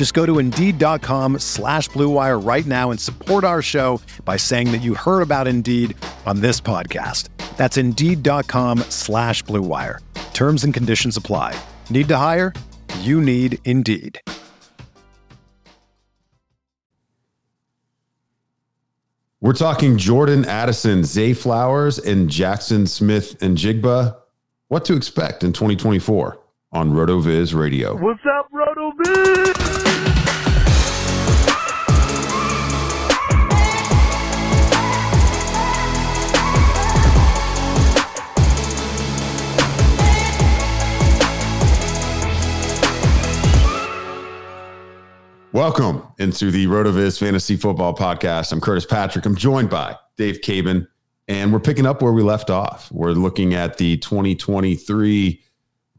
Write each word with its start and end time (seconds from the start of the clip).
Just 0.00 0.14
go 0.14 0.24
to 0.24 0.38
Indeed.com 0.38 1.40
slash 1.40 1.90
BlueWire 1.90 2.42
right 2.42 2.64
now 2.64 2.90
and 2.90 2.98
support 2.98 3.44
our 3.44 3.60
show 3.60 4.00
by 4.24 4.38
saying 4.38 4.72
that 4.72 4.78
you 4.78 4.94
heard 4.94 5.20
about 5.20 5.46
Indeed 5.46 5.94
on 6.24 6.40
this 6.40 6.58
podcast. 6.58 7.28
That's 7.58 7.76
Indeed.com 7.76 8.78
slash 8.88 9.44
BlueWire. 9.44 9.98
Terms 10.32 10.64
and 10.64 10.72
conditions 10.72 11.18
apply. 11.18 11.54
Need 11.90 12.08
to 12.08 12.16
hire? 12.16 12.54
You 13.00 13.20
need 13.20 13.58
Indeed. 13.66 14.22
We're 19.42 19.52
talking 19.52 19.98
Jordan 19.98 20.46
Addison, 20.46 21.04
Zay 21.04 21.34
Flowers, 21.34 21.98
and 21.98 22.30
Jaxon 22.30 22.88
Smith-Njigba. 22.88 24.16
What 24.68 24.86
to 24.86 24.96
expect 24.96 25.44
in 25.44 25.52
2024 25.52 26.39
on 26.72 26.92
RotoViz 26.92 27.52
Radio. 27.52 27.96
What's 27.96 28.20
up, 28.38 28.48
RotoViz? 28.52 29.70
Welcome 45.52 46.06
into 46.18 46.52
the 46.52 46.66
RotoViz 46.66 47.18
Fantasy 47.18 47.56
Football 47.56 47.96
Podcast. 47.96 48.52
I'm 48.52 48.60
Curtis 48.60 48.86
Patrick. 48.86 49.26
I'm 49.26 49.34
joined 49.34 49.68
by 49.68 49.96
Dave 50.16 50.40
Caban, 50.42 50.86
and 51.26 51.52
we're 51.52 51.58
picking 51.58 51.86
up 51.86 52.00
where 52.00 52.12
we 52.12 52.22
left 52.22 52.50
off. 52.50 52.90
We're 52.92 53.10
looking 53.10 53.54
at 53.54 53.76
the 53.76 53.96
2023 53.96 55.42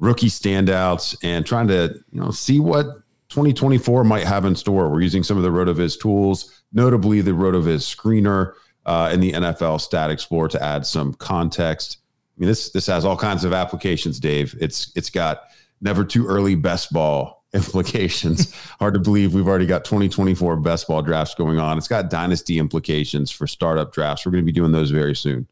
rookie 0.02 0.28
standouts 0.28 1.16
and 1.24 1.46
trying 1.46 1.68
to 1.68 1.96
you 2.12 2.20
know 2.20 2.32
see 2.32 2.60
what 2.60 2.86
2024 3.30 4.04
might 4.04 4.26
have 4.26 4.44
in 4.44 4.56
store. 4.56 4.90
We're 4.90 5.02
using 5.02 5.24
some 5.24 5.38
of 5.38 5.44
the 5.44 5.50
RotoViz 5.50 6.02
tools, 6.02 6.62
notably 6.74 7.22
the 7.22 7.32
RotoViz 7.32 7.96
screener 7.96 8.54
uh, 8.86 9.10
and 9.10 9.24
the 9.24 9.32
NFL 9.32 9.80
Stat 9.80 10.12
Explorer 10.12 10.50
to 10.50 10.62
add 10.62 10.86
some 10.86 11.14
context. 11.14 12.00
I 12.36 12.42
mean, 12.42 12.50
this 12.50 12.72
this 12.72 12.88
has 12.88 13.06
all 13.06 13.16
kinds 13.16 13.46
of 13.46 13.54
applications, 13.54 14.20
Dave. 14.20 14.54
It's 14.60 14.92
it's 14.96 15.10
got 15.10 15.44
never 15.80 16.04
too 16.04 16.28
early 16.28 16.56
best 16.56 16.92
ball 16.92 17.46
implications. 17.54 18.54
Hard 18.80 18.96
to 18.96 19.00
believe 19.00 19.34
we've 19.34 19.48
already 19.48 19.68
got 19.68 19.86
2024 19.86 20.58
best 20.58 20.88
ball 20.88 21.02
drafts 21.02 21.36
going 21.36 21.59
on. 21.59 21.78
It's 21.78 21.88
got 21.88 22.09
dynasty 22.09 22.58
implications 22.58 23.31
for 23.31 23.46
startup 23.46 23.94
drafts. 23.94 24.25
We're 24.25 24.31
going 24.31 24.44
to 24.44 24.52
be 24.52 24.52
doing 24.52 24.72
those 24.72 24.90
very 24.90 25.16
soon. 25.16 25.48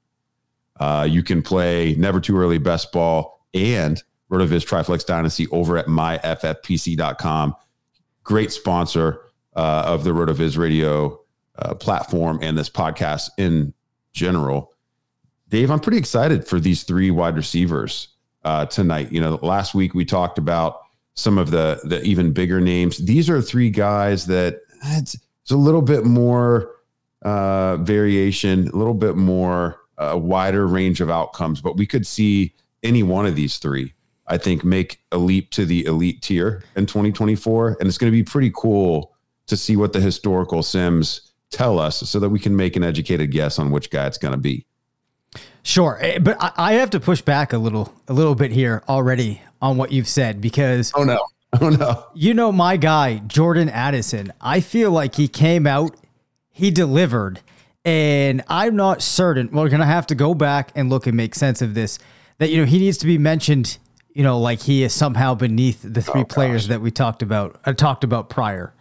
Uh, 0.79 1.05
you 1.09 1.21
can 1.21 1.41
play 1.43 1.93
never 1.97 2.19
too 2.19 2.37
early 2.37 2.57
best 2.57 2.91
ball 2.91 3.45
and 3.53 4.01
Rotoviz 4.31 4.65
Triflex 4.65 5.05
Dynasty 5.05 5.47
over 5.47 5.77
at 5.77 5.87
myffpc.com. 5.87 7.55
Great 8.23 8.51
sponsor 8.51 9.21
uh, 9.55 9.83
of 9.85 10.03
the 10.03 10.11
Rotoviz 10.11 10.57
radio 10.57 11.19
uh, 11.57 11.73
platform 11.75 12.39
and 12.41 12.57
this 12.57 12.69
podcast 12.69 13.29
in 13.37 13.73
general. 14.13 14.71
Dave, 15.49 15.71
I'm 15.71 15.79
pretty 15.79 15.97
excited 15.97 16.47
for 16.47 16.59
these 16.59 16.83
three 16.83 17.11
wide 17.11 17.35
receivers 17.35 18.09
uh, 18.43 18.65
tonight. 18.67 19.11
You 19.11 19.19
know, 19.19 19.39
last 19.41 19.73
week 19.73 19.93
we 19.93 20.05
talked 20.05 20.37
about 20.37 20.81
some 21.15 21.37
of 21.37 21.51
the 21.51 21.81
the 21.83 22.01
even 22.03 22.31
bigger 22.31 22.61
names. 22.61 22.97
These 22.97 23.29
are 23.29 23.41
three 23.41 23.69
guys 23.69 24.25
that 24.27 24.61
it's, 24.83 25.15
it's 25.41 25.51
a 25.51 25.57
little 25.57 25.81
bit 25.81 26.05
more 26.05 26.75
uh, 27.23 27.77
variation, 27.77 28.67
a 28.69 28.75
little 28.75 28.93
bit 28.93 29.15
more 29.15 29.79
uh, 29.97 30.17
wider 30.17 30.67
range 30.67 31.01
of 31.01 31.09
outcomes, 31.09 31.61
but 31.61 31.75
we 31.75 31.85
could 31.85 32.07
see 32.07 32.53
any 32.83 33.03
one 33.03 33.25
of 33.25 33.35
these 33.35 33.57
three. 33.57 33.93
I 34.29 34.37
think 34.37 34.63
make 34.63 35.01
a 35.11 35.17
leap 35.17 35.49
to 35.51 35.65
the 35.65 35.85
elite 35.85 36.21
tier 36.21 36.63
in 36.75 36.85
2024, 36.85 37.77
and 37.79 37.87
it's 37.87 37.97
going 37.97 38.11
to 38.11 38.15
be 38.15 38.23
pretty 38.23 38.51
cool 38.53 39.15
to 39.47 39.57
see 39.57 39.75
what 39.75 39.93
the 39.93 39.99
historical 39.99 40.61
sims 40.61 41.31
tell 41.51 41.79
us, 41.79 41.97
so 41.97 42.19
that 42.19 42.29
we 42.29 42.39
can 42.39 42.55
make 42.55 42.75
an 42.75 42.83
educated 42.83 43.31
guess 43.31 43.57
on 43.57 43.71
which 43.71 43.89
guy 43.89 44.05
it's 44.05 44.19
going 44.19 44.33
to 44.33 44.39
be. 44.39 44.65
Sure, 45.63 45.97
eh, 46.01 46.19
but 46.19 46.37
I 46.39 46.73
have 46.73 46.91
to 46.91 46.99
push 46.99 47.21
back 47.21 47.53
a 47.53 47.57
little, 47.57 47.93
a 48.07 48.13
little 48.13 48.35
bit 48.35 48.51
here 48.51 48.83
already 48.87 49.41
on 49.61 49.77
what 49.77 49.91
you've 49.91 50.07
said 50.07 50.41
because 50.41 50.91
oh 50.95 51.03
no, 51.03 51.19
oh 51.61 51.69
no, 51.69 52.05
you 52.13 52.33
know 52.33 52.51
my 52.51 52.77
guy 52.77 53.17
Jordan 53.27 53.69
Addison. 53.69 54.31
I 54.39 54.61
feel 54.61 54.91
like 54.91 55.15
he 55.15 55.27
came 55.27 55.67
out, 55.67 55.95
he 56.49 56.71
delivered, 56.71 57.41
and 57.83 58.43
I'm 58.47 58.75
not 58.75 59.01
certain. 59.01 59.49
We're 59.51 59.69
gonna 59.69 59.85
have 59.85 60.07
to 60.07 60.15
go 60.15 60.33
back 60.33 60.71
and 60.75 60.89
look 60.89 61.07
and 61.07 61.17
make 61.17 61.35
sense 61.35 61.61
of 61.61 61.73
this. 61.73 61.99
That 62.37 62.49
you 62.49 62.57
know 62.57 62.65
he 62.65 62.79
needs 62.79 62.97
to 62.99 63.05
be 63.05 63.17
mentioned. 63.17 63.77
You 64.13 64.23
know, 64.23 64.39
like 64.39 64.61
he 64.61 64.83
is 64.83 64.93
somehow 64.93 65.35
beneath 65.35 65.81
the 65.83 66.01
three 66.01 66.21
oh, 66.21 66.25
players 66.25 66.67
that 66.67 66.81
we 66.81 66.91
talked 66.91 67.21
about. 67.21 67.59
uh, 67.65 67.73
talked 67.73 68.03
about 68.03 68.29
prior. 68.29 68.73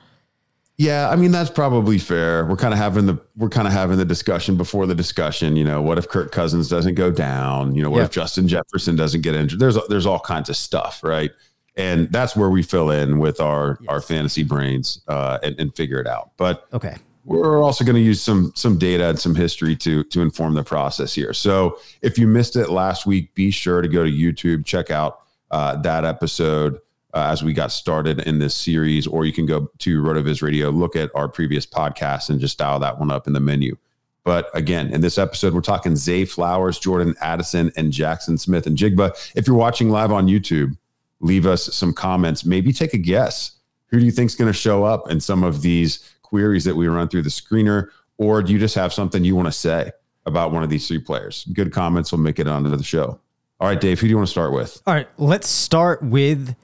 Yeah, 0.79 1.11
I 1.11 1.17
mean 1.17 1.33
that's 1.33 1.51
probably 1.51 1.99
fair. 1.99 2.47
We're 2.47 2.57
kind 2.57 2.73
of 2.73 2.79
having 2.79 3.07
the 3.07 3.21
we're 3.37 3.49
kind 3.49 3.67
of 3.67 3.73
having 3.73 3.99
the 3.99 4.05
discussion 4.05 4.57
before 4.57 4.87
the 4.87 4.95
discussion. 4.95 5.57
You 5.57 5.65
know, 5.65 5.83
what 5.83 5.99
if 5.99 6.09
Kirk 6.09 6.31
Cousins 6.31 6.69
doesn't 6.69 6.95
go 6.95 7.11
down? 7.11 7.75
You 7.75 7.83
know, 7.83 7.91
what 7.91 7.99
yep. 7.99 8.07
if 8.07 8.13
Justin 8.13 8.47
Jefferson 8.47 8.95
doesn't 8.95 9.23
get 9.23 9.35
injured? 9.35 9.59
There's 9.59 9.77
there's 9.89 10.07
all 10.07 10.21
kinds 10.21 10.49
of 10.49 10.57
stuff, 10.57 11.03
right? 11.03 11.33
And 11.77 12.11
that's 12.13 12.37
where 12.37 12.49
we 12.49 12.63
fill 12.63 12.91
in 12.91 13.19
with 13.19 13.41
our 13.41 13.79
yes. 13.81 13.89
our 13.89 14.01
fantasy 14.01 14.45
brains 14.45 15.03
uh, 15.09 15.39
and, 15.43 15.59
and 15.59 15.75
figure 15.75 16.01
it 16.01 16.07
out. 16.07 16.31
But 16.37 16.69
okay, 16.73 16.97
we're 17.29 17.63
also 17.63 17.85
going 17.85 17.97
to 17.97 18.03
use 18.03 18.23
some 18.23 18.53
some 18.55 18.79
data 18.79 19.09
and 19.09 19.19
some 19.19 19.35
history 19.35 19.77
to 19.77 20.03
to 20.05 20.23
inform 20.23 20.55
the 20.55 20.65
process 20.65 21.15
here. 21.15 21.33
So 21.33 21.79
if 22.03 22.19
you 22.19 22.27
missed 22.27 22.57
it 22.57 22.71
last 22.71 23.07
week, 23.07 23.35
be 23.35 23.51
sure 23.51 23.83
to 23.83 23.89
go 23.89 24.03
to 24.03 24.11
YouTube, 24.11 24.65
check 24.65 24.91
out 24.91 25.21
uh, 25.51 25.77
that 25.83 26.05
episode 26.05 26.79
uh, 27.15 27.29
as 27.31 27.43
we 27.43 27.53
got 27.53 27.71
started 27.71 28.21
in 28.21 28.39
this 28.39 28.55
series, 28.55 29.07
or 29.07 29.25
you 29.25 29.33
can 29.33 29.47
go 29.47 29.71
to 29.79 30.03
RotoViz 30.03 30.43
Radio, 30.43 30.71
look 30.71 30.97
at 30.97 31.11
our 31.15 31.29
previous 31.29 31.67
podcast, 31.67 32.31
and 32.31 32.41
just 32.41 32.59
dial 32.59 32.79
that 32.79 32.99
one 32.99 33.11
up 33.11 33.27
in 33.27 33.33
the 33.35 33.41
menu. 33.41 33.77
But 34.25 34.51
again, 34.55 34.93
in 34.93 35.01
this 35.01 35.17
episode, 35.17 35.55
we're 35.55 35.61
talking 35.63 35.97
Zay 35.97 36.25
Flowers, 36.25 36.79
Jordan 36.79 37.15
Addison, 37.21 37.73
and 37.77 37.93
Jaxon 37.93 38.39
Smith-Njigba. 38.39 39.33
If 39.35 39.47
you're 39.47 39.57
watching 39.57 39.89
live 39.89 40.13
on 40.13 40.29
YouTube, 40.29 40.77
leave 41.21 41.47
us 41.47 41.75
some 41.75 41.95
comments. 41.95 42.45
Maybe 42.45 42.73
take 42.73 42.93
a 42.93 42.99
guess. 42.99 43.53
Who 43.87 43.99
do 43.99 44.05
you 44.05 44.13
think 44.13 44.29
is 44.29 44.35
going 44.35 44.53
to 44.53 44.59
show 44.59 44.85
up 44.85 45.11
in 45.11 45.19
some 45.19 45.43
of 45.43 45.63
these 45.63 46.01
queries 46.29 46.65
that 46.65 46.77
we 46.77 46.87
run 46.87 47.09
through 47.09 47.23
the 47.23 47.31
screener? 47.31 47.89
Or 48.19 48.43
do 48.43 48.53
you 48.53 48.59
just 48.59 48.75
have 48.75 48.93
something 48.93 49.25
you 49.25 49.37
want 49.37 49.47
to 49.47 49.53
say 49.53 49.93
about 50.27 50.53
one 50.53 50.63
of 50.63 50.71
these 50.71 50.87
three 50.87 50.99
players? 50.99 51.47
Good 51.53 51.73
comments 51.73 52.13
will 52.13 52.19
make 52.19 52.39
it 52.39 52.47
onto 52.47 52.75
the 52.75 52.83
show. 52.83 53.19
All 53.61 53.69
right, 53.69 53.81
Dave, 53.81 54.01
who 54.01 54.07
do 54.07 54.11
you 54.11 54.17
want 54.17 54.29
to 54.29 54.31
start 54.31 54.53
with? 54.53 54.81
All 54.87 54.95
right, 54.95 55.09
let's 55.19 55.49
start 55.49 56.03
with 56.03 56.55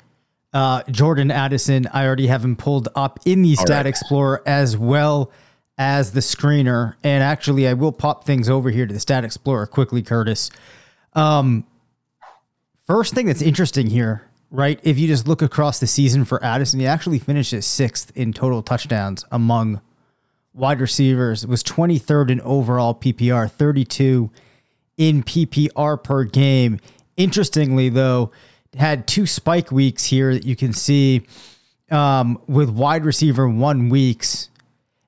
uh, 0.54 0.84
Jordan 0.88 1.32
Addison, 1.32 1.88
I 1.92 2.06
already 2.06 2.28
have 2.28 2.44
him 2.44 2.54
pulled 2.54 2.88
up 2.94 3.18
in 3.24 3.42
the 3.42 3.56
Stat 3.56 3.70
right. 3.70 3.86
Explorer 3.86 4.40
as 4.46 4.76
well 4.76 5.32
as 5.76 6.12
the 6.12 6.20
screener. 6.20 6.94
And 7.02 7.24
actually, 7.24 7.66
I 7.66 7.72
will 7.72 7.90
pop 7.90 8.24
things 8.24 8.48
over 8.48 8.70
here 8.70 8.86
to 8.86 8.94
the 8.94 9.00
Stat 9.00 9.24
Explorer 9.24 9.66
quickly, 9.66 10.00
Curtis. 10.00 10.52
Um, 11.14 11.66
first 12.86 13.14
thing 13.14 13.26
that's 13.26 13.42
interesting 13.42 13.88
here, 13.88 14.22
right? 14.54 14.78
If 14.84 14.98
you 14.98 15.08
just 15.08 15.26
look 15.26 15.42
across 15.42 15.80
the 15.80 15.86
season 15.86 16.24
for 16.24 16.42
Addison, 16.42 16.78
he 16.78 16.86
actually 16.86 17.18
finishes 17.18 17.66
sixth 17.66 18.12
in 18.16 18.32
total 18.32 18.62
touchdowns 18.62 19.24
among 19.32 19.80
wide 20.54 20.80
receivers. 20.80 21.44
Was 21.44 21.64
23rd 21.64 22.30
in 22.30 22.40
overall 22.42 22.94
PPR, 22.94 23.50
32 23.50 24.30
in 24.96 25.24
PPR 25.24 26.02
per 26.02 26.22
game. 26.22 26.78
Interestingly, 27.16 27.88
though, 27.88 28.30
had 28.78 29.08
two 29.08 29.26
spike 29.26 29.72
weeks 29.72 30.04
here 30.04 30.32
that 30.32 30.44
you 30.44 30.54
can 30.54 30.72
see 30.72 31.26
um, 31.90 32.40
with 32.46 32.70
wide 32.70 33.04
receiver 33.04 33.48
one 33.48 33.88
weeks. 33.88 34.50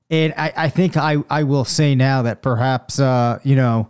And 0.09 0.33
I, 0.37 0.53
I 0.55 0.69
think 0.69 0.97
I, 0.97 1.17
I 1.29 1.43
will 1.43 1.65
say 1.65 1.95
now 1.95 2.23
that 2.23 2.41
perhaps, 2.41 2.99
uh, 2.99 3.39
you 3.43 3.55
know, 3.55 3.89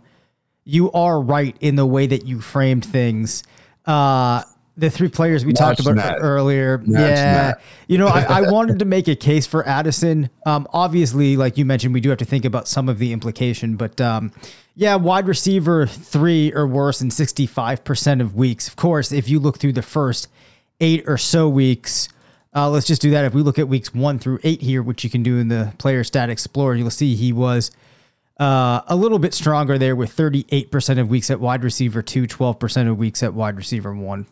you 0.64 0.92
are 0.92 1.20
right 1.20 1.56
in 1.60 1.74
the 1.74 1.86
way 1.86 2.06
that 2.06 2.26
you 2.26 2.40
framed 2.40 2.84
things. 2.84 3.42
Uh, 3.86 4.42
the 4.78 4.88
three 4.88 5.08
players 5.08 5.44
we 5.44 5.52
talked 5.52 5.80
about 5.80 6.18
earlier. 6.20 6.80
Yeah. 6.86 7.54
You 7.88 7.98
know, 7.98 8.06
I, 8.06 8.22
I 8.22 8.40
wanted 8.50 8.78
to 8.78 8.84
make 8.84 9.08
a 9.08 9.16
case 9.16 9.46
for 9.46 9.66
Addison. 9.66 10.30
Um, 10.46 10.68
obviously, 10.72 11.36
like 11.36 11.58
you 11.58 11.64
mentioned, 11.64 11.92
we 11.92 12.00
do 12.00 12.08
have 12.10 12.18
to 12.18 12.24
think 12.24 12.44
about 12.44 12.68
some 12.68 12.88
of 12.88 12.98
the 12.98 13.12
implication, 13.12 13.76
but 13.76 14.00
um, 14.00 14.32
yeah, 14.76 14.94
wide 14.94 15.26
receiver 15.26 15.86
three 15.86 16.52
or 16.54 16.66
worse 16.66 17.00
in 17.00 17.08
65% 17.08 18.20
of 18.20 18.36
weeks. 18.36 18.68
Of 18.68 18.76
course, 18.76 19.10
if 19.10 19.28
you 19.28 19.40
look 19.40 19.58
through 19.58 19.72
the 19.72 19.82
first 19.82 20.28
eight 20.80 21.04
or 21.08 21.18
so 21.18 21.48
weeks, 21.48 22.08
uh, 22.54 22.70
let's 22.70 22.86
just 22.86 23.02
do 23.02 23.10
that. 23.10 23.24
If 23.24 23.34
we 23.34 23.42
look 23.42 23.58
at 23.58 23.68
weeks 23.68 23.92
one 23.92 24.20
through 24.20 24.38
eight 24.44 24.62
here, 24.62 24.82
which 24.82 25.02
you 25.02 25.10
can 25.10 25.24
do 25.24 25.38
in 25.38 25.48
the 25.48 25.74
player 25.78 26.04
stat 26.04 26.30
explorer, 26.30 26.76
you'll 26.76 26.90
see 26.90 27.16
he 27.16 27.32
was 27.32 27.72
uh, 28.38 28.82
a 28.86 28.94
little 28.94 29.18
bit 29.18 29.34
stronger 29.34 29.76
there 29.76 29.96
with 29.96 30.14
38% 30.16 31.00
of 31.00 31.08
weeks 31.08 31.30
at 31.30 31.40
wide 31.40 31.64
receiver 31.64 32.00
two, 32.00 32.28
12% 32.28 32.88
of 32.88 32.96
weeks 32.96 33.24
at 33.24 33.34
wide 33.34 33.56
receiver 33.56 33.92
one. 33.92 34.26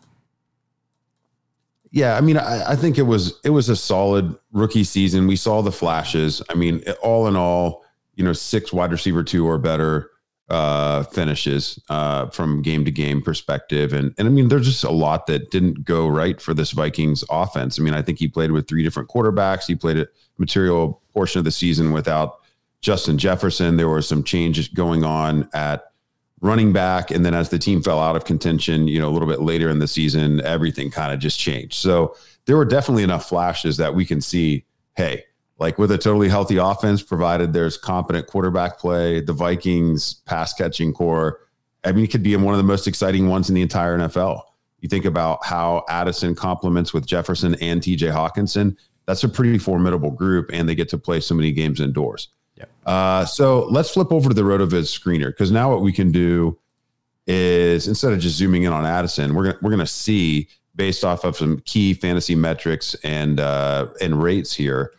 Yeah, 1.91 2.17
I 2.17 2.21
mean, 2.21 2.37
I, 2.37 2.71
I 2.71 2.75
think 2.75 2.97
it 2.97 3.03
was 3.03 3.39
it 3.43 3.51
was 3.51 3.69
a 3.69 3.75
solid 3.75 4.35
rookie 4.51 4.83
season. 4.83 5.27
We 5.27 5.35
saw 5.35 5.61
the 5.61 5.71
flashes. 5.71 6.41
I 6.49 6.55
mean, 6.55 6.83
all 7.01 7.27
in 7.27 7.35
all, 7.35 7.85
you 8.15 8.23
know, 8.23 8.33
six 8.33 8.73
wide 8.73 8.91
receiver 8.91 9.23
two 9.23 9.47
or 9.47 9.57
better 9.57 10.11
uh, 10.49 11.03
finishes 11.03 11.79
uh, 11.89 12.27
from 12.27 12.61
game 12.61 12.85
to 12.85 12.91
game 12.91 13.21
perspective, 13.21 13.93
and 13.93 14.13
and 14.17 14.27
I 14.27 14.31
mean, 14.31 14.47
there's 14.47 14.65
just 14.65 14.83
a 14.83 14.91
lot 14.91 15.27
that 15.27 15.51
didn't 15.51 15.83
go 15.83 16.07
right 16.07 16.39
for 16.41 16.53
this 16.53 16.71
Vikings 16.71 17.23
offense. 17.29 17.79
I 17.79 17.83
mean, 17.83 17.93
I 17.93 18.01
think 18.01 18.19
he 18.19 18.27
played 18.27 18.51
with 18.51 18.67
three 18.67 18.83
different 18.83 19.09
quarterbacks. 19.09 19.65
He 19.67 19.75
played 19.75 19.99
a 19.99 20.07
material 20.37 21.01
portion 21.13 21.39
of 21.39 21.45
the 21.45 21.51
season 21.51 21.91
without 21.91 22.39
Justin 22.81 23.17
Jefferson. 23.17 23.77
There 23.77 23.89
were 23.89 24.01
some 24.01 24.23
changes 24.23 24.67
going 24.67 25.03
on 25.03 25.49
at 25.53 25.91
running 26.41 26.71
back. 26.71 27.11
And 27.11 27.25
then 27.25 27.33
as 27.33 27.49
the 27.49 27.59
team 27.59 27.81
fell 27.81 27.99
out 27.99 28.15
of 28.15 28.25
contention, 28.25 28.87
you 28.87 28.99
know, 28.99 29.09
a 29.09 29.11
little 29.11 29.27
bit 29.27 29.41
later 29.41 29.69
in 29.69 29.79
the 29.79 29.87
season, 29.87 30.41
everything 30.41 30.91
kind 30.91 31.13
of 31.13 31.19
just 31.19 31.39
changed. 31.39 31.75
So 31.75 32.15
there 32.45 32.57
were 32.57 32.65
definitely 32.65 33.03
enough 33.03 33.27
flashes 33.27 33.77
that 33.77 33.95
we 33.95 34.05
can 34.05 34.21
see, 34.21 34.65
hey, 34.95 35.23
like 35.59 35.79
with 35.79 35.91
a 35.91 35.97
totally 35.97 36.29
healthy 36.29 36.57
offense, 36.57 37.01
provided 37.01 37.53
there's 37.53 37.77
competent 37.77 38.27
quarterback 38.27 38.77
play, 38.77 39.21
the 39.21 39.33
Vikings 39.33 40.15
pass 40.25 40.53
catching 40.53 40.93
core, 40.93 41.39
I 41.87 41.93
mean, 41.93 42.03
it 42.03 42.11
could 42.11 42.23
be 42.23 42.35
one 42.35 42.53
of 42.53 42.57
the 42.57 42.63
most 42.63 42.85
exciting 42.85 43.29
ones 43.29 43.49
in 43.49 43.55
the 43.55 43.61
entire 43.61 43.97
NFL. 43.97 44.41
You 44.81 44.89
think 44.89 45.05
about 45.05 45.45
how 45.45 45.85
Addison 45.89 46.35
complements 46.35 46.93
with 46.93 47.05
Jefferson 47.05 47.55
and 47.55 47.81
TJ 47.81 48.11
Hockenson. 48.11 48.75
That's 49.05 49.23
a 49.23 49.29
pretty 49.29 49.57
formidable 49.57 50.11
group, 50.11 50.49
and 50.51 50.67
they 50.67 50.75
get 50.75 50.89
to 50.89 50.97
play 50.97 51.21
so 51.21 51.33
many 51.33 51.51
games 51.51 51.79
indoors. 51.79 52.27
Uh, 52.87 53.25
so 53.25 53.65
let's 53.65 53.89
flip 53.89 54.11
over 54.13 54.29
to 54.29 54.33
the 54.33 54.41
RotoViz 54.41 54.87
screener 54.97 55.27
because 55.27 55.51
now 55.51 55.69
what 55.69 55.81
we 55.81 55.91
can 55.91 56.09
do 56.09 56.57
is 57.27 57.85
instead 57.89 58.13
of 58.13 58.19
just 58.19 58.37
zooming 58.37 58.63
in 58.63 58.71
on 58.71 58.85
Addison, 58.85 59.35
we're 59.35 59.43
gonna 59.43 59.57
we're 59.61 59.71
gonna 59.71 59.85
see 59.85 60.47
based 60.73 61.03
off 61.03 61.25
of 61.25 61.35
some 61.35 61.59
key 61.65 61.93
fantasy 61.93 62.33
metrics 62.33 62.95
and 63.03 63.41
uh, 63.41 63.87
and 63.99 64.23
rates 64.23 64.53
here, 64.53 64.93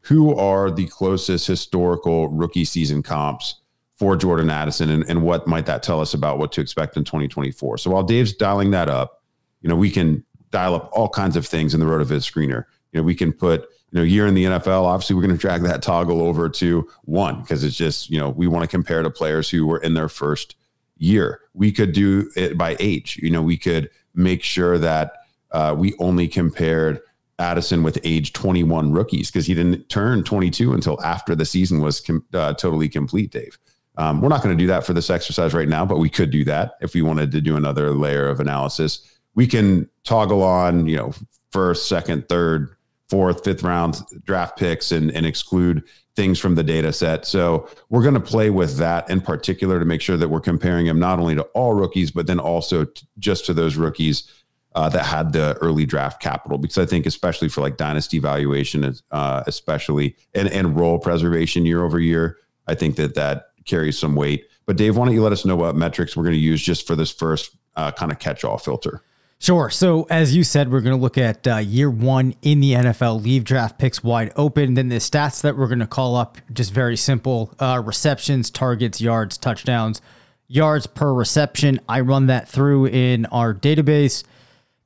who 0.00 0.34
are 0.34 0.68
the 0.68 0.86
closest 0.88 1.46
historical 1.46 2.28
rookie 2.28 2.64
season 2.64 3.04
comps 3.04 3.60
for 3.94 4.16
Jordan 4.16 4.50
Addison, 4.50 4.90
and, 4.90 5.08
and 5.08 5.22
what 5.22 5.46
might 5.46 5.66
that 5.66 5.84
tell 5.84 6.00
us 6.00 6.14
about 6.14 6.38
what 6.38 6.50
to 6.52 6.60
expect 6.60 6.96
in 6.96 7.04
2024? 7.04 7.78
So 7.78 7.90
while 7.90 8.02
Dave's 8.02 8.32
dialing 8.32 8.72
that 8.72 8.88
up, 8.88 9.22
you 9.62 9.68
know 9.68 9.76
we 9.76 9.92
can 9.92 10.24
dial 10.50 10.74
up 10.74 10.90
all 10.92 11.08
kinds 11.08 11.36
of 11.36 11.46
things 11.46 11.72
in 11.72 11.78
the 11.78 11.86
RotoViz 11.86 12.28
screener. 12.28 12.64
You 12.90 13.00
know 13.00 13.04
we 13.04 13.14
can 13.14 13.32
put 13.32 13.68
you 13.90 13.98
know, 13.98 14.02
year 14.02 14.26
in 14.26 14.34
the 14.34 14.44
NFL, 14.44 14.84
obviously 14.84 15.16
we're 15.16 15.22
going 15.22 15.34
to 15.34 15.40
drag 15.40 15.62
that 15.62 15.82
toggle 15.82 16.20
over 16.20 16.48
to 16.48 16.88
one 17.04 17.40
because 17.40 17.64
it's 17.64 17.76
just, 17.76 18.10
you 18.10 18.18
know, 18.18 18.30
we 18.30 18.46
want 18.46 18.62
to 18.62 18.68
compare 18.68 19.02
to 19.02 19.10
players 19.10 19.48
who 19.48 19.66
were 19.66 19.78
in 19.78 19.94
their 19.94 20.08
first 20.08 20.56
year. 20.98 21.40
We 21.54 21.72
could 21.72 21.92
do 21.92 22.30
it 22.36 22.58
by 22.58 22.76
age. 22.80 23.18
You 23.22 23.30
know, 23.30 23.42
we 23.42 23.56
could 23.56 23.88
make 24.14 24.42
sure 24.42 24.78
that 24.78 25.12
uh, 25.52 25.74
we 25.76 25.94
only 25.98 26.28
compared 26.28 27.00
Addison 27.38 27.82
with 27.82 27.98
age 28.04 28.32
21 28.32 28.92
rookies 28.92 29.30
because 29.30 29.46
he 29.46 29.54
didn't 29.54 29.88
turn 29.88 30.24
22 30.24 30.74
until 30.74 31.00
after 31.02 31.34
the 31.34 31.44
season 31.44 31.80
was 31.80 32.00
com- 32.00 32.24
uh, 32.34 32.52
totally 32.54 32.88
complete, 32.88 33.30
Dave. 33.30 33.58
Um, 33.96 34.20
we're 34.20 34.28
not 34.28 34.42
going 34.42 34.56
to 34.56 34.62
do 34.62 34.66
that 34.68 34.84
for 34.84 34.92
this 34.92 35.10
exercise 35.10 35.54
right 35.54 35.68
now, 35.68 35.84
but 35.84 35.98
we 35.98 36.10
could 36.10 36.30
do 36.30 36.44
that 36.44 36.74
if 36.80 36.94
we 36.94 37.02
wanted 37.02 37.32
to 37.32 37.40
do 37.40 37.56
another 37.56 37.90
layer 37.90 38.28
of 38.28 38.38
analysis. 38.38 39.18
We 39.34 39.46
can 39.46 39.88
toggle 40.04 40.42
on, 40.42 40.86
you 40.86 40.96
know, 40.96 41.12
first, 41.50 41.88
second, 41.88 42.28
third, 42.28 42.76
fourth, 43.08 43.44
fifth 43.44 43.62
round 43.62 44.02
draft 44.24 44.58
picks 44.58 44.92
and, 44.92 45.10
and 45.12 45.24
exclude 45.26 45.82
things 46.16 46.38
from 46.38 46.56
the 46.56 46.64
data 46.64 46.92
set. 46.92 47.24
So 47.24 47.68
we're 47.90 48.02
going 48.02 48.14
to 48.14 48.20
play 48.20 48.50
with 48.50 48.76
that 48.78 49.08
in 49.08 49.20
particular 49.20 49.78
to 49.78 49.84
make 49.84 50.00
sure 50.00 50.16
that 50.16 50.28
we're 50.28 50.40
comparing 50.40 50.86
him 50.86 50.98
not 50.98 51.18
only 51.18 51.36
to 51.36 51.42
all 51.54 51.74
rookies, 51.74 52.10
but 52.10 52.26
then 52.26 52.40
also 52.40 52.84
t- 52.84 53.06
just 53.18 53.46
to 53.46 53.54
those 53.54 53.76
rookies 53.76 54.30
uh, 54.74 54.88
that 54.88 55.04
had 55.04 55.32
the 55.32 55.56
early 55.60 55.86
draft 55.86 56.20
capital. 56.20 56.58
Because 56.58 56.78
I 56.78 56.86
think, 56.86 57.06
especially 57.06 57.48
for 57.48 57.60
like 57.60 57.76
dynasty 57.76 58.18
valuation, 58.18 58.94
uh, 59.10 59.42
especially 59.46 60.16
and, 60.34 60.48
and 60.48 60.78
role 60.78 60.98
preservation 60.98 61.64
year 61.64 61.84
over 61.84 62.00
year, 62.00 62.38
I 62.66 62.74
think 62.74 62.96
that 62.96 63.14
that 63.14 63.50
carries 63.64 63.98
some 63.98 64.14
weight. 64.14 64.46
But 64.66 64.76
Dave, 64.76 64.96
why 64.96 65.06
don't 65.06 65.14
you 65.14 65.22
let 65.22 65.32
us 65.32 65.44
know 65.44 65.56
what 65.56 65.76
metrics 65.76 66.16
we're 66.16 66.24
going 66.24 66.34
to 66.34 66.40
use 66.40 66.60
just 66.60 66.86
for 66.86 66.96
this 66.96 67.10
first 67.10 67.56
uh, 67.76 67.92
kind 67.92 68.12
of 68.12 68.18
catch 68.18 68.44
all 68.44 68.58
filter? 68.58 69.02
Sure. 69.40 69.70
So, 69.70 70.04
as 70.10 70.34
you 70.34 70.42
said, 70.42 70.70
we're 70.70 70.80
going 70.80 70.96
to 70.96 71.00
look 71.00 71.16
at 71.16 71.46
uh, 71.46 71.58
year 71.58 71.88
one 71.88 72.34
in 72.42 72.58
the 72.58 72.72
NFL, 72.72 73.22
leave 73.22 73.44
draft 73.44 73.78
picks 73.78 74.02
wide 74.02 74.32
open. 74.34 74.74
Then 74.74 74.88
the 74.88 74.96
stats 74.96 75.42
that 75.42 75.56
we're 75.56 75.68
going 75.68 75.78
to 75.78 75.86
call 75.86 76.16
up, 76.16 76.38
just 76.52 76.72
very 76.72 76.96
simple 76.96 77.54
uh, 77.60 77.80
receptions, 77.84 78.50
targets, 78.50 79.00
yards, 79.00 79.38
touchdowns, 79.38 80.02
yards 80.48 80.88
per 80.88 81.14
reception. 81.14 81.78
I 81.88 82.00
run 82.00 82.26
that 82.26 82.48
through 82.48 82.86
in 82.86 83.26
our 83.26 83.54
database. 83.54 84.24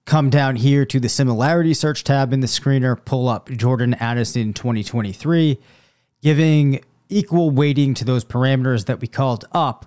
Come 0.04 0.28
down 0.28 0.56
here 0.56 0.84
to 0.84 1.00
the 1.00 1.08
similarity 1.08 1.72
search 1.72 2.04
tab 2.04 2.34
in 2.34 2.40
the 2.40 2.46
screener, 2.46 3.02
pull 3.02 3.28
up 3.28 3.48
Jordan 3.50 3.94
Addison 3.94 4.52
2023, 4.52 5.58
giving 6.20 6.84
equal 7.08 7.50
weighting 7.50 7.94
to 7.94 8.04
those 8.04 8.24
parameters 8.24 8.84
that 8.84 9.00
we 9.00 9.06
called 9.06 9.46
up. 9.52 9.86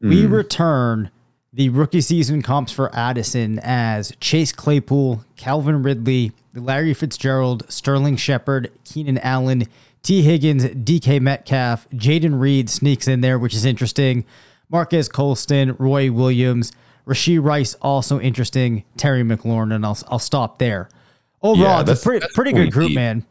We 0.00 0.24
return 0.24 1.10
the 1.52 1.68
rookie 1.70 2.00
season 2.00 2.42
comps 2.42 2.72
for 2.72 2.94
Addison 2.94 3.58
as 3.62 4.12
Chase 4.20 4.52
Claypool, 4.52 5.24
Calvin 5.36 5.82
Ridley, 5.82 6.32
Larry 6.54 6.92
Fitzgerald, 6.94 7.64
Sterling 7.70 8.16
Shepard, 8.16 8.70
Keenan 8.84 9.18
Allen, 9.18 9.64
Tee 10.02 10.22
Higgins, 10.22 10.64
DK 10.64 11.20
Metcalf, 11.20 11.88
Jayden 11.90 12.38
Reed 12.38 12.68
sneaks 12.70 13.08
in 13.08 13.20
there, 13.22 13.38
which 13.38 13.54
is 13.54 13.64
interesting. 13.64 14.24
Marquez 14.68 15.08
Colston, 15.08 15.76
Roy 15.78 16.10
Williams, 16.12 16.72
Rashee 17.06 17.42
Rice, 17.42 17.74
also 17.82 18.20
interesting. 18.20 18.84
Terry 18.96 19.22
McLaurin, 19.22 19.74
and 19.74 19.84
I'll, 19.86 19.98
I'll 20.08 20.18
stop 20.18 20.58
there. 20.58 20.88
Overall, 21.42 21.66
Yeah, 21.66 21.74
it's 21.80 21.82
a 21.82 21.84
that's- 21.86 22.04
pretty, 22.04 22.18
that's 22.20 22.32
pretty 22.34 22.50
pretty 22.52 22.66
good 22.66 22.72
group, 22.72 22.88
deep. 22.88 22.96
man. 22.96 23.24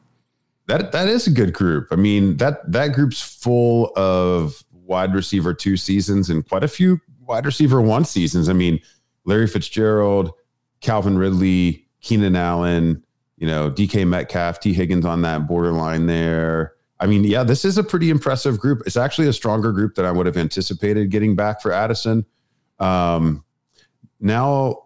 That 0.68 0.92
that 0.94 1.08
is 1.08 1.28
a 1.28 1.32
good 1.32 1.54
group. 1.54 1.90
I 1.92 1.96
mean 1.96 2.38
that 2.38 2.72
that 2.72 2.94
group's 2.94 3.22
full 3.22 3.92
of 3.96 4.64
wide 4.72 5.14
receiver 5.14 5.54
two 5.54 5.78
seasons 5.78 6.32
and 6.32 6.48
quite 6.48 6.64
a 6.64 6.68
few 6.68 7.00
wide 7.26 7.46
receiver 7.46 7.82
one 7.82 8.06
seasons. 8.06 8.50
I 8.50 8.54
mean, 8.54 8.80
Larry 9.26 9.48
Fitzgerald, 9.48 10.32
Calvin 10.82 11.18
Ridley, 11.18 11.88
Keenan 12.02 12.36
Allen, 12.36 13.04
you 13.38 13.48
know, 13.48 13.70
DK 13.72 14.08
Metcalf, 14.08 14.60
Tee 14.60 14.74
Higgins 14.74 15.06
on 15.06 15.22
that 15.24 15.48
borderline 15.48 16.06
there. 16.06 16.74
I 17.00 17.08
mean, 17.08 17.24
yeah, 17.24 17.44
this 17.44 17.66
is 17.66 17.78
a 17.78 17.84
pretty 17.84 18.10
impressive 18.10 18.60
group. 18.60 18.82
It's 18.86 18.96
actually 18.96 19.28
a 19.28 19.34
stronger 19.34 19.72
group 19.72 19.96
than 19.96 20.06
I 20.06 20.12
would 20.12 20.26
have 20.26 20.38
anticipated 20.38 21.12
getting 21.12 21.36
back 21.36 21.62
for 21.62 21.72
Addison. 21.72 22.26
Um, 22.80 23.44
now, 24.20 24.84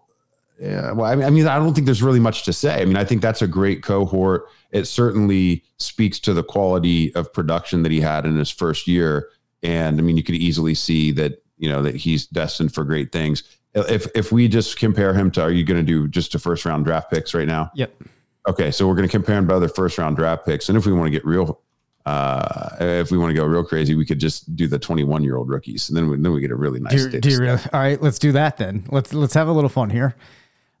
yeah, 0.60 0.92
well, 0.92 1.10
I 1.10 1.14
mean, 1.14 1.24
I 1.24 1.30
mean, 1.30 1.46
I 1.46 1.56
don't 1.56 1.72
think 1.72 1.86
there's 1.86 2.02
really 2.02 2.20
much 2.20 2.44
to 2.44 2.52
say. 2.52 2.82
I 2.82 2.84
mean, 2.84 2.96
I 2.96 3.04
think 3.04 3.22
that's 3.22 3.42
a 3.42 3.46
great 3.46 3.82
cohort. 3.82 4.46
It 4.72 4.84
certainly 4.84 5.64
speaks 5.78 6.18
to 6.20 6.34
the 6.34 6.42
quality 6.42 7.14
of 7.14 7.32
production 7.32 7.82
that 7.84 7.92
he 7.92 8.00
had 8.00 8.26
in 8.26 8.36
his 8.36 8.50
first 8.50 8.86
year. 8.86 9.28
And 9.62 9.98
I 9.98 10.02
mean, 10.02 10.16
you 10.16 10.22
could 10.22 10.34
easily 10.34 10.74
see 10.74 11.12
that, 11.12 11.42
you 11.60 11.68
know, 11.68 11.82
that 11.82 11.94
he's 11.94 12.26
destined 12.26 12.74
for 12.74 12.84
great 12.84 13.12
things. 13.12 13.44
If 13.74 14.08
if 14.16 14.32
we 14.32 14.48
just 14.48 14.78
compare 14.78 15.14
him 15.14 15.30
to, 15.32 15.42
are 15.42 15.52
you 15.52 15.64
going 15.64 15.78
to 15.78 15.86
do 15.86 16.08
just 16.08 16.34
a 16.34 16.38
first 16.40 16.64
round 16.64 16.84
draft 16.86 17.10
picks 17.10 17.34
right 17.34 17.46
now? 17.46 17.70
Yep. 17.74 18.02
Okay, 18.48 18.70
so 18.70 18.88
we're 18.88 18.94
going 18.94 19.06
to 19.06 19.12
compare 19.12 19.36
him 19.36 19.46
to 19.48 19.54
other 19.54 19.68
first 19.68 19.98
round 19.98 20.16
draft 20.16 20.46
picks, 20.46 20.68
and 20.68 20.76
if 20.76 20.86
we 20.86 20.92
want 20.92 21.06
to 21.06 21.10
get 21.10 21.24
real, 21.24 21.60
uh, 22.06 22.76
if 22.80 23.10
we 23.12 23.18
want 23.18 23.30
to 23.30 23.34
go 23.34 23.44
real 23.44 23.62
crazy, 23.62 23.94
we 23.94 24.06
could 24.06 24.18
just 24.18 24.56
do 24.56 24.66
the 24.66 24.78
21 24.78 25.22
year 25.22 25.36
old 25.36 25.50
rookies, 25.50 25.88
and 25.88 25.96
then 25.96 26.08
we, 26.08 26.16
then 26.16 26.32
we 26.32 26.40
get 26.40 26.50
a 26.50 26.56
really 26.56 26.80
nice. 26.80 27.06
Do, 27.06 27.20
do 27.20 27.28
you 27.28 27.38
really? 27.38 27.60
All 27.72 27.80
right, 27.80 28.00
let's 28.02 28.18
do 28.18 28.32
that 28.32 28.56
then. 28.56 28.84
Let's 28.88 29.12
let's 29.12 29.34
have 29.34 29.46
a 29.46 29.52
little 29.52 29.70
fun 29.70 29.90
here. 29.90 30.16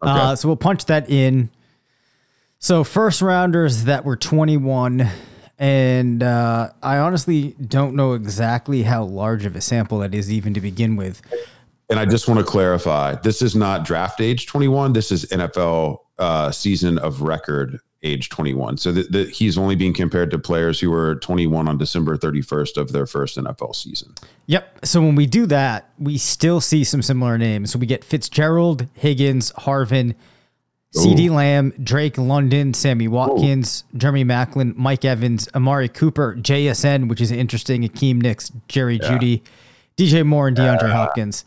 Uh, 0.02 0.34
so 0.34 0.48
we'll 0.48 0.56
punch 0.56 0.86
that 0.86 1.10
in. 1.10 1.50
So 2.58 2.84
first 2.84 3.22
rounders 3.22 3.84
that 3.84 4.04
were 4.04 4.16
21, 4.16 5.08
and 5.60 6.22
uh, 6.22 6.70
I 6.82 6.96
honestly 6.96 7.54
don't 7.64 7.94
know 7.94 8.14
exactly 8.14 8.82
how 8.82 9.04
large 9.04 9.44
of 9.44 9.54
a 9.54 9.60
sample 9.60 9.98
that 9.98 10.14
is 10.14 10.32
even 10.32 10.54
to 10.54 10.60
begin 10.60 10.96
with. 10.96 11.20
And 11.90 12.00
I 12.00 12.06
just 12.06 12.26
want 12.26 12.40
to 12.40 12.46
clarify: 12.46 13.14
this 13.16 13.42
is 13.42 13.54
not 13.54 13.84
draft 13.84 14.20
age 14.20 14.46
21. 14.46 14.94
This 14.94 15.12
is 15.12 15.26
NFL 15.26 15.98
uh, 16.18 16.50
season 16.50 16.98
of 16.98 17.20
record 17.20 17.78
age 18.02 18.30
21. 18.30 18.78
So 18.78 18.92
the, 18.92 19.02
the, 19.02 19.24
he's 19.24 19.58
only 19.58 19.76
being 19.76 19.92
compared 19.92 20.30
to 20.30 20.38
players 20.38 20.80
who 20.80 20.90
were 20.90 21.16
21 21.16 21.68
on 21.68 21.76
December 21.76 22.16
31st 22.16 22.78
of 22.78 22.92
their 22.92 23.04
first 23.04 23.36
NFL 23.36 23.74
season. 23.74 24.14
Yep. 24.46 24.86
So 24.86 25.02
when 25.02 25.14
we 25.14 25.26
do 25.26 25.44
that, 25.46 25.90
we 25.98 26.16
still 26.16 26.62
see 26.62 26.82
some 26.82 27.02
similar 27.02 27.36
names. 27.36 27.70
So 27.70 27.78
we 27.78 27.86
get 27.86 28.02
Fitzgerald, 28.02 28.86
Higgins, 28.94 29.52
Harvin, 29.52 30.14
CeeDee 30.94 31.30
Lamb, 31.30 31.72
Drake 31.82 32.18
London, 32.18 32.74
Sammy 32.74 33.06
Watkins, 33.06 33.84
Ooh. 33.94 33.98
Jeremy 33.98 34.24
Maclin, 34.24 34.74
Mike 34.76 35.04
Evans, 35.04 35.48
Amari 35.54 35.88
Cooper, 35.88 36.34
JSN, 36.36 37.08
which 37.08 37.20
is 37.20 37.30
interesting, 37.30 37.82
Hakeem 37.82 38.20
Nicks, 38.20 38.50
Jerry 38.66 38.98
yeah. 39.00 39.08
Jeudy, 39.08 39.42
DJ 39.96 40.26
Moore, 40.26 40.48
and 40.48 40.56
DeAndre 40.56 40.90
uh, 40.90 40.92
Hopkins. 40.92 41.44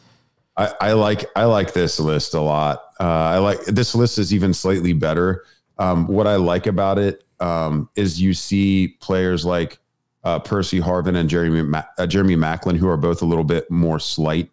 I, 0.55 0.73
I, 0.79 0.93
like 0.93 1.25
I 1.35 1.45
like 1.45 1.73
this 1.73 1.99
list 1.99 2.35
a 2.35 2.39
lot. 2.39 2.83
Uh, 2.99 3.03
I 3.03 3.37
like 3.39 3.59
this 3.65 3.95
list 3.95 4.17
is 4.17 4.33
even 4.33 4.53
slightly 4.53 4.93
better. 4.93 5.43
Um, 5.77 6.07
what 6.07 6.27
I 6.27 6.35
like 6.35 6.67
about 6.67 6.97
it 6.97 7.23
um, 7.39 7.89
is 7.95 8.21
you 8.21 8.33
see 8.33 8.95
players 9.01 9.43
like 9.43 9.79
uh, 10.23 10.39
Percy 10.39 10.79
Harvin 10.79 11.17
and 11.17 11.29
Jeremy 11.29 11.63
Ma- 11.63 11.83
uh, 11.97 12.07
Jeremy 12.07 12.37
Maclin, 12.37 12.77
who 12.77 12.87
are 12.87 12.97
both 12.97 13.21
a 13.21 13.25
little 13.25 13.43
bit 13.43 13.69
more 13.69 13.99
slight, 13.99 14.49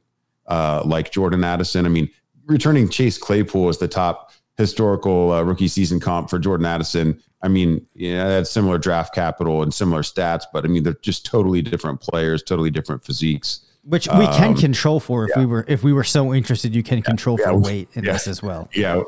uh, 0.47 0.83
like 0.85 1.13
Jordan 1.13 1.45
Addison. 1.45 1.87
I 1.87 1.91
mean, 1.91 2.11
returning 2.47 2.89
Chase 2.89 3.19
Claypool 3.19 3.69
is 3.69 3.79
the 3.79 3.87
top 3.87 4.33
historical 4.61 5.33
uh, 5.33 5.43
rookie 5.43 5.69
season 5.69 5.99
comp 5.99 6.31
for 6.31 6.39
Jordan 6.39 6.67
Addison. 6.67 7.21
I 7.43 7.49
mean, 7.49 7.87
yeah, 7.95 8.29
that's 8.29 8.51
similar 8.51 8.79
draft 8.79 9.15
capital 9.15 9.63
and 9.63 9.73
similar 9.73 10.03
stats, 10.03 10.45
but 10.53 10.65
I 10.65 10.69
mean, 10.69 10.83
they're 10.83 10.95
just 11.03 11.25
totally 11.25 11.63
different 11.63 12.01
players, 12.01 12.43
totally 12.43 12.71
different 12.71 13.05
physiques 13.05 13.63
which 13.85 14.07
we 14.09 14.27
can 14.27 14.49
um, 14.49 14.57
control 14.57 15.01
for 15.01 15.25
if 15.25 15.31
yeah. 15.35 15.41
we 15.41 15.47
were 15.47 15.65
if 15.67 15.83
we 15.83 15.93
were 15.93 16.05
so 16.05 16.35
interested 16.35 16.75
you 16.75 16.83
can 16.83 17.01
control 17.01 17.39
yeah, 17.41 17.47
for 17.47 17.57
weight 17.57 17.89
in 17.95 18.05
this 18.05 18.29
as 18.29 18.43
well 18.43 18.69
yeah 18.75 19.01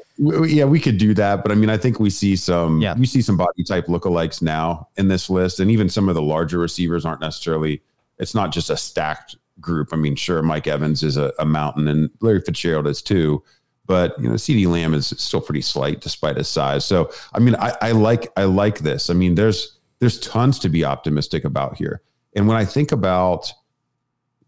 yeah 0.46 0.64
we 0.64 0.80
could 0.80 0.96
do 0.96 1.12
that 1.12 1.42
but 1.42 1.52
i 1.52 1.54
mean 1.54 1.68
i 1.68 1.76
think 1.76 2.00
we 2.00 2.08
see 2.08 2.34
some 2.34 2.80
yeah. 2.80 2.94
we 2.96 3.04
see 3.04 3.20
some 3.20 3.36
body 3.36 3.62
type 3.64 3.86
lookalikes 3.86 4.40
now 4.40 4.88
in 4.96 5.08
this 5.08 5.28
list 5.28 5.60
and 5.60 5.70
even 5.70 5.88
some 5.88 6.08
of 6.08 6.14
the 6.14 6.22
larger 6.22 6.58
receivers 6.58 7.04
aren't 7.04 7.20
necessarily 7.20 7.82
it's 8.18 8.34
not 8.34 8.50
just 8.50 8.70
a 8.70 8.76
stacked 8.76 9.36
group 9.60 9.90
i 9.92 9.96
mean 9.96 10.16
sure 10.16 10.42
mike 10.42 10.66
evans 10.66 11.02
is 11.02 11.18
a, 11.18 11.32
a 11.38 11.44
mountain 11.44 11.86
and 11.86 12.10
larry 12.20 12.40
fitzgerald 12.40 12.86
is 12.86 13.02
too 13.02 13.42
but 13.86 14.18
you 14.20 14.28
know 14.28 14.34
CeeDee 14.34 14.66
Lamb 14.66 14.94
is 14.94 15.08
still 15.18 15.40
pretty 15.40 15.62
slight 15.62 16.00
despite 16.00 16.36
his 16.36 16.48
size 16.48 16.84
so 16.84 17.10
i 17.32 17.38
mean 17.38 17.54
I, 17.56 17.76
I 17.80 17.92
like 17.92 18.32
i 18.36 18.44
like 18.44 18.80
this 18.80 19.10
i 19.10 19.14
mean 19.14 19.34
there's 19.34 19.78
there's 19.98 20.20
tons 20.20 20.58
to 20.60 20.68
be 20.68 20.84
optimistic 20.84 21.44
about 21.44 21.76
here 21.76 22.02
and 22.34 22.48
when 22.48 22.56
i 22.56 22.64
think 22.64 22.92
about 22.92 23.52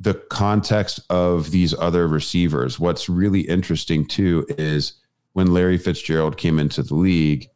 the 0.00 0.14
context 0.14 1.00
of 1.10 1.50
these 1.50 1.74
other 1.74 2.06
receivers. 2.06 2.78
What's 2.78 3.08
really 3.08 3.40
interesting 3.40 4.06
too 4.06 4.46
is 4.50 4.94
when 5.32 5.52
Larry 5.52 5.78
Fitzgerald 5.78 6.36
came 6.36 6.58
into 6.58 6.82
the 6.82 6.94
league, 6.94 7.48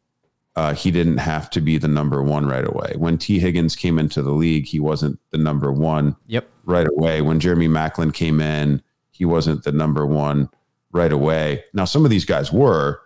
uh, 0.55 0.73
he 0.73 0.91
didn't 0.91 1.17
have 1.17 1.49
to 1.51 1.61
be 1.61 1.77
the 1.77 1.87
number 1.87 2.21
one 2.23 2.45
right 2.45 2.67
away. 2.67 2.93
When 2.97 3.17
Tee 3.17 3.39
Higgins 3.39 3.75
came 3.75 3.99
into 3.99 4.21
the 4.21 4.31
league, 4.31 4.65
he 4.65 4.79
wasn't 4.79 5.19
the 5.31 5.37
number 5.37 5.71
one 5.71 6.15
yep. 6.27 6.49
right 6.65 6.87
away. 6.87 7.21
When 7.21 7.39
Jeremy 7.39 7.67
Maclin 7.67 8.13
came 8.13 8.41
in, 8.41 8.81
he 9.11 9.25
wasn't 9.25 9.63
the 9.63 9.71
number 9.71 10.05
one 10.05 10.49
right 10.91 11.11
away. 11.11 11.63
Now, 11.73 11.85
some 11.85 12.05
of 12.05 12.11
these 12.11 12.25
guys 12.25 12.51
were, 12.51 13.01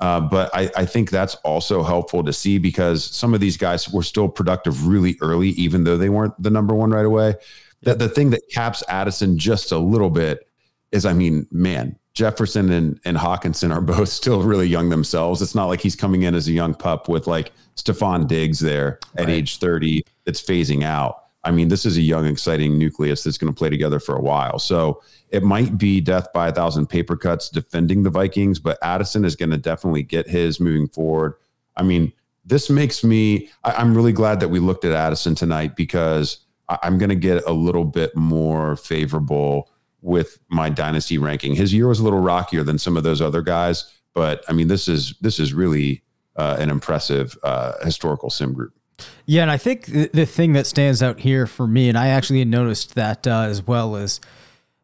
uh, 0.00 0.20
but 0.20 0.50
I, 0.54 0.70
I, 0.76 0.84
think 0.84 1.10
that's 1.10 1.34
also 1.36 1.82
helpful 1.82 2.22
to 2.22 2.32
see 2.32 2.58
because 2.58 3.04
some 3.04 3.34
of 3.34 3.40
these 3.40 3.56
guys 3.56 3.90
were 3.90 4.04
still 4.04 4.28
productive 4.28 4.86
really 4.86 5.16
early, 5.20 5.48
even 5.50 5.82
though 5.82 5.96
they 5.96 6.08
weren't 6.08 6.40
the 6.40 6.50
number 6.50 6.74
one 6.74 6.90
right 6.90 7.04
away. 7.04 7.34
The, 7.82 7.94
the 7.94 8.08
thing 8.08 8.30
that 8.30 8.48
caps 8.48 8.84
Addison 8.88 9.38
just 9.38 9.72
a 9.72 9.78
little 9.78 10.10
bit 10.10 10.48
is, 10.92 11.04
I 11.04 11.14
mean, 11.14 11.48
man, 11.50 11.98
Jefferson 12.14 12.70
and, 12.70 13.00
and 13.04 13.16
Hockenson 13.16 13.74
are 13.74 13.80
both 13.96 14.08
still 14.08 14.42
really 14.42 14.66
young 14.66 14.88
themselves. 14.88 15.42
It's 15.42 15.54
not 15.54 15.66
like 15.66 15.80
he's 15.80 15.96
coming 15.96 16.22
in 16.22 16.34
as 16.34 16.48
a 16.48 16.52
young 16.52 16.74
pup 16.74 17.08
with 17.08 17.26
like 17.26 17.52
Stefon 17.76 18.26
Diggs 18.26 18.58
there 18.58 18.98
at 19.16 19.26
right. 19.26 19.34
age 19.34 19.58
30 19.58 20.04
that's 20.24 20.42
phasing 20.42 20.84
out. 20.84 21.27
I 21.44 21.50
mean, 21.50 21.68
this 21.68 21.84
is 21.84 21.96
a 21.96 22.02
young, 22.02 22.26
exciting 22.26 22.78
nucleus 22.78 23.22
that's 23.22 23.38
going 23.38 23.52
to 23.52 23.56
play 23.56 23.70
together 23.70 24.00
for 24.00 24.16
a 24.16 24.20
while. 24.20 24.58
So 24.58 25.02
it 25.30 25.42
might 25.42 25.78
be 25.78 26.00
death 26.00 26.32
by 26.32 26.48
a 26.48 26.52
thousand 26.52 26.88
paper 26.88 27.16
cuts 27.16 27.48
defending 27.48 28.02
the 28.02 28.10
Vikings, 28.10 28.58
but 28.58 28.78
Addison 28.82 29.24
is 29.24 29.36
going 29.36 29.50
to 29.50 29.56
definitely 29.56 30.02
get 30.02 30.28
his 30.28 30.58
moving 30.58 30.88
forward. 30.88 31.34
I 31.76 31.84
mean, 31.84 32.12
this 32.44 32.68
makes 32.68 33.04
me, 33.04 33.48
I, 33.64 33.72
I'm 33.72 33.94
really 33.94 34.12
glad 34.12 34.40
that 34.40 34.48
we 34.48 34.58
looked 34.58 34.84
at 34.84 34.92
Addison 34.92 35.34
tonight 35.34 35.76
because 35.76 36.38
I'm 36.68 36.98
going 36.98 37.10
to 37.10 37.14
get 37.14 37.44
a 37.46 37.52
little 37.52 37.84
bit 37.84 38.14
more 38.16 38.76
favorable 38.76 39.70
with 40.00 40.38
my 40.48 40.68
dynasty 40.68 41.18
ranking. 41.18 41.54
His 41.54 41.72
year 41.72 41.88
was 41.88 42.00
a 42.00 42.04
little 42.04 42.20
rockier 42.20 42.62
than 42.62 42.78
some 42.78 42.96
of 42.96 43.02
those 43.02 43.20
other 43.20 43.42
guys, 43.42 43.92
but 44.14 44.44
I 44.48 44.52
mean, 44.52 44.68
this 44.68 44.88
is 44.88 45.14
this 45.20 45.38
is 45.38 45.52
really 45.52 46.02
uh, 46.36 46.56
an 46.58 46.70
impressive 46.70 47.36
uh, 47.42 47.72
historical 47.84 48.30
sim 48.30 48.52
group. 48.52 48.77
Yeah, 49.26 49.42
and 49.42 49.50
I 49.50 49.56
think 49.56 49.86
the, 49.86 50.10
the, 50.12 50.26
thing 50.26 50.54
that 50.54 50.66
stands 50.66 51.02
out 51.02 51.20
here 51.20 51.46
for 51.46 51.66
me, 51.66 51.88
and 51.88 51.98
I 51.98 52.08
actually 52.08 52.44
noticed 52.44 52.94
that 52.94 53.26
uh, 53.26 53.42
as 53.42 53.66
well, 53.66 53.96
is 53.96 54.20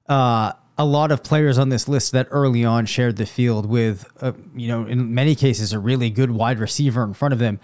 uh, 0.08 0.52
a 0.76 0.84
lot 0.84 1.12
of 1.12 1.22
players 1.22 1.58
on 1.58 1.68
this 1.68 1.88
list 1.88 2.12
that 2.12 2.28
early 2.30 2.64
on 2.64 2.86
shared 2.86 3.16
the 3.16 3.26
field 3.26 3.66
with, 3.66 4.06
uh, 4.20 4.32
you 4.54 4.68
know, 4.68 4.86
in 4.86 5.14
many 5.14 5.34
cases, 5.34 5.72
a 5.72 5.78
really 5.78 6.10
good 6.10 6.30
wide 6.30 6.58
receiver 6.58 7.02
in 7.04 7.14
front 7.14 7.32
of 7.32 7.38
them. 7.38 7.58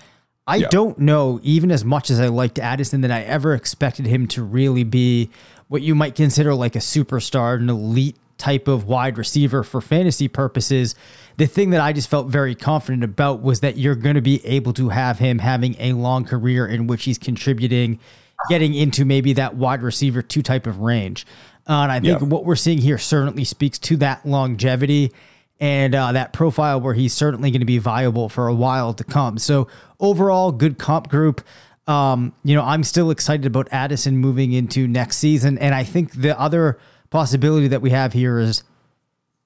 I 0.47 0.57
yeah. 0.57 0.69
don't 0.71 0.99
know, 0.99 1.39
even 1.43 1.71
as 1.71 1.85
much 1.85 2.11
as 2.11 2.19
I 2.19 2.29
liked 2.29 2.59
Addison, 2.59 3.03
that 3.03 3.11
I 3.11 3.23
ever 3.23 3.55
expected 3.55 4.07
him 4.07 4.27
to 4.29 4.43
really 4.43 4.85
be 4.85 5.31
what 5.69 5.83
you 5.83 5.95
might 5.95 6.15
consider 6.17 6.55
like 6.55 6.75
a 6.75 6.81
superstar, 6.81 7.57
an 7.57 7.69
elite 7.69 8.17
type 8.41 8.67
of 8.67 8.87
wide 8.87 9.19
receiver 9.19 9.63
for 9.63 9.81
fantasy 9.81 10.27
purposes. 10.27 10.95
The 11.37 11.47
thing 11.47 11.71
that 11.71 11.81
I 11.81 11.93
just 11.93 12.09
felt 12.09 12.27
very 12.29 12.55
confident 12.55 13.05
about 13.05 13.43
was 13.43 13.61
that 13.61 13.77
you're 13.77 13.95
going 13.95 14.17
to 14.17 14.21
be 14.21 14.45
able 14.45 14.73
to 14.75 14.89
have 14.89 15.19
him 15.19 15.39
having 15.39 15.77
a 15.79 15.93
long 15.93 16.25
career 16.25 16.67
in 16.67 16.87
which 16.87 17.05
he's 17.05 17.19
contributing, 17.19 18.01
getting 18.49 18.75
into 18.75 19.05
maybe 19.05 19.35
that 19.35 19.55
wide 19.55 19.83
receiver 19.83 20.23
two 20.23 20.43
type 20.43 20.67
of 20.67 20.81
range. 20.81 21.27
Uh, 21.69 21.83
and 21.83 21.93
I 21.93 22.01
think 22.01 22.21
yeah. 22.21 22.27
what 22.27 22.45
we're 22.45 22.57
seeing 22.57 22.79
here 22.79 22.99
certainly 22.99 23.45
speaks 23.45 23.79
to 23.79 23.97
that 23.99 24.27
longevity 24.27 25.13
and 25.61 25.95
uh, 25.95 26.13
that 26.13 26.33
profile 26.33 26.81
where 26.81 26.95
he's 26.95 27.13
certainly 27.13 27.51
going 27.51 27.61
to 27.61 27.67
be 27.67 27.79
viable 27.79 28.29
for 28.29 28.49
a 28.49 28.55
while 28.55 28.95
to 28.95 29.05
come. 29.05 29.39
So 29.39 29.69
overall, 30.01 30.51
good 30.53 30.79
comp 30.79 31.09
group. 31.09 31.43
Um, 31.87 32.33
you 32.45 32.55
know, 32.55 32.63
I'm 32.63 32.83
still 32.83 33.11
excited 33.11 33.47
about 33.47 33.69
Addison 33.71 34.17
moving 34.17 34.53
into 34.53 34.89
next 34.89 35.19
season, 35.19 35.59
and 35.59 35.75
I 35.75 35.85
think 35.85 36.13
the 36.13 36.39
other 36.41 36.79
possibility 37.11 37.69
that 37.69 37.83
we 37.83 37.91
have 37.91 38.13
here 38.13 38.39
is 38.39 38.63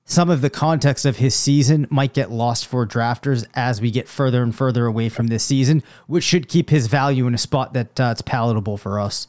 some 0.04 0.28
of 0.28 0.42
the 0.42 0.50
context 0.50 1.06
of 1.06 1.16
his 1.16 1.34
season 1.34 1.86
might 1.90 2.12
get 2.12 2.30
lost 2.30 2.66
for 2.66 2.86
drafters 2.86 3.46
as 3.54 3.80
we 3.80 3.90
get 3.90 4.06
further 4.06 4.42
and 4.42 4.54
further 4.54 4.86
away 4.86 5.08
from 5.08 5.28
this 5.28 5.42
season, 5.42 5.82
which 6.06 6.24
should 6.24 6.48
keep 6.48 6.68
his 6.68 6.86
value 6.86 7.26
in 7.26 7.34
a 7.34 7.38
spot 7.38 7.72
that 7.72 7.98
uh, 7.98 8.10
it's 8.12 8.22
palatable 8.22 8.76
for 8.76 9.00
us. 9.00 9.26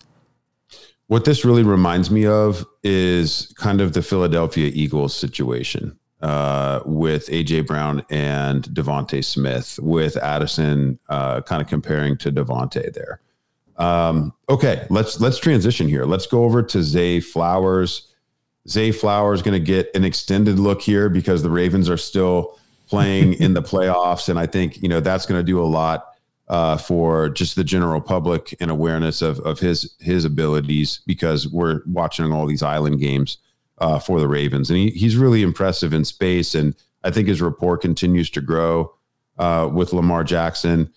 What 1.07 1.23
this 1.23 1.45
really 1.45 1.63
reminds 1.63 2.11
me 2.11 2.25
of 2.25 2.65
is 2.83 3.53
kind 3.57 3.79
of 3.79 3.93
the 3.93 4.01
Philadelphia 4.01 4.71
Eagles 4.73 5.15
situation 5.15 5.97
uh, 6.21 6.81
with 6.85 7.27
AJ 7.27 7.67
Brown 7.67 8.03
and 8.09 8.63
DeVonta 8.69 9.23
Smith, 9.23 9.79
with 9.81 10.17
Addison 10.17 10.99
uh, 11.07 11.41
kind 11.41 11.61
of 11.61 11.67
comparing 11.67 12.17
to 12.17 12.31
DeVonta 12.31 12.91
there. 12.93 13.21
Um, 13.77 14.33
okay, 14.49 14.87
let's 14.89 15.19
let's 15.19 15.37
transition 15.37 15.87
here. 15.87 16.05
Let's 16.05 16.25
go 16.25 16.43
over 16.43 16.63
to 16.63 16.81
Zay 16.81 17.19
Flowers. 17.19 18.14
Zay 18.67 18.91
Flowers 18.91 19.41
going 19.41 19.53
to 19.53 19.65
get 19.65 19.89
an 19.95 20.03
extended 20.03 20.59
look 20.59 20.81
here 20.81 21.09
because 21.09 21.43
the 21.43 21.49
Ravens 21.49 21.89
are 21.89 21.97
still 21.97 22.59
playing 22.87 23.33
in 23.33 23.53
the 23.53 23.61
playoffs, 23.63 24.29
and 24.29 24.39
I 24.39 24.45
think 24.45 24.81
you 24.81 24.89
know 24.89 24.99
that's 24.99 25.25
going 25.25 25.39
to 25.39 25.43
do 25.43 25.61
a 25.61 25.65
lot 25.65 26.05
uh, 26.47 26.77
for 26.77 27.29
just 27.29 27.55
the 27.55 27.63
general 27.63 28.01
public 28.01 28.55
and 28.59 28.71
awareness 28.71 29.21
of 29.21 29.39
of 29.41 29.59
his 29.59 29.95
his 29.99 30.25
abilities 30.25 31.01
because 31.05 31.47
we're 31.47 31.81
watching 31.85 32.31
all 32.31 32.45
these 32.45 32.63
island 32.63 32.99
games 32.99 33.37
uh, 33.79 33.99
for 33.99 34.19
the 34.19 34.27
Ravens, 34.27 34.69
and 34.69 34.79
he, 34.79 34.89
he's 34.91 35.15
really 35.17 35.41
impressive 35.41 35.93
in 35.93 36.05
space. 36.05 36.55
And 36.55 36.75
I 37.03 37.11
think 37.11 37.27
his 37.27 37.41
rapport 37.41 37.77
continues 37.77 38.29
to 38.31 38.41
grow 38.41 38.93
uh, 39.37 39.69
with 39.71 39.93
Lamar 39.93 40.23
Jackson. 40.23 40.91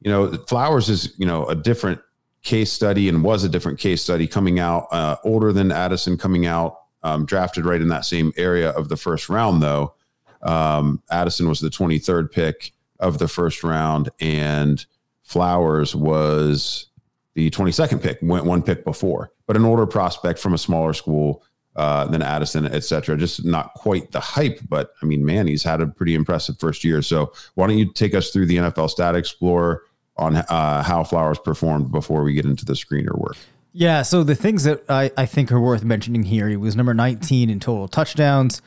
You 0.00 0.10
know, 0.10 0.32
Flowers 0.48 0.88
is 0.88 1.14
you 1.18 1.26
know 1.26 1.46
a 1.46 1.54
different 1.54 2.00
case 2.42 2.72
study 2.72 3.08
and 3.08 3.22
was 3.22 3.44
a 3.44 3.48
different 3.48 3.78
case 3.78 4.02
study 4.02 4.26
coming 4.26 4.58
out 4.58 4.88
uh, 4.90 5.16
older 5.24 5.52
than 5.52 5.70
Addison 5.70 6.16
coming 6.18 6.46
out. 6.46 6.81
Um, 7.04 7.26
drafted 7.26 7.64
right 7.64 7.80
in 7.80 7.88
that 7.88 8.04
same 8.04 8.32
area 8.36 8.70
of 8.70 8.88
the 8.88 8.96
first 8.96 9.28
round, 9.28 9.62
though. 9.62 9.94
Um, 10.42 11.02
Addison 11.10 11.48
was 11.48 11.60
the 11.60 11.68
23rd 11.68 12.30
pick 12.30 12.72
of 13.00 13.18
the 13.18 13.28
first 13.28 13.64
round, 13.64 14.10
and 14.20 14.84
Flowers 15.22 15.96
was 15.96 16.86
the 17.34 17.50
22nd 17.50 18.02
pick, 18.02 18.18
went 18.22 18.44
one 18.44 18.62
pick 18.62 18.84
before, 18.84 19.32
but 19.46 19.56
an 19.56 19.64
older 19.64 19.86
prospect 19.86 20.38
from 20.38 20.54
a 20.54 20.58
smaller 20.58 20.92
school 20.92 21.42
uh, 21.76 22.04
than 22.06 22.22
Addison, 22.22 22.66
et 22.66 22.84
cetera. 22.84 23.16
Just 23.16 23.44
not 23.44 23.72
quite 23.74 24.10
the 24.12 24.20
hype, 24.20 24.60
but 24.68 24.92
I 25.02 25.06
mean, 25.06 25.24
man, 25.24 25.46
he's 25.46 25.62
had 25.62 25.80
a 25.80 25.86
pretty 25.86 26.14
impressive 26.14 26.58
first 26.58 26.84
year. 26.84 27.00
So 27.02 27.32
why 27.54 27.66
don't 27.66 27.78
you 27.78 27.90
take 27.92 28.14
us 28.14 28.30
through 28.30 28.46
the 28.46 28.58
NFL 28.58 28.90
Stat 28.90 29.16
Explorer 29.16 29.82
on 30.16 30.36
uh, 30.36 30.82
how 30.82 31.02
Flowers 31.02 31.38
performed 31.38 31.90
before 31.90 32.22
we 32.22 32.34
get 32.34 32.44
into 32.44 32.64
the 32.64 32.74
screener 32.74 33.16
work? 33.18 33.36
Yeah, 33.72 34.02
so 34.02 34.22
the 34.22 34.34
things 34.34 34.64
that 34.64 34.84
I, 34.88 35.10
I 35.16 35.26
think 35.26 35.50
are 35.50 35.60
worth 35.60 35.82
mentioning 35.82 36.24
here, 36.24 36.48
he 36.48 36.56
was 36.56 36.76
number 36.76 36.92
19 36.92 37.48
in 37.48 37.58
total 37.58 37.88
touchdowns, 37.88 38.60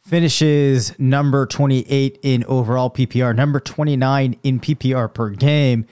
finishes 0.00 0.98
number 0.98 1.46
28 1.46 2.18
in 2.22 2.44
overall 2.44 2.90
PPR, 2.90 3.34
number 3.34 3.60
29 3.60 4.36
in 4.42 4.58
PPR 4.58 5.12
per 5.12 5.30
game, 5.30 5.86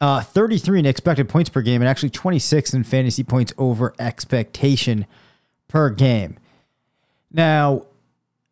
uh, 0.00 0.20
33 0.20 0.78
in 0.78 0.86
expected 0.86 1.28
points 1.28 1.50
per 1.50 1.60
game, 1.60 1.82
and 1.82 1.88
actually 1.88 2.10
26 2.10 2.72
in 2.72 2.84
fantasy 2.84 3.24
points 3.24 3.52
over 3.58 3.92
expectation 3.98 5.04
per 5.66 5.90
game. 5.90 6.38
Now, 7.32 7.82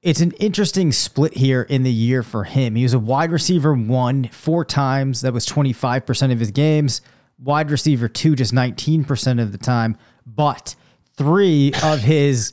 it's 0.02 0.20
an 0.20 0.32
interesting 0.32 0.90
split 0.90 1.36
here 1.36 1.62
in 1.62 1.84
the 1.84 1.92
year 1.92 2.24
for 2.24 2.44
him. 2.44 2.74
He 2.74 2.82
was 2.82 2.94
a 2.94 2.98
wide 2.98 3.30
receiver 3.30 3.74
one 3.74 4.28
four 4.28 4.64
times. 4.64 5.20
That 5.20 5.32
was 5.32 5.46
25% 5.46 6.32
of 6.32 6.40
his 6.40 6.50
games. 6.50 7.00
Wide 7.38 7.70
receiver 7.70 8.08
two, 8.08 8.34
just 8.34 8.54
19% 8.54 9.42
of 9.42 9.52
the 9.52 9.58
time. 9.58 9.96
But 10.26 10.74
three 11.16 11.72
of 11.82 12.00
his 12.00 12.52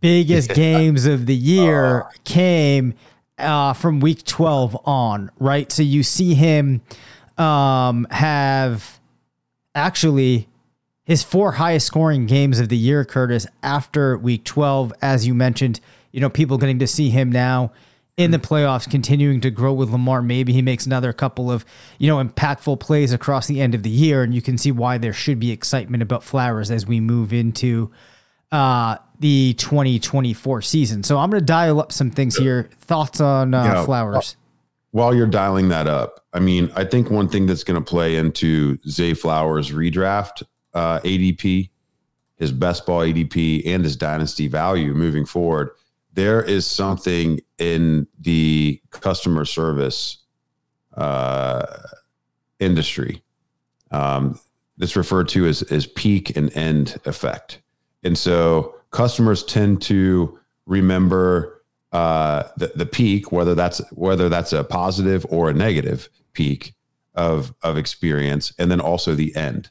biggest 0.00 0.50
games 0.54 1.06
of 1.06 1.26
the 1.26 1.34
year 1.34 2.10
came 2.24 2.94
uh, 3.38 3.72
from 3.72 4.00
week 4.00 4.24
12 4.24 4.76
on, 4.86 5.30
right? 5.38 5.70
So 5.72 5.82
you 5.82 6.02
see 6.02 6.34
him 6.34 6.82
um, 7.38 8.06
have 8.10 9.00
actually 9.74 10.48
his 11.04 11.22
four 11.22 11.52
highest 11.52 11.86
scoring 11.86 12.26
games 12.26 12.60
of 12.60 12.68
the 12.68 12.76
year, 12.76 13.04
Curtis, 13.04 13.46
after 13.62 14.16
week 14.18 14.44
12, 14.44 14.92
as 15.02 15.26
you 15.26 15.34
mentioned, 15.34 15.80
you 16.12 16.20
know, 16.20 16.30
people 16.30 16.58
getting 16.58 16.78
to 16.78 16.86
see 16.86 17.10
him 17.10 17.32
now 17.32 17.72
in 18.20 18.32
the 18.32 18.38
playoffs, 18.38 18.88
continuing 18.88 19.40
to 19.40 19.50
grow 19.50 19.72
with 19.72 19.88
Lamar. 19.88 20.20
Maybe 20.20 20.52
he 20.52 20.60
makes 20.60 20.84
another 20.84 21.10
couple 21.14 21.50
of, 21.50 21.64
you 21.98 22.06
know, 22.06 22.22
impactful 22.22 22.78
plays 22.78 23.14
across 23.14 23.46
the 23.46 23.62
end 23.62 23.74
of 23.74 23.82
the 23.82 23.88
year. 23.88 24.22
And 24.22 24.34
you 24.34 24.42
can 24.42 24.58
see 24.58 24.70
why 24.70 24.98
there 24.98 25.14
should 25.14 25.40
be 25.40 25.50
excitement 25.50 26.02
about 26.02 26.22
Flowers 26.22 26.70
as 26.70 26.86
we 26.86 27.00
move 27.00 27.32
into 27.32 27.90
uh, 28.52 28.98
the 29.20 29.54
2024 29.54 30.60
season. 30.60 31.02
So 31.02 31.16
I'm 31.16 31.30
going 31.30 31.40
to 31.40 31.46
dial 31.46 31.80
up 31.80 31.92
some 31.92 32.10
things 32.10 32.36
here. 32.36 32.68
Thoughts 32.80 33.22
on 33.22 33.54
uh, 33.54 33.86
Flowers? 33.86 34.36
While 34.90 35.14
you're 35.14 35.26
dialing 35.26 35.68
that 35.68 35.86
up, 35.86 36.26
I 36.34 36.40
mean, 36.40 36.70
I 36.76 36.84
think 36.84 37.10
one 37.10 37.28
thing 37.28 37.46
that's 37.46 37.64
going 37.64 37.82
to 37.82 37.84
play 37.84 38.16
into 38.16 38.76
Zay 38.86 39.14
Flowers 39.14 39.70
redraft 39.70 40.42
uh, 40.74 41.00
ADP, 41.00 41.70
his 42.36 42.52
best 42.52 42.84
ball 42.84 43.00
ADP, 43.00 43.62
and 43.66 43.82
his 43.82 43.96
dynasty 43.96 44.46
value 44.46 44.92
moving 44.92 45.24
forward. 45.24 45.70
There 46.14 46.42
is 46.42 46.66
something 46.66 47.40
in 47.58 48.06
the 48.20 48.80
customer 48.90 49.44
service 49.44 50.18
uh, 50.96 51.66
industry 52.58 53.22
um, 53.90 54.38
that's 54.76 54.96
referred 54.96 55.28
to 55.28 55.46
as, 55.46 55.62
as 55.62 55.86
peak 55.86 56.36
and 56.36 56.54
end 56.56 56.98
effect. 57.04 57.60
And 58.02 58.16
so 58.16 58.74
customers 58.90 59.44
tend 59.44 59.82
to 59.82 60.38
remember 60.66 61.62
uh, 61.92 62.44
the, 62.56 62.72
the 62.74 62.86
peak, 62.86 63.32
whether 63.32 63.54
that's 63.54 63.80
whether 63.92 64.28
that's 64.28 64.52
a 64.52 64.64
positive 64.64 65.26
or 65.28 65.50
a 65.50 65.54
negative 65.54 66.08
peak 66.32 66.74
of 67.14 67.52
of 67.62 67.76
experience, 67.76 68.52
and 68.58 68.70
then 68.70 68.80
also 68.80 69.14
the 69.14 69.34
end 69.34 69.70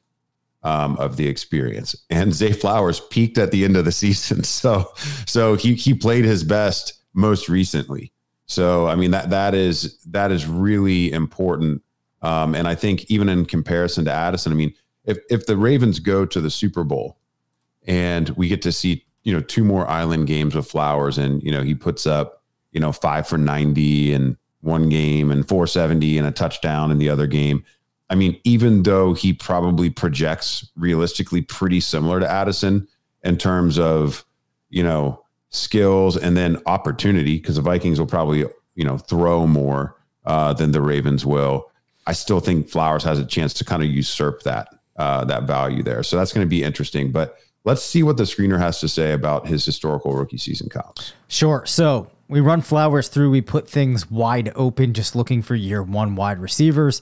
um, 0.64 0.98
of 0.98 1.18
the 1.18 1.28
experience. 1.28 1.96
And 2.10 2.34
Zay 2.34 2.52
Flowers 2.52 3.00
peaked 3.00 3.38
at 3.38 3.52
the 3.52 3.64
end 3.64 3.78
of 3.78 3.86
the 3.86 3.92
season, 4.04 4.44
so 4.44 4.92
so 5.26 5.56
he 5.56 5.76
he 5.76 5.94
played 5.94 6.26
his 6.26 6.44
best 6.44 6.94
most 7.14 7.50
recently. 7.50 8.12
So 8.46 8.88
I 8.88 8.96
mean 8.96 9.12
that 9.12 9.30
that 9.30 9.54
is 9.54 10.00
that 10.06 10.32
is 10.32 10.46
really 10.46 11.12
important. 11.12 11.84
Um, 12.22 12.54
and 12.54 12.68
I 12.68 12.76
think 12.76 13.10
even 13.10 13.30
in 13.30 13.46
comparison 13.46 14.06
to 14.06 14.12
Addison, 14.12 14.52
I 14.52 14.56
mean 14.56 14.74
if 15.06 15.18
if 15.30 15.46
the 15.46 15.58
Ravens 15.58 16.00
go 16.00 16.26
to 16.26 16.42
the 16.42 16.50
Super 16.50 16.84
Bowl 16.84 17.18
and 17.88 18.30
we 18.32 18.48
get 18.48 18.62
to 18.64 18.72
see 18.72 19.06
you 19.24 19.34
know 19.34 19.42
two 19.42 19.64
more 19.64 19.88
island 19.88 20.28
games 20.28 20.56
with 20.56 20.70
Flowers, 20.70 21.18
and 21.18 21.42
you 21.44 21.52
know 21.52 21.64
he 21.64 21.76
puts 21.76 22.06
up 22.06 22.44
you 22.72 22.80
know 22.80 22.92
five 22.92 23.28
for 23.28 23.38
ninety 23.38 24.14
and 24.14 24.38
one 24.62 24.90
game 24.90 25.32
and 25.32 25.48
four 25.48 25.68
seventy 25.68 26.18
and 26.18 26.28
a 26.28 26.32
touchdown 26.32 26.92
in 26.92 26.98
the 26.98 27.10
other 27.10 27.28
game. 27.28 27.64
I 28.10 28.16
mean, 28.16 28.40
even 28.44 28.84
though 28.84 29.14
he 29.14 29.34
probably 29.34 29.90
projects 29.90 30.68
realistically 30.76 31.42
pretty 31.42 31.80
similar 31.80 32.20
to 32.20 32.30
Addison 32.30 32.88
in 33.24 33.38
terms 33.38 33.78
of 33.78 34.26
you 34.70 34.84
know 34.84 35.24
skills 35.50 36.18
and 36.18 36.36
then 36.36 36.62
opportunity, 36.66 37.38
because 37.38 37.56
the 37.56 37.62
Vikings 37.62 38.00
will 38.00 38.08
probably 38.08 38.46
you 38.76 38.84
know 38.84 38.98
throw 38.98 39.46
more 39.46 39.96
uh, 40.26 40.54
than 40.54 40.72
the 40.72 40.82
Ravens 40.82 41.26
will. 41.26 41.70
I 42.08 42.14
still 42.14 42.40
think 42.40 42.70
Flowers 42.70 43.04
has 43.04 43.20
a 43.20 43.26
chance 43.26 43.54
to 43.56 43.66
kind 43.66 43.84
of 43.84 43.90
usurp 43.90 44.44
that 44.44 44.70
uh, 44.98 45.26
that 45.26 45.44
value 45.44 45.84
there. 45.84 46.04
So 46.04 46.18
that's 46.18 46.34
going 46.34 46.46
to 46.46 46.50
be 46.50 46.64
interesting, 46.64 47.12
but 47.12 47.38
Let's 47.66 47.84
see 47.84 48.04
what 48.04 48.18
the 48.18 48.24
screener 48.24 48.58
has 48.58 48.80
to 48.80 48.88
say 48.88 49.12
about 49.12 49.48
his 49.48 49.66
historical 49.66 50.14
rookie 50.14 50.38
season 50.38 50.70
comps. 50.70 51.14
Sure. 51.28 51.66
So 51.66 52.10
we 52.30 52.40
run 52.40 52.62
flowers 52.62 53.10
through, 53.10 53.32
we 53.32 53.42
put 53.42 53.70
things 53.70 54.10
wide 54.10 54.52
open, 54.56 54.94
just 54.94 55.16
looking 55.16 55.42
for 55.42 55.56
year 55.56 55.84
one 55.84 56.16
wide 56.16 56.40
receivers. 56.40 57.02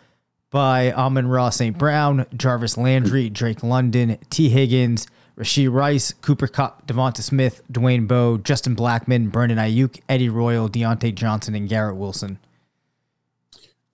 by 0.51 0.91
Amon-Ra 0.91 1.49
St. 1.49 1.77
Brown, 1.77 2.25
Jarvis 2.35 2.77
Landry, 2.77 3.29
Drake 3.29 3.63
London, 3.63 4.17
Tee 4.29 4.49
Higgins, 4.49 5.07
Rashee 5.37 5.71
Rice, 5.71 6.13
Cooper 6.13 6.47
Kupp, 6.47 6.85
Devonta 6.85 7.21
Smith, 7.21 7.63
Dwayne 7.71 8.07
Bowe, 8.07 8.37
Justin 8.37 8.75
Blackmon, 8.75 9.31
Brandon 9.31 9.57
Aiyuk, 9.57 9.99
Eddie 10.09 10.29
Royal, 10.29 10.69
Diontae 10.69 11.15
Johnson, 11.15 11.55
and 11.55 11.67
Garrett 11.67 11.95
Wilson. 11.95 12.37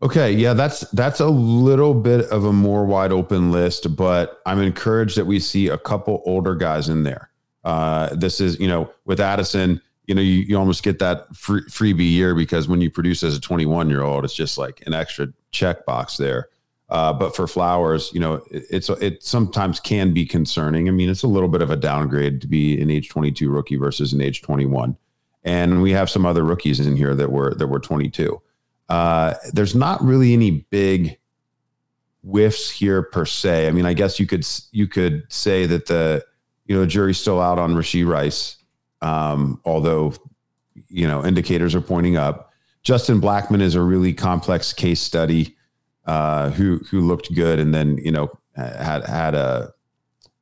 Okay, 0.02 0.32
yeah, 0.32 0.54
that's 0.54 0.82
that's 0.91 1.20
a 1.20 1.28
little 1.28 1.93
bit 1.93 2.30
of 2.30 2.46
a 2.46 2.54
more 2.54 2.86
wide 2.86 3.12
open 3.12 3.52
list, 3.52 3.96
but 3.96 4.41
I'm 4.46 4.60
encouraged 4.60 5.17
that 5.17 5.26
we 5.26 5.39
see 5.39 5.70
a 5.70 5.78
couple 5.78 6.22
older 6.26 6.54
guys 6.54 6.89
in 6.89 7.04
there. 7.04 7.30
Uh, 7.63 8.13
this 8.13 8.39
is, 8.39 8.60
you 8.60 8.67
know, 8.67 8.91
with 9.06 9.20
Addison, 9.20 9.82
you 10.06 10.13
know, 10.13 10.22
you, 10.22 10.36
you 10.36 10.58
almost 10.58 10.84
get 10.84 11.00
that 11.00 11.36
free, 11.36 11.63
freebie 11.63 12.12
year 12.12 12.36
because 12.36 12.67
when 12.67 12.80
you 12.80 12.91
produce 12.91 13.24
as 13.24 13.36
a 13.36 13.41
21 13.41 13.89
year 13.89 14.04
old, 14.04 14.24
it's 14.24 14.36
just 14.36 14.58
like 14.58 14.84
an 14.86 14.93
extra 14.93 15.28
checkbox 15.51 16.17
there. 16.17 16.49
Uh, 16.89 17.12
but 17.12 17.36
for 17.36 17.47
Flowers, 17.47 18.10
you 18.13 18.19
know, 18.19 18.36
it, 18.49 18.63
it's 18.69 18.89
it 18.89 19.21
sometimes 19.21 19.79
can 19.79 20.13
be 20.13 20.25
concerning. 20.25 20.88
I 20.88 20.91
mean, 20.91 21.10
it's 21.10 21.23
a 21.23 21.27
little 21.27 21.49
bit 21.49 21.62
of 21.62 21.69
a 21.69 21.75
downgrade 21.75 22.39
to 22.41 22.47
be 22.47 22.81
an 22.81 22.89
age 22.89 23.10
22 23.10 23.49
rookie 23.49 23.75
versus 23.75 24.13
an 24.13 24.21
age 24.21 24.41
21, 24.41 24.95
and 25.43 25.81
we 25.81 25.91
have 25.91 26.10
some 26.10 26.25
other 26.25 26.43
rookies 26.43 26.79
in 26.79 26.95
here 26.95 27.13
that 27.13 27.31
were 27.31 27.53
that 27.55 27.67
were 27.67 27.79
22. 27.79 28.41
Uh, 28.88 29.33
there's 29.51 29.75
not 29.75 30.01
really 30.01 30.31
any 30.31 30.65
big 30.69 31.17
whiffs 32.23 32.69
here 32.69 33.01
per 33.01 33.25
se. 33.25 33.67
I 33.67 33.71
mean, 33.71 33.86
I 33.86 33.93
guess 33.93 34.19
you 34.19 34.25
could 34.25 34.47
you 34.71 34.88
could 34.88 35.23
say 35.29 35.65
that 35.65 35.88
the 35.88 36.23
you 36.67 36.75
know 36.75 36.81
the 36.81 36.88
jury's 36.88 37.17
still 37.17 37.41
out 37.41 37.60
on 37.60 37.73
Rashee 37.73 38.07
Rice, 38.07 38.57
um, 39.01 39.60
although 39.65 40.13
you 40.88 41.07
know 41.07 41.25
indicators 41.25 41.75
are 41.75 41.81
pointing 41.81 42.17
up. 42.17 42.53
Justin 42.88 43.19
Blackmon 43.19 43.62
is 43.62 43.76
a 43.76 43.82
really 43.82 44.13
complex 44.13 44.71
case 44.71 45.02
study 45.02 45.58
uh, 46.06 46.52
who 46.52 46.78
who 46.89 47.02
looked 47.02 47.36
good, 47.36 47.60
and 47.60 47.76
then 47.76 47.97
you 47.97 48.13
know 48.13 48.30
had 48.56 49.04
had 49.04 49.36
a 49.36 49.73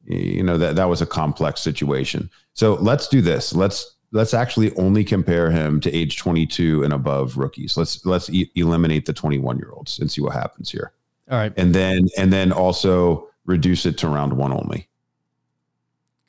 you 0.03 0.43
know 0.43 0.55
that 0.55 0.75
that 0.75 0.85
was 0.85 1.01
a 1.01 1.07
complex 1.07 1.59
situation. 1.59 2.29
So 2.53 2.75
let's 2.75 3.07
do 3.07 3.19
this. 3.19 3.55
Let's 3.55 3.95
let's 4.11 4.35
actually 4.35 4.75
only 4.75 5.03
compare 5.03 5.49
him 5.49 5.79
to 5.81 5.91
age 5.91 6.19
22 6.19 6.83
and 6.83 6.93
above 6.93 7.35
rookies. 7.35 7.77
Let's 7.77 8.05
let's 8.05 8.29
e- 8.29 8.51
eliminate 8.53 9.07
the 9.07 9.13
21 9.13 9.57
year 9.57 9.71
olds 9.71 9.97
and 9.97 10.11
see 10.11 10.21
what 10.21 10.33
happens 10.33 10.69
here. 10.69 10.91
All 11.31 11.39
right, 11.39 11.51
and 11.57 11.73
then 11.73 12.09
and 12.15 12.31
then 12.31 12.51
also 12.51 13.27
reduce 13.45 13.87
it 13.87 13.97
to 13.97 14.07
round 14.07 14.33
one 14.33 14.53
only. 14.53 14.87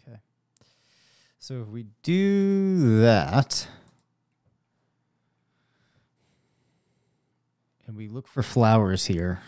Okay. 0.09 0.17
So 1.41 1.61
if 1.61 1.69
we 1.69 1.85
do 2.03 3.01
that. 3.03 3.69
And 7.87 7.97
we 7.97 8.09
look 8.09 8.27
for 8.27 8.43
flowers 8.43 9.07
here, 9.07 9.41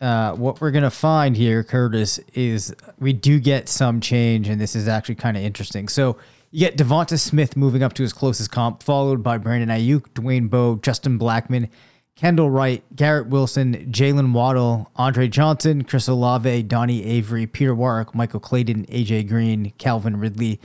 uh, 0.00 0.32
what 0.32 0.60
we're 0.60 0.70
gonna 0.70 0.90
find 0.90 1.36
here, 1.36 1.62
Curtis, 1.62 2.18
is 2.32 2.74
we 2.98 3.12
do 3.12 3.38
get 3.38 3.68
some 3.68 4.00
change, 4.00 4.48
and 4.48 4.58
this 4.58 4.74
is 4.74 4.88
actually 4.88 5.16
kind 5.16 5.36
of 5.36 5.42
interesting. 5.42 5.88
So 5.88 6.16
you 6.50 6.60
get 6.60 6.78
Devonta 6.78 7.18
Smith 7.18 7.58
moving 7.58 7.82
up 7.82 7.92
to 7.94 8.02
his 8.02 8.14
closest 8.14 8.50
comp, 8.50 8.82
followed 8.82 9.22
by 9.22 9.36
Brandon 9.36 9.68
Aiyuk, 9.68 10.08
Dwayne 10.14 10.48
Bowe, 10.48 10.76
Justin 10.76 11.18
Blackmon, 11.18 11.68
Kendall 12.16 12.48
Wright, 12.48 12.82
Garrett 12.96 13.26
Wilson, 13.26 13.90
Jaylen 13.92 14.32
Waddle, 14.32 14.90
Andre 14.96 15.28
Johnson, 15.28 15.84
Chris 15.84 16.08
Olave, 16.08 16.62
Donnie 16.62 17.04
Avery, 17.04 17.46
Peter 17.46 17.74
Warrick, 17.74 18.14
Michael 18.14 18.40
Clayton, 18.40 18.86
AJ 18.86 19.28
Green, 19.28 19.72
Calvin 19.78 20.16
Ridley. 20.16 20.60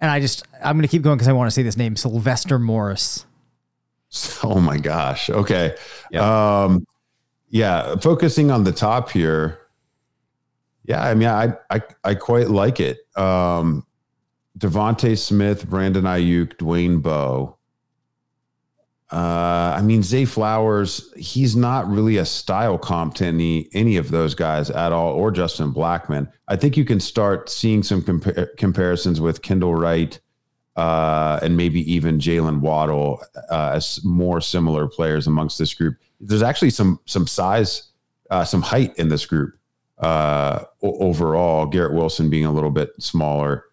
And 0.00 0.10
I 0.10 0.20
just, 0.20 0.46
I'm 0.62 0.76
going 0.76 0.82
to 0.82 0.88
keep 0.88 1.02
going 1.02 1.16
because 1.16 1.28
I 1.28 1.32
want 1.32 1.46
to 1.46 1.52
say 1.52 1.62
this 1.62 1.76
name 1.76 1.96
Sylvester 1.96 2.58
Morris. 2.58 3.24
Oh 4.42 4.60
my 4.60 4.78
gosh. 4.78 5.30
Okay. 5.30 5.76
Yep. 6.10 6.22
Um, 6.22 6.86
yeah. 7.48 7.96
Focusing 7.96 8.50
on 8.50 8.64
the 8.64 8.72
top 8.72 9.10
here. 9.10 9.58
Yeah. 10.84 11.02
I 11.02 11.14
mean, 11.14 11.28
I, 11.28 11.52
I, 11.70 11.82
I 12.04 12.14
quite 12.14 12.48
like 12.48 12.80
it. 12.80 12.98
Um, 13.16 13.86
DeVonta 14.58 15.16
Smith, 15.16 15.68
Brandon 15.68 16.04
Aiyuk, 16.04 16.56
Dwayne 16.56 17.00
Bowe. 17.00 17.56
Uh, 19.12 19.74
I 19.76 19.82
mean, 19.82 20.02
Zay 20.04 20.24
Flowers, 20.24 21.12
he's 21.16 21.56
not 21.56 21.88
really 21.88 22.18
a 22.18 22.24
style 22.24 22.78
comp 22.78 23.14
to 23.16 23.26
any, 23.26 23.68
any 23.72 23.96
of 23.96 24.12
those 24.12 24.34
guys 24.36 24.70
at 24.70 24.92
all, 24.92 25.14
or 25.14 25.32
Justin 25.32 25.74
Blackmon. 25.74 26.30
I 26.46 26.54
think 26.54 26.76
you 26.76 26.84
can 26.84 27.00
start 27.00 27.48
seeing 27.50 27.82
some 27.82 28.02
compa- 28.02 28.56
comparisons 28.56 29.20
with 29.20 29.42
Kendall 29.42 29.74
Wright, 29.74 30.20
uh, 30.80 31.38
and 31.42 31.58
maybe 31.58 31.92
even 31.92 32.18
Jaylen 32.18 32.60
Waddle 32.60 33.22
uh, 33.50 33.72
as 33.74 34.02
more 34.02 34.40
similar 34.40 34.88
players 34.88 35.26
amongst 35.26 35.58
this 35.58 35.74
group. 35.74 35.98
There's 36.20 36.42
actually 36.42 36.70
some 36.70 36.98
some 37.04 37.26
size, 37.26 37.90
uh, 38.30 38.44
some 38.44 38.62
height 38.62 38.96
in 38.96 39.10
this 39.10 39.26
group 39.26 39.58
uh, 39.98 40.64
overall. 40.80 41.66
Garrett 41.66 41.92
Wilson 41.92 42.30
being 42.30 42.46
a 42.46 42.52
little 42.52 42.70
bit 42.70 42.92
smaller, 42.98 43.66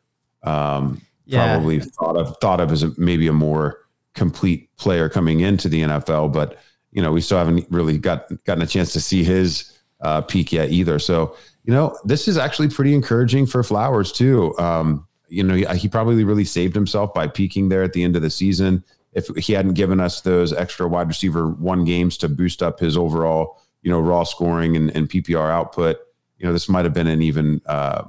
um, 0.43 1.01
yeah. 1.25 1.53
probably 1.55 1.79
thought 1.79 2.17
of 2.17 2.35
thought 2.41 2.59
of 2.59 2.73
as 2.73 2.83
a, 2.83 2.91
maybe 2.97 3.27
a 3.27 3.33
more 3.33 3.85
complete 4.13 4.69
player 4.75 5.07
coming 5.07 5.39
into 5.39 5.69
the 5.69 5.83
NFL, 5.83 6.33
but 6.33 6.57
you 6.91 7.01
know 7.01 7.13
we 7.13 7.21
still 7.21 7.37
haven't 7.37 7.65
really 7.71 7.97
got 7.97 8.29
gotten 8.43 8.63
a 8.63 8.67
chance 8.67 8.91
to 8.91 8.99
see 8.99 9.23
his 9.23 9.79
uh, 10.01 10.19
peak 10.19 10.51
yet 10.51 10.71
either. 10.71 10.99
So 10.99 11.37
you 11.63 11.73
know 11.73 11.97
this 12.03 12.27
is 12.27 12.37
actually 12.37 12.67
pretty 12.67 12.93
encouraging 12.93 13.45
for 13.45 13.63
Flowers 13.63 14.11
too. 14.11 14.53
Um, 14.59 15.07
you 15.29 15.43
know, 15.43 15.55
he, 15.55 15.87
probably 15.87 16.23
really 16.23 16.45
saved 16.45 16.75
himself 16.75 17.13
by 17.13 17.27
peaking 17.27 17.69
there 17.69 17.83
at 17.83 17.93
the 17.93 18.03
end 18.03 18.15
of 18.15 18.21
the 18.21 18.29
season. 18.29 18.83
If 19.13 19.27
he 19.35 19.53
hadn't 19.53 19.73
given 19.73 19.99
us 19.99 20.21
those 20.21 20.53
extra 20.53 20.87
wide 20.87 21.07
receiver 21.07 21.49
one 21.49 21.83
games 21.85 22.17
to 22.17 22.29
boost 22.29 22.61
up 22.61 22.79
his 22.79 22.95
overall, 22.95 23.59
you 23.81 23.89
know, 23.89 23.99
raw 23.99 24.23
scoring 24.23 24.75
and, 24.75 24.95
and 24.95 25.09
PPR 25.09 25.49
output, 25.49 25.97
you 26.37 26.45
know, 26.45 26.53
this 26.53 26.69
might 26.69 26.85
have 26.85 26.93
been 26.93 27.07
an 27.07 27.21
even 27.21 27.61
uh, 27.65 28.03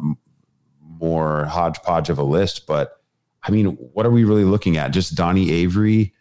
more 0.80 1.46
hodgepodge 1.46 2.10
of 2.10 2.18
a 2.18 2.22
list. 2.22 2.66
But 2.66 3.00
I 3.42 3.50
mean, 3.50 3.68
what 3.92 4.04
are 4.06 4.10
we 4.10 4.24
really 4.24 4.44
looking 4.44 4.76
at? 4.76 4.90
Just 4.90 5.14
Donnie 5.14 5.50
Avery, 5.50 6.14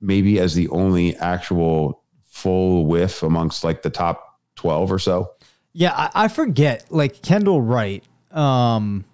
maybe 0.00 0.38
as 0.40 0.54
the 0.54 0.68
only 0.68 1.16
actual 1.16 2.02
full 2.22 2.86
whiff 2.86 3.22
amongst 3.22 3.64
like 3.64 3.82
the 3.82 3.90
top 3.90 4.40
12 4.56 4.92
or 4.92 4.98
so? 4.98 5.32
Yeah, 5.72 5.92
I, 5.94 6.24
I 6.24 6.28
forget. 6.28 6.86
Like 6.90 7.22
Kendall 7.22 7.60
Wright, 7.60 8.02
um, 8.30 9.04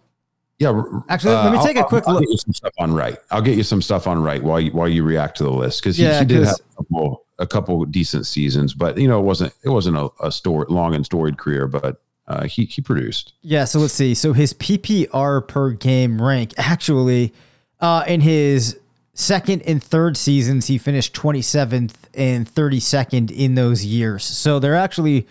yeah, 0.58 0.82
actually, 1.08 1.34
let 1.34 1.52
me 1.52 1.58
uh, 1.58 1.66
take 1.66 1.76
I'll, 1.76 1.84
a 1.84 1.88
quick 1.88 2.04
I'll, 2.06 2.14
look. 2.14 2.22
I'll 2.22 2.26
get 2.26 2.30
you 2.30 2.38
some 2.38 2.54
stuff 2.54 2.72
on 2.78 2.94
Wright. 2.94 3.18
I'll 3.30 3.42
get 3.42 3.56
you 3.56 3.62
some 3.62 3.82
stuff 3.82 4.06
on 4.06 4.22
Wright 4.22 4.42
while 4.42 4.60
you 4.60 4.70
while 4.72 4.88
you 4.88 5.04
react 5.04 5.36
to 5.38 5.44
the 5.44 5.50
list 5.50 5.82
because 5.82 5.96
he, 5.96 6.04
yeah, 6.04 6.20
he 6.20 6.24
did 6.24 6.44
have 6.44 6.54
a 6.54 6.76
couple, 6.76 7.26
a 7.38 7.46
couple 7.46 7.84
decent 7.84 8.26
seasons, 8.26 8.72
but 8.72 8.96
you 8.96 9.06
know 9.06 9.20
it 9.20 9.24
wasn't 9.24 9.52
it 9.64 9.68
wasn't 9.68 9.96
a, 9.96 10.08
a 10.22 10.32
story 10.32 10.66
long 10.70 10.94
and 10.94 11.04
storied 11.04 11.36
career, 11.36 11.66
but 11.66 12.00
uh, 12.26 12.46
he 12.46 12.64
he 12.64 12.80
produced. 12.80 13.34
Yeah, 13.42 13.64
so 13.64 13.80
let's 13.80 13.92
see. 13.92 14.14
So 14.14 14.32
his 14.32 14.54
PPR 14.54 15.46
per 15.46 15.72
game 15.72 16.20
rank 16.22 16.54
actually 16.56 17.34
uh, 17.80 18.04
in 18.06 18.22
his 18.22 18.78
second 19.12 19.62
and 19.62 19.82
third 19.82 20.16
seasons 20.16 20.66
he 20.66 20.76
finished 20.76 21.14
27th 21.14 21.94
and 22.14 22.46
32nd 22.46 23.30
in 23.30 23.54
those 23.54 23.84
years. 23.84 24.24
So 24.24 24.58
they're 24.58 24.74
actually 24.74 25.26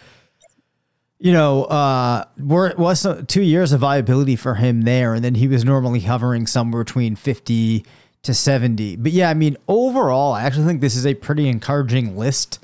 you 1.26 1.32
know, 1.32 1.64
uh, 1.64 2.24
were 2.38 2.76
was 2.78 3.08
two 3.26 3.42
years 3.42 3.72
of 3.72 3.80
viability 3.80 4.36
for 4.36 4.54
him 4.54 4.84
there, 4.84 5.16
and 5.16 5.26
then 5.26 5.34
he 5.34 5.48
was 5.48 5.66
normally 5.66 6.02
hovering 6.02 6.46
somewhere 6.46 6.84
between 6.84 7.16
fifty 7.16 7.84
to 8.22 8.32
seventy. 8.32 8.96
But 8.96 9.12
yeah, 9.12 9.32
I 9.32 9.34
mean, 9.34 9.58
overall, 9.68 10.34
I 10.34 10.44
actually 10.44 10.68
think 10.68 10.82
this 10.82 10.96
is 10.96 11.08
a 11.08 11.16
pretty 11.16 11.50
encouraging 11.50 12.16
list. 12.16 12.60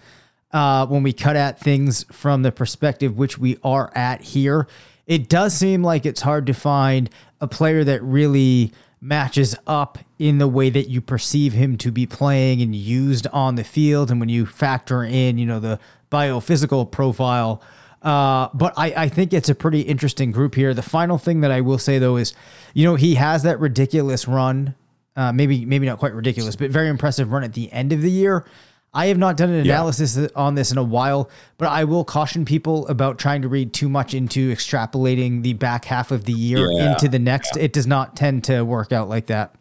Uh, 0.51 0.85
when 0.85 1.01
we 1.01 1.11
cut 1.11 1.35
at 1.35 1.59
things 1.59 2.03
from 2.11 2.43
the 2.43 2.51
perspective 2.51 3.17
which 3.17 3.39
we 3.39 3.57
are 3.63 3.91
at 3.95 4.21
here, 4.21 4.67
it 5.07 5.27
does 5.27 5.55
seem 5.55 5.81
like 5.81 6.05
it's 6.05 6.21
hard 6.21 6.45
to 6.45 6.53
find 6.53 7.09
a 7.39 7.47
player 7.47 7.83
that 7.83 8.03
really 8.03 8.71
matches 9.01 9.55
up 9.65 9.97
in 10.19 10.37
the 10.37 10.47
way 10.47 10.69
that 10.69 10.87
you 10.87 11.01
perceive 11.01 11.53
him 11.53 11.77
to 11.77 11.91
be 11.91 12.05
playing 12.05 12.61
and 12.61 12.75
used 12.75 13.25
on 13.33 13.55
the 13.55 13.63
field. 13.63 14.11
And 14.11 14.19
when 14.19 14.29
you 14.29 14.45
factor 14.45 15.03
in, 15.03 15.39
you 15.39 15.47
know, 15.47 15.59
the 15.59 15.79
biophysical 16.11 16.91
profile 16.91 17.59
uh, 18.01 18.49
but 18.53 18.73
I, 18.77 18.93
I 18.95 19.09
think 19.09 19.33
it's 19.33 19.49
a 19.49 19.55
pretty 19.55 19.81
interesting 19.81 20.31
group 20.31 20.55
here. 20.55 20.73
The 20.73 20.81
final 20.81 21.17
thing 21.17 21.41
that 21.41 21.51
I 21.51 21.61
will 21.61 21.77
say 21.77 21.99
though 21.99 22.17
is, 22.17 22.33
you 22.73 22.85
know, 22.85 22.95
he 22.95 23.15
has 23.15 23.43
that 23.43 23.59
ridiculous 23.59 24.27
run, 24.27 24.75
uh, 25.15 25.31
maybe 25.31 25.65
maybe 25.65 25.85
not 25.85 25.99
quite 25.99 26.13
ridiculous, 26.13 26.55
but 26.55 26.71
very 26.71 26.87
impressive 26.87 27.31
run 27.31 27.43
at 27.43 27.53
the 27.53 27.71
end 27.71 27.93
of 27.93 28.01
the 28.01 28.11
year. 28.11 28.45
I 28.93 29.05
have 29.05 29.17
not 29.17 29.37
done 29.37 29.49
an 29.49 29.61
analysis 29.61 30.17
yeah. 30.17 30.27
on 30.35 30.55
this 30.55 30.71
in 30.71 30.77
a 30.77 30.83
while, 30.83 31.29
but 31.57 31.69
I 31.69 31.85
will 31.85 32.03
caution 32.03 32.43
people 32.43 32.85
about 32.87 33.17
trying 33.17 33.41
to 33.43 33.47
read 33.47 33.73
too 33.73 33.87
much 33.87 34.13
into 34.13 34.51
extrapolating 34.51 35.43
the 35.43 35.53
back 35.53 35.85
half 35.85 36.11
of 36.11 36.25
the 36.25 36.33
year 36.33 36.69
yeah. 36.71 36.91
into 36.91 37.07
the 37.07 37.19
next. 37.19 37.55
Yeah. 37.55 37.63
It 37.63 37.73
does 37.73 37.87
not 37.87 38.17
tend 38.17 38.43
to 38.45 38.63
work 38.63 38.91
out 38.91 39.07
like 39.07 39.27
that. 39.27 39.55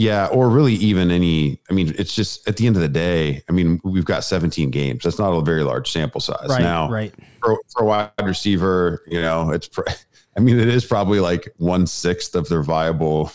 Yeah, 0.00 0.28
or 0.28 0.48
really 0.48 0.72
even 0.76 1.10
any. 1.10 1.60
I 1.68 1.74
mean, 1.74 1.94
it's 1.98 2.14
just 2.14 2.48
at 2.48 2.56
the 2.56 2.66
end 2.66 2.74
of 2.74 2.80
the 2.80 2.88
day. 2.88 3.42
I 3.50 3.52
mean, 3.52 3.82
we've 3.84 4.06
got 4.06 4.24
17 4.24 4.70
games. 4.70 5.04
That's 5.04 5.18
not 5.18 5.30
a 5.32 5.42
very 5.42 5.62
large 5.62 5.92
sample 5.92 6.22
size. 6.22 6.48
Right, 6.48 6.62
now, 6.62 6.90
right. 6.90 7.12
For, 7.42 7.60
for 7.68 7.82
a 7.82 7.84
wide 7.84 8.10
receiver, 8.22 9.02
you 9.06 9.20
know, 9.20 9.50
it's. 9.50 9.68
I 10.38 10.40
mean, 10.40 10.58
it 10.58 10.68
is 10.68 10.86
probably 10.86 11.20
like 11.20 11.52
one 11.58 11.86
sixth 11.86 12.34
of 12.34 12.48
their 12.48 12.62
viable, 12.62 13.30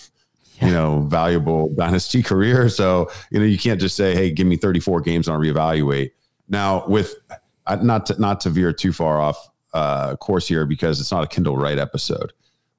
yeah. 0.56 0.66
you 0.66 0.74
know, 0.74 1.02
valuable 1.02 1.72
dynasty 1.76 2.24
career. 2.32 2.68
So 2.70 3.12
you 3.30 3.38
know, 3.38 3.46
you 3.46 3.60
can't 3.60 3.80
just 3.80 3.96
say, 3.96 4.16
"Hey, 4.16 4.32
give 4.32 4.48
me 4.48 4.58
34 4.58 5.02
games 5.02 5.28
and 5.28 5.36
I'll 5.36 5.42
reevaluate." 5.44 6.14
Now, 6.50 6.84
with 6.88 7.14
uh, 7.68 7.76
not 7.76 8.08
to, 8.08 8.20
not 8.20 8.42
to 8.42 8.50
veer 8.50 8.74
too 8.74 8.92
far 8.92 9.22
off 9.22 9.38
uh, 9.76 10.16
course 10.16 10.48
here 10.48 10.66
because 10.66 11.00
it's 11.00 11.12
not 11.12 11.24
a 11.24 11.28
Kendall 11.28 11.58
Wright 11.58 11.78
episode, 11.78 12.34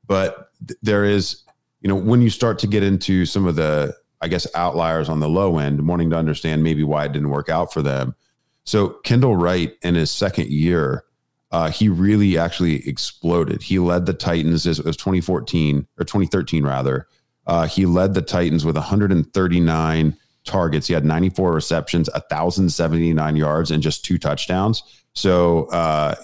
but 0.09 0.51
th- 0.67 0.77
there 0.83 1.05
is 1.05 1.45
you 1.87 1.89
know, 1.93 2.01
when 2.01 2.21
you 2.21 2.31
start 2.31 2.59
to 2.59 2.67
get 2.67 2.83
into 2.83 3.25
some 3.25 3.47
of 3.47 3.55
the, 3.55 3.95
I 4.21 4.27
guess, 4.27 4.45
outliers 4.57 5.09
on 5.09 5.21
the 5.21 5.29
low 5.29 5.59
end, 5.59 5.87
wanting 5.87 6.11
to 6.11 6.17
understand 6.17 6.65
maybe 6.65 6.83
why 6.83 7.05
it 7.05 7.13
didn't 7.13 7.31
work 7.31 7.49
out 7.49 7.73
for 7.73 7.81
them. 7.81 8.17
So 8.65 8.89
Kendall 9.05 9.37
Wright 9.37 9.73
in 9.83 9.95
his 9.95 10.11
second 10.11 10.49
year, 10.49 11.05
uh, 11.53 11.71
he 11.71 11.89
really 11.89 12.37
actually 12.37 12.85
exploded. 12.89 13.63
He 13.63 13.79
led 13.79 14.05
the 14.05 14.15
Titans. 14.15 14.67
It 14.67 14.85
was 14.85 14.97
2014 14.97 15.87
or 15.97 16.05
2013 16.05 16.65
rather. 16.65 17.07
Uh, 17.47 17.69
he 17.69 17.87
led 17.87 18.15
the 18.15 18.23
Titans 18.23 18.65
with 18.65 18.75
139 18.75 20.17
targets. 20.43 20.89
He 20.89 20.93
had 20.93 21.05
94 21.05 21.53
receptions, 21.53 22.11
1,079 22.13 23.37
yards, 23.37 23.71
and 23.71 23.81
just 23.81 24.05
two 24.05 24.19
touchdowns. 24.19 24.83
So, 25.13 25.67
uh, 25.67 26.17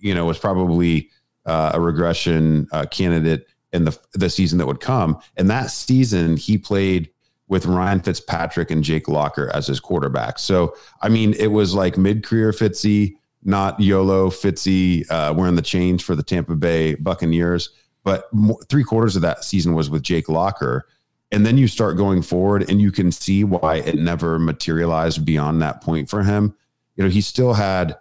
you 0.00 0.14
know, 0.14 0.26
was 0.26 0.38
probably 0.38 1.08
uh, 1.46 1.70
a 1.72 1.80
regression 1.80 2.68
uh, 2.72 2.84
candidate 2.84 3.46
in 3.72 3.84
the 3.84 3.98
the 4.14 4.30
season 4.30 4.58
that 4.58 4.66
would 4.66 4.80
come. 4.80 5.18
And 5.36 5.50
that 5.50 5.70
season, 5.70 6.36
he 6.36 6.58
played 6.58 7.10
with 7.48 7.66
Ryan 7.66 8.00
Fitzpatrick 8.00 8.70
and 8.70 8.82
Jake 8.82 9.08
Locker 9.08 9.50
as 9.54 9.66
his 9.66 9.78
quarterback. 9.78 10.38
So, 10.38 10.74
I 11.02 11.08
mean, 11.08 11.34
it 11.34 11.48
was 11.48 11.74
like 11.74 11.96
mid 11.96 12.24
career 12.24 12.50
Fitzy, 12.50 13.16
not 13.44 13.78
YOLO 13.78 14.30
Fitzy 14.30 15.08
uh, 15.10 15.32
wearing 15.32 15.54
the 15.54 15.62
change 15.62 16.02
for 16.02 16.16
the 16.16 16.22
Tampa 16.22 16.56
Bay 16.56 16.94
Buccaneers. 16.96 17.70
But 18.02 18.28
three 18.68 18.84
quarters 18.84 19.16
of 19.16 19.22
that 19.22 19.44
season 19.44 19.74
was 19.74 19.90
with 19.90 20.02
Jake 20.02 20.28
Locker. 20.28 20.86
And 21.32 21.44
then 21.44 21.58
you 21.58 21.66
start 21.66 21.96
going 21.96 22.22
forward, 22.22 22.70
and 22.70 22.80
you 22.80 22.92
can 22.92 23.10
see 23.10 23.42
why 23.42 23.76
it 23.76 23.96
never 23.96 24.38
materialized 24.38 25.24
beyond 25.24 25.60
that 25.60 25.82
point 25.82 26.08
for 26.08 26.22
him. 26.22 26.54
You 26.94 27.02
know, 27.02 27.10
he 27.10 27.20
still 27.20 27.52
had 27.52 27.96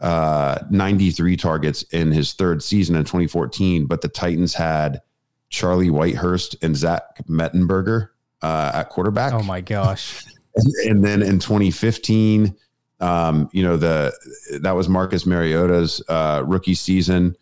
uh, 0.00 0.58
93 0.70 1.36
targets 1.36 1.82
in 1.84 2.12
his 2.12 2.34
third 2.34 2.62
season 2.62 2.96
in 2.96 3.04
2014, 3.04 3.86
but 3.86 4.02
the 4.02 4.08
Titans 4.08 4.54
had 4.54 5.00
Charlie 5.48 5.90
Whitehurst 5.90 6.56
and 6.62 6.76
Zach 6.76 7.02
Mettenberger 7.28 8.10
uh, 8.42 8.72
at 8.74 8.90
quarterback. 8.90 9.32
Oh 9.32 9.42
my 9.42 9.60
gosh! 9.60 10.24
and, 10.56 10.74
and 10.88 11.04
then 11.04 11.22
in 11.22 11.38
2015, 11.38 12.54
um, 13.00 13.48
you 13.52 13.62
know 13.62 13.76
the 13.76 14.12
that 14.60 14.72
was 14.72 14.88
Marcus 14.88 15.26
Mariota's 15.26 16.02
uh, 16.08 16.42
rookie 16.46 16.74
season. 16.74 17.36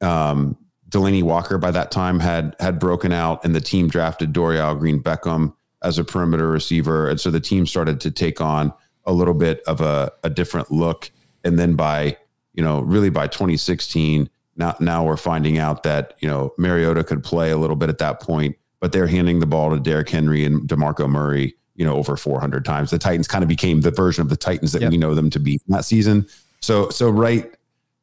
Um, 0.00 0.56
Delanie 0.90 1.22
Walker 1.22 1.58
by 1.58 1.70
that 1.70 1.90
time 1.90 2.20
had 2.20 2.54
had 2.60 2.78
broken 2.78 3.12
out, 3.12 3.44
and 3.44 3.54
the 3.54 3.60
team 3.60 3.88
drafted 3.88 4.32
Dorial 4.32 4.78
Green 4.78 5.02
Beckham 5.02 5.54
as 5.82 5.98
a 5.98 6.04
perimeter 6.04 6.48
receiver, 6.48 7.08
and 7.08 7.20
so 7.20 7.30
the 7.30 7.40
team 7.40 7.66
started 7.66 8.00
to 8.00 8.10
take 8.10 8.40
on 8.40 8.72
a 9.06 9.12
little 9.12 9.34
bit 9.34 9.62
of 9.66 9.80
a, 9.80 10.10
a 10.22 10.30
different 10.30 10.70
look. 10.70 11.10
And 11.44 11.58
then 11.58 11.74
by 11.74 12.16
you 12.54 12.62
know 12.62 12.80
really 12.80 13.10
by 13.10 13.26
2016, 13.26 14.28
now 14.56 14.76
now 14.80 15.04
we're 15.04 15.16
finding 15.16 15.58
out 15.58 15.82
that 15.84 16.14
you 16.20 16.28
know 16.28 16.52
Mariota 16.58 17.04
could 17.04 17.22
play 17.22 17.50
a 17.50 17.56
little 17.56 17.76
bit 17.76 17.88
at 17.88 17.98
that 17.98 18.20
point, 18.20 18.56
but 18.80 18.92
they're 18.92 19.06
handing 19.06 19.40
the 19.40 19.46
ball 19.46 19.70
to 19.70 19.80
Derrick 19.80 20.08
Henry 20.08 20.44
and 20.44 20.62
DeMarco 20.62 21.08
Murray, 21.08 21.54
you 21.76 21.84
know, 21.84 21.96
over 21.96 22.16
400 22.16 22.64
times. 22.64 22.90
The 22.90 22.98
Titans 22.98 23.28
kind 23.28 23.42
of 23.42 23.48
became 23.48 23.80
the 23.80 23.90
version 23.90 24.22
of 24.22 24.28
the 24.28 24.36
Titans 24.36 24.72
that 24.72 24.82
yep. 24.82 24.90
we 24.90 24.96
know 24.96 25.14
them 25.14 25.30
to 25.30 25.40
be 25.40 25.60
that 25.68 25.84
season. 25.84 26.26
So 26.60 26.88
so 26.90 27.10
right, 27.10 27.52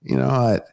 you 0.03 0.15
know, 0.15 0.55
it, 0.55 0.63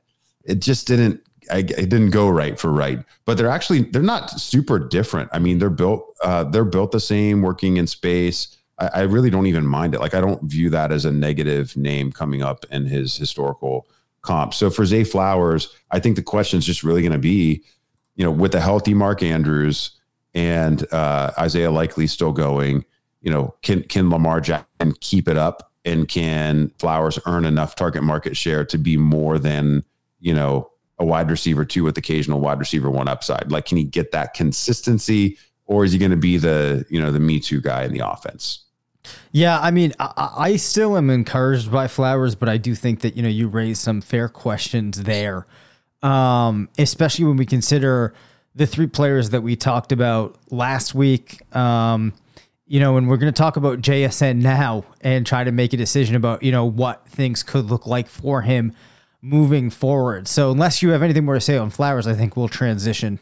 it 0.44 0.60
just 0.60 0.86
didn't 0.86 1.22
I, 1.50 1.58
it 1.58 1.88
didn't 1.88 2.10
go 2.10 2.28
right 2.28 2.58
for 2.58 2.72
Wright, 2.72 3.02
but 3.24 3.36
they're 3.36 3.48
actually 3.48 3.82
they're 3.82 4.02
not 4.02 4.30
super 4.30 4.78
different. 4.78 5.30
I 5.32 5.38
mean, 5.38 5.58
they're 5.58 5.70
built 5.70 6.14
uh, 6.22 6.44
they're 6.44 6.64
built 6.64 6.92
the 6.92 7.00
same, 7.00 7.42
working 7.42 7.76
in 7.76 7.86
space. 7.86 8.56
I, 8.78 8.86
I, 8.94 9.00
really 9.02 9.30
don't 9.30 9.46
even 9.46 9.66
mind 9.66 9.94
it. 9.94 10.00
Like 10.00 10.14
I 10.14 10.20
don't 10.20 10.42
view 10.44 10.70
that 10.70 10.92
as 10.92 11.04
a 11.04 11.12
negative 11.12 11.76
name 11.76 12.12
coming 12.12 12.42
up 12.42 12.64
in 12.70 12.86
his 12.86 13.16
historical 13.16 13.88
comp. 14.22 14.54
So 14.54 14.70
for 14.70 14.84
Zay 14.84 15.04
Flowers, 15.04 15.74
I 15.90 15.98
think 15.98 16.16
the 16.16 16.22
question 16.22 16.58
is 16.58 16.66
just 16.66 16.82
really 16.82 17.02
going 17.02 17.12
to 17.12 17.18
be, 17.18 17.62
you 18.16 18.24
know, 18.24 18.30
with 18.30 18.54
a 18.54 18.60
healthy 18.60 18.94
Mark 18.94 19.22
Andrews 19.22 19.92
and 20.34 20.90
uh, 20.92 21.32
Isaiah 21.38 21.70
Likely 21.70 22.06
still 22.06 22.32
going, 22.32 22.84
you 23.22 23.30
know, 23.30 23.54
can 23.62 23.82
can 23.82 24.10
Lamar 24.10 24.40
Jackson 24.40 24.94
keep 25.00 25.28
it 25.28 25.36
up, 25.36 25.72
and 25.84 26.08
can 26.08 26.70
Flowers 26.78 27.18
earn 27.26 27.44
enough 27.44 27.74
target 27.74 28.02
market 28.02 28.36
share 28.36 28.64
to 28.66 28.78
be 28.78 28.96
more 28.96 29.38
than 29.38 29.84
you 30.20 30.34
know 30.34 30.70
a 30.98 31.04
wide 31.04 31.30
receiver 31.30 31.64
two 31.64 31.84
with 31.84 31.96
occasional 31.96 32.40
wide 32.40 32.58
receiver 32.58 32.90
one 32.90 33.08
upside? 33.08 33.50
Like, 33.50 33.66
can 33.66 33.78
he 33.78 33.84
get 33.84 34.12
that 34.12 34.34
consistency, 34.34 35.38
or 35.66 35.84
is 35.84 35.92
he 35.92 35.98
going 35.98 36.10
to 36.10 36.16
be 36.16 36.36
the 36.36 36.84
you 36.88 37.00
know 37.00 37.10
the 37.10 37.20
me 37.20 37.40
too 37.40 37.60
guy 37.60 37.84
in 37.84 37.92
the 37.92 38.08
offense? 38.08 38.64
Yeah, 39.32 39.58
I 39.60 39.70
mean, 39.70 39.92
I, 39.98 40.30
I, 40.36 40.56
still 40.56 40.96
am 40.96 41.10
encouraged 41.10 41.70
by 41.70 41.88
Flowers, 41.88 42.34
but 42.34 42.48
I 42.48 42.56
do 42.56 42.74
think 42.74 43.00
that 43.00 43.16
you 43.16 43.22
know 43.22 43.28
you 43.28 43.48
raise 43.48 43.78
some 43.78 44.00
fair 44.00 44.28
questions 44.28 45.02
there, 45.02 45.46
um, 46.02 46.68
especially 46.78 47.24
when 47.26 47.36
we 47.36 47.46
consider 47.46 48.14
the 48.54 48.66
three 48.66 48.86
players 48.86 49.30
that 49.30 49.42
we 49.42 49.56
talked 49.56 49.92
about 49.92 50.36
last 50.50 50.94
week. 50.94 51.40
Um, 51.54 52.12
you 52.66 52.80
know, 52.80 52.98
and 52.98 53.08
we're 53.08 53.16
going 53.16 53.32
to 53.32 53.38
talk 53.38 53.56
about 53.56 53.80
JSN 53.80 54.42
now 54.42 54.84
and 55.00 55.26
try 55.26 55.42
to 55.42 55.52
make 55.52 55.72
a 55.72 55.76
decision 55.76 56.16
about 56.16 56.42
you 56.42 56.52
know 56.52 56.64
what 56.64 57.06
things 57.08 57.42
could 57.42 57.66
look 57.66 57.86
like 57.86 58.08
for 58.08 58.42
him 58.42 58.72
moving 59.22 59.70
forward. 59.70 60.28
So, 60.28 60.50
unless 60.50 60.82
you 60.82 60.90
have 60.90 61.02
anything 61.02 61.24
more 61.24 61.34
to 61.34 61.40
say 61.40 61.56
on 61.56 61.70
Flowers, 61.70 62.06
I 62.06 62.14
think 62.14 62.36
we'll 62.36 62.48
transition. 62.48 63.18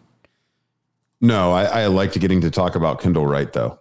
No, 1.20 1.53
I, 1.53 1.64
I 1.64 1.87
like 1.87 2.12
to 2.12 2.18
getting 2.18 2.40
to 2.42 2.51
talk 2.51 2.75
about 2.75 3.01
Kendall 3.01 3.27
Wright 3.27 3.53
though. 3.53 3.79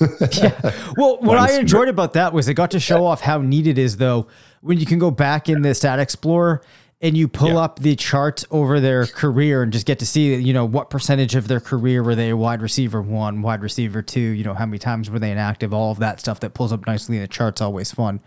yeah. 0.32 0.58
Well, 0.96 1.18
what 1.20 1.38
I 1.38 1.58
enjoyed 1.58 1.88
about 1.88 2.14
that 2.14 2.32
was 2.32 2.48
it 2.48 2.54
got 2.54 2.70
to 2.72 2.80
show 2.80 3.04
off 3.04 3.20
how 3.20 3.38
neat 3.38 3.66
it 3.66 3.78
is, 3.78 3.96
though, 3.96 4.28
when 4.62 4.78
you 4.78 4.86
can 4.86 4.98
go 4.98 5.10
back 5.10 5.48
in 5.48 5.62
the 5.62 5.74
Stat 5.74 5.98
Explorer 5.98 6.62
and 7.02 7.16
you 7.16 7.28
pull 7.28 7.50
yeah. 7.50 7.58
up 7.58 7.78
the 7.78 7.96
charts 7.96 8.44
over 8.50 8.78
their 8.78 9.06
career 9.06 9.62
and 9.62 9.72
just 9.72 9.86
get 9.86 9.98
to 9.98 10.06
see, 10.06 10.34
you 10.34 10.52
know, 10.52 10.64
what 10.64 10.90
percentage 10.90 11.34
of 11.34 11.48
their 11.48 11.60
career 11.60 12.02
were 12.02 12.14
they 12.14 12.30
a 12.30 12.36
wide 12.36 12.60
receiver 12.60 13.00
one, 13.00 13.40
wide 13.40 13.62
receiver 13.62 14.02
two, 14.02 14.20
you 14.20 14.44
know, 14.44 14.52
how 14.52 14.66
many 14.66 14.78
times 14.78 15.08
were 15.10 15.18
they 15.18 15.30
inactive, 15.30 15.72
all 15.72 15.92
of 15.92 15.98
that 15.98 16.20
stuff 16.20 16.40
that 16.40 16.52
pulls 16.52 16.72
up 16.72 16.86
nicely 16.86 17.16
in 17.16 17.22
the 17.22 17.28
charts, 17.28 17.60
always 17.60 17.90
fun. 17.90 18.20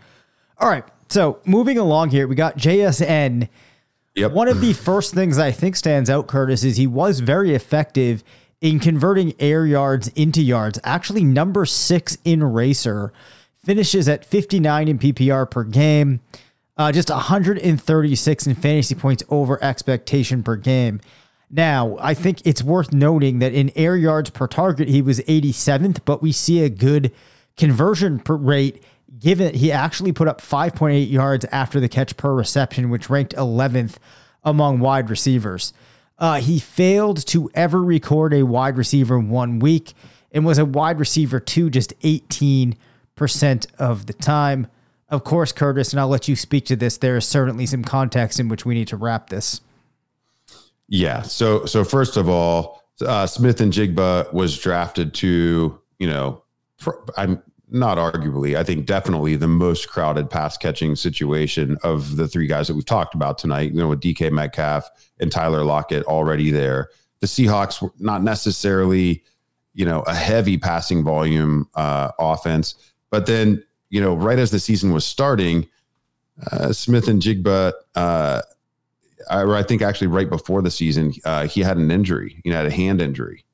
All 0.58 0.68
right. 0.68 0.84
So 1.08 1.40
moving 1.44 1.78
along 1.78 2.10
here, 2.10 2.26
we 2.26 2.34
got 2.34 2.56
JSN. 2.56 3.48
Yep. 4.16 4.32
One 4.32 4.48
of 4.48 4.60
the 4.60 4.72
first 4.72 5.14
things 5.14 5.38
I 5.38 5.50
think 5.50 5.76
stands 5.76 6.10
out, 6.10 6.26
Curtis, 6.26 6.64
is 6.64 6.76
he 6.76 6.86
was 6.86 7.20
very 7.20 7.54
effective 7.54 8.24
in 8.64 8.80
converting 8.80 9.34
air 9.38 9.66
yards 9.66 10.08
into 10.16 10.40
yards. 10.40 10.80
Actually, 10.84 11.22
number 11.22 11.66
six 11.66 12.16
in 12.24 12.40
RACR 12.40 13.10
finishes 13.62 14.08
at 14.08 14.24
59 14.24 14.88
in 14.88 14.98
PPR 14.98 15.50
per 15.50 15.64
game, 15.64 16.20
uh, 16.78 16.90
just 16.90 17.10
136 17.10 18.46
in 18.46 18.54
fantasy 18.54 18.94
points 18.94 19.22
over 19.28 19.62
expectation 19.62 20.42
per 20.42 20.56
game. 20.56 20.98
Now, 21.50 21.98
I 22.00 22.14
think 22.14 22.40
it's 22.46 22.62
worth 22.62 22.90
noting 22.90 23.40
that 23.40 23.52
in 23.52 23.70
air 23.76 23.98
yards 23.98 24.30
per 24.30 24.46
target, 24.46 24.88
he 24.88 25.02
was 25.02 25.20
87th, 25.20 25.98
but 26.06 26.22
we 26.22 26.32
see 26.32 26.64
a 26.64 26.70
good 26.70 27.12
conversion 27.58 28.22
rate 28.26 28.82
given 29.18 29.54
he 29.54 29.72
actually 29.72 30.12
put 30.12 30.26
up 30.26 30.40
5.8 30.40 31.10
yards 31.10 31.44
after 31.52 31.80
the 31.80 31.88
catch 31.90 32.16
per 32.16 32.32
reception, 32.32 32.88
which 32.88 33.10
ranked 33.10 33.34
11th 33.34 33.96
among 34.42 34.80
wide 34.80 35.10
receivers. 35.10 35.74
Uh, 36.18 36.40
he 36.40 36.58
failed 36.58 37.26
to 37.26 37.50
ever 37.54 37.82
record 37.82 38.32
a 38.32 38.44
wide 38.44 38.76
receiver 38.76 39.18
one 39.18 39.58
week 39.58 39.94
and 40.32 40.44
was 40.44 40.58
a 40.58 40.64
wide 40.64 40.98
receiver 40.98 41.40
two 41.40 41.70
just 41.70 41.98
18% 42.00 42.76
of 43.78 44.06
the 44.06 44.12
time. 44.12 44.66
Of 45.08 45.24
course, 45.24 45.52
Curtis, 45.52 45.92
and 45.92 46.00
I'll 46.00 46.08
let 46.08 46.28
you 46.28 46.36
speak 46.36 46.66
to 46.66 46.76
this. 46.76 46.98
There 46.98 47.16
is 47.16 47.26
certainly 47.26 47.66
some 47.66 47.84
context 47.84 48.40
in 48.40 48.48
which 48.48 48.64
we 48.64 48.74
need 48.74 48.88
to 48.88 48.96
wrap 48.96 49.28
this. 49.28 49.60
Yeah. 50.88 51.22
So, 51.22 51.66
so 51.66 51.84
first 51.84 52.16
of 52.16 52.28
all, 52.28 52.82
uh, 53.00 53.26
Smith-Njigba 53.26 54.32
was 54.32 54.58
drafted 54.58 55.14
to, 55.14 55.80
you 55.98 56.06
know, 56.06 56.42
I'm 57.16 57.42
not 57.74 57.98
arguably, 57.98 58.56
I 58.56 58.62
think 58.62 58.86
definitely 58.86 59.34
the 59.34 59.48
most 59.48 59.88
crowded 59.88 60.30
pass 60.30 60.56
catching 60.56 60.94
situation 60.94 61.76
of 61.82 62.16
the 62.16 62.28
three 62.28 62.46
guys 62.46 62.68
that 62.68 62.74
we've 62.74 62.84
talked 62.84 63.16
about 63.16 63.36
tonight, 63.36 63.72
you 63.72 63.78
know, 63.78 63.88
with 63.88 64.00
DK 64.00 64.30
Metcalf 64.30 64.88
and 65.18 65.30
Tyler 65.30 65.64
Lockett 65.64 66.04
already 66.04 66.50
there. 66.50 66.90
The 67.18 67.26
Seahawks 67.26 67.82
were 67.82 67.90
not 67.98 68.22
necessarily, 68.22 69.24
you 69.74 69.84
know, 69.84 70.02
a 70.02 70.14
heavy 70.14 70.56
passing 70.56 71.02
volume 71.02 71.68
uh, 71.74 72.12
offense, 72.20 72.76
but 73.10 73.26
then, 73.26 73.62
you 73.90 74.00
know, 74.00 74.14
right 74.14 74.38
as 74.38 74.52
the 74.52 74.60
season 74.60 74.92
was 74.92 75.04
starting, 75.04 75.68
uh, 76.52 76.72
Smith-Njigba, 76.72 77.72
uh, 77.96 78.42
or 79.30 79.56
I 79.56 79.64
think 79.64 79.82
actually 79.82 80.06
right 80.08 80.30
before 80.30 80.62
the 80.62 80.70
season, 80.70 81.12
uh, 81.24 81.48
he 81.48 81.60
had 81.60 81.76
an 81.76 81.90
injury, 81.90 82.40
you 82.44 82.52
know, 82.52 82.58
had 82.58 82.66
a 82.66 82.70
hand 82.70 83.02
injury. 83.02 83.44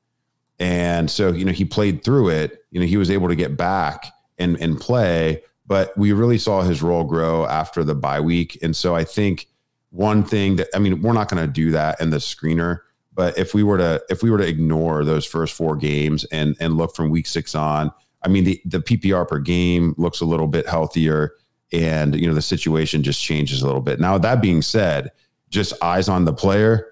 And 0.61 1.09
so, 1.09 1.31
you 1.33 1.43
know, 1.43 1.51
he 1.51 1.65
played 1.65 2.03
through 2.03 2.29
it. 2.29 2.63
You 2.69 2.79
know, 2.79 2.85
he 2.85 2.95
was 2.95 3.09
able 3.09 3.27
to 3.27 3.35
get 3.35 3.57
back 3.57 4.05
and 4.37 4.61
and 4.61 4.79
play, 4.79 5.43
but 5.65 5.97
we 5.97 6.13
really 6.13 6.37
saw 6.37 6.61
his 6.61 6.83
role 6.83 7.03
grow 7.03 7.47
after 7.47 7.83
the 7.83 7.95
bye 7.95 8.21
week. 8.21 8.59
And 8.61 8.75
so 8.75 8.95
I 8.95 9.03
think 9.03 9.47
one 9.89 10.23
thing 10.23 10.57
that 10.57 10.67
I 10.75 10.79
mean, 10.79 11.01
we're 11.01 11.13
not 11.13 11.29
going 11.29 11.43
to 11.45 11.51
do 11.51 11.71
that 11.71 11.99
in 11.99 12.11
the 12.11 12.17
screener, 12.17 12.81
but 13.11 13.35
if 13.39 13.55
we 13.55 13.63
were 13.63 13.79
to 13.79 14.03
if 14.09 14.21
we 14.21 14.29
were 14.29 14.37
to 14.37 14.47
ignore 14.47 15.03
those 15.03 15.25
first 15.25 15.55
four 15.55 15.75
games 15.75 16.25
and 16.25 16.55
and 16.59 16.77
look 16.77 16.95
from 16.95 17.09
week 17.09 17.25
6 17.25 17.55
on, 17.55 17.91
I 18.21 18.27
mean, 18.27 18.43
the 18.43 18.61
the 18.65 18.81
PPR 18.81 19.27
per 19.27 19.39
game 19.39 19.95
looks 19.97 20.21
a 20.21 20.25
little 20.25 20.47
bit 20.47 20.69
healthier 20.69 21.33
and 21.73 22.15
you 22.15 22.27
know 22.27 22.35
the 22.35 22.41
situation 22.41 23.01
just 23.01 23.19
changes 23.19 23.63
a 23.63 23.65
little 23.65 23.81
bit. 23.81 23.99
Now 23.99 24.19
that 24.19 24.43
being 24.43 24.61
said, 24.61 25.11
just 25.49 25.73
eyes 25.81 26.07
on 26.07 26.25
the 26.25 26.33
player, 26.33 26.90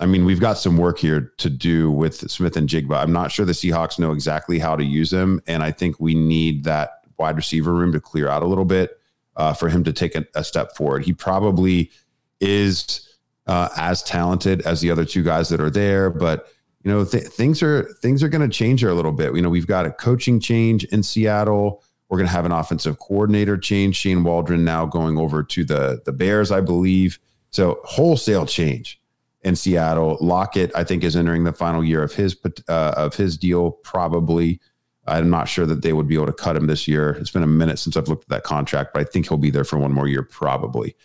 I 0.00 0.06
mean, 0.06 0.24
we've 0.24 0.40
got 0.40 0.58
some 0.58 0.76
work 0.76 0.98
here 0.98 1.32
to 1.38 1.50
do 1.50 1.90
with 1.90 2.30
Smith-Njigba. 2.30 2.96
I'm 2.96 3.12
not 3.12 3.32
sure 3.32 3.44
the 3.44 3.52
Seahawks 3.52 3.98
know 3.98 4.12
exactly 4.12 4.58
how 4.58 4.76
to 4.76 4.84
use 4.84 5.12
him, 5.12 5.40
and 5.46 5.62
I 5.62 5.72
think 5.72 5.98
we 5.98 6.14
need 6.14 6.64
that 6.64 7.00
wide 7.18 7.36
receiver 7.36 7.72
room 7.72 7.92
to 7.92 8.00
clear 8.00 8.28
out 8.28 8.42
a 8.42 8.46
little 8.46 8.64
bit 8.64 9.00
uh, 9.36 9.52
for 9.52 9.68
him 9.68 9.82
to 9.84 9.92
take 9.92 10.14
a, 10.14 10.24
a, 10.34 10.44
step 10.44 10.76
forward. 10.76 11.04
He 11.04 11.12
probably 11.12 11.90
is 12.40 13.08
uh, 13.46 13.68
as 13.76 14.02
talented 14.02 14.62
as 14.62 14.80
the 14.80 14.90
other 14.90 15.04
two 15.04 15.24
guys 15.24 15.48
that 15.48 15.60
are 15.60 15.70
there, 15.70 16.10
but 16.10 16.48
you 16.84 16.92
know 16.92 17.04
th- 17.04 17.24
things 17.24 17.62
are 17.62 17.84
things 18.00 18.22
are 18.22 18.28
going 18.28 18.48
to 18.48 18.56
change 18.56 18.80
here 18.80 18.90
a 18.90 18.94
little 18.94 19.12
bit. 19.12 19.34
You 19.34 19.42
know, 19.42 19.50
we've 19.50 19.66
got 19.66 19.86
a 19.86 19.90
coaching 19.90 20.38
change 20.38 20.84
in 20.84 21.02
Seattle. 21.02 21.82
We're 22.08 22.18
going 22.18 22.28
to 22.28 22.32
have 22.32 22.46
an 22.46 22.52
offensive 22.52 22.98
coordinator 23.00 23.58
change. 23.58 23.96
Shane 23.96 24.22
Waldron 24.22 24.64
now 24.64 24.86
going 24.86 25.18
over 25.18 25.42
to 25.42 25.64
the 25.64 26.00
the 26.04 26.12
Bears, 26.12 26.52
I 26.52 26.60
believe. 26.60 27.18
So 27.50 27.80
wholesale 27.84 28.46
change 28.46 29.00
in 29.42 29.56
Seattle. 29.56 30.18
Lockett, 30.20 30.70
I 30.74 30.84
think, 30.84 31.04
is 31.04 31.16
entering 31.16 31.44
the 31.44 31.52
final 31.52 31.84
year 31.84 32.02
of 32.02 32.12
his 32.12 32.36
uh, 32.68 32.94
of 32.96 33.14
his 33.14 33.36
deal. 33.36 33.72
Probably, 33.72 34.60
I'm 35.06 35.30
not 35.30 35.48
sure 35.48 35.66
that 35.66 35.82
they 35.82 35.92
would 35.92 36.08
be 36.08 36.14
able 36.14 36.26
to 36.26 36.32
cut 36.32 36.56
him 36.56 36.66
this 36.66 36.88
year. 36.88 37.10
It's 37.12 37.30
been 37.30 37.42
a 37.42 37.46
minute 37.46 37.78
since 37.78 37.96
I've 37.96 38.08
looked 38.08 38.24
at 38.24 38.28
that 38.30 38.44
contract, 38.44 38.92
but 38.92 39.00
I 39.00 39.04
think 39.04 39.28
he'll 39.28 39.38
be 39.38 39.50
there 39.50 39.64
for 39.64 39.78
one 39.78 39.92
more 39.92 40.08
year, 40.08 40.22
probably. 40.22 40.96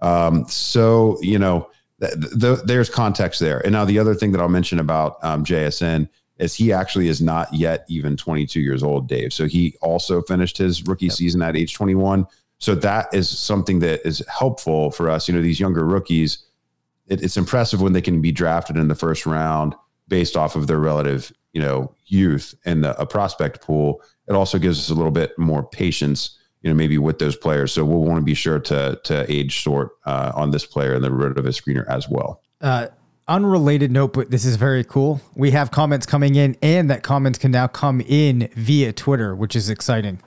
Um, 0.00 0.46
so 0.48 1.18
you 1.20 1.38
know, 1.38 1.70
th- 2.00 2.14
th- 2.40 2.60
there's 2.64 2.88
context 2.88 3.40
there. 3.40 3.60
And 3.60 3.72
now 3.72 3.84
the 3.84 3.98
other 3.98 4.14
thing 4.14 4.32
that 4.32 4.40
I'll 4.40 4.48
mention 4.48 4.78
about 4.78 5.16
um, 5.22 5.44
JSN 5.44 6.08
is 6.38 6.54
he 6.54 6.72
actually 6.72 7.08
is 7.08 7.20
not 7.20 7.52
yet 7.52 7.84
even 7.88 8.16
22 8.16 8.60
years 8.60 8.82
old, 8.82 9.06
Dave. 9.06 9.32
So 9.32 9.46
he 9.46 9.76
also 9.82 10.22
finished 10.22 10.56
his 10.56 10.82
rookie 10.86 11.06
yep. 11.06 11.14
season 11.14 11.42
at 11.42 11.54
age 11.54 11.74
21. 11.74 12.26
So 12.58 12.74
that 12.76 13.12
is 13.12 13.28
something 13.28 13.78
that 13.80 14.06
is 14.06 14.24
helpful 14.26 14.90
for 14.90 15.10
us. 15.10 15.28
You 15.28 15.34
know, 15.34 15.42
these 15.42 15.60
younger 15.60 15.84
rookies, 15.84 16.46
it, 17.10 17.22
it's 17.22 17.36
impressive 17.36 17.82
when 17.82 17.92
they 17.92 18.00
can 18.00 18.22
be 18.22 18.32
drafted 18.32 18.76
in 18.76 18.88
the 18.88 18.94
first 18.94 19.26
round 19.26 19.74
based 20.08 20.36
off 20.36 20.56
of 20.56 20.66
their 20.66 20.78
relative, 20.78 21.32
you 21.52 21.60
know, 21.60 21.94
youth 22.06 22.54
and 22.64 22.86
a 22.86 23.06
prospect 23.06 23.60
pool. 23.60 24.00
It 24.28 24.34
also 24.34 24.58
gives 24.58 24.78
us 24.78 24.88
a 24.88 24.94
little 24.94 25.10
bit 25.10 25.38
more 25.38 25.62
patience, 25.62 26.38
you 26.62 26.70
know, 26.70 26.74
maybe 26.74 26.98
with 26.98 27.18
those 27.18 27.36
players. 27.36 27.72
So 27.72 27.84
we'll 27.84 28.04
want 28.04 28.18
to 28.18 28.24
be 28.24 28.34
sure 28.34 28.58
to 28.60 28.98
to 29.04 29.30
age 29.30 29.62
sort 29.62 29.90
uh, 30.06 30.32
on 30.34 30.52
this 30.52 30.64
player 30.64 30.94
and 30.94 31.04
the 31.04 31.10
Rotoviz 31.10 31.60
screener 31.60 31.86
as 31.88 32.08
well. 32.08 32.42
Uh, 32.60 32.88
unrelated 33.28 33.90
note, 33.90 34.12
but 34.12 34.30
this 34.30 34.44
is 34.44 34.56
very 34.56 34.84
cool. 34.84 35.20
We 35.34 35.52
have 35.52 35.70
comments 35.70 36.06
coming 36.06 36.34
in, 36.34 36.56
and 36.62 36.90
that 36.90 37.02
comments 37.02 37.38
can 37.38 37.52
now 37.52 37.68
come 37.68 38.00
in 38.00 38.48
via 38.54 38.92
Twitter, 38.92 39.34
which 39.34 39.54
is 39.54 39.70
exciting. 39.70 40.20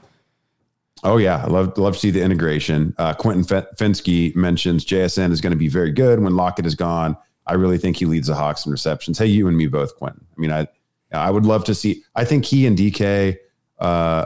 Oh 1.04 1.18
yeah, 1.18 1.44
I 1.44 1.48
love 1.48 1.78
love 1.78 1.94
to 1.94 2.00
see 2.00 2.12
the 2.12 2.22
integration. 2.22 2.96
Uh, 2.98 3.13
Quentin 3.13 3.44
Fensky 3.44 4.36
mentions 4.36 4.86
JSN 4.86 5.32
is 5.32 5.42
going 5.42 5.52
to 5.52 5.58
be 5.58 5.68
very 5.68 5.92
good 5.92 6.20
when 6.20 6.36
Lockett 6.36 6.66
is 6.66 6.76
gone. 6.76 7.18
I 7.46 7.54
really 7.56 7.78
think 7.78 7.98
he 7.98 8.06
leads 8.06 8.28
the 8.28 8.36
Hawks 8.36 8.66
in 8.66 8.72
receptions. 8.72 9.18
Hey, 9.18 9.26
you 9.26 9.48
and 9.48 9.58
me 9.58 9.68
both, 9.68 9.96
Quentin. 9.98 10.26
I 10.36 10.39
mean, 10.39 10.52
I 10.52 10.68
I 11.12 11.30
would 11.30 11.46
love 11.46 11.66
to 11.66 11.76
see. 11.76 12.04
I 12.16 12.24
think 12.24 12.46
he 12.46 12.66
and 12.66 12.78
DK, 12.78 13.38
uh, 13.80 14.26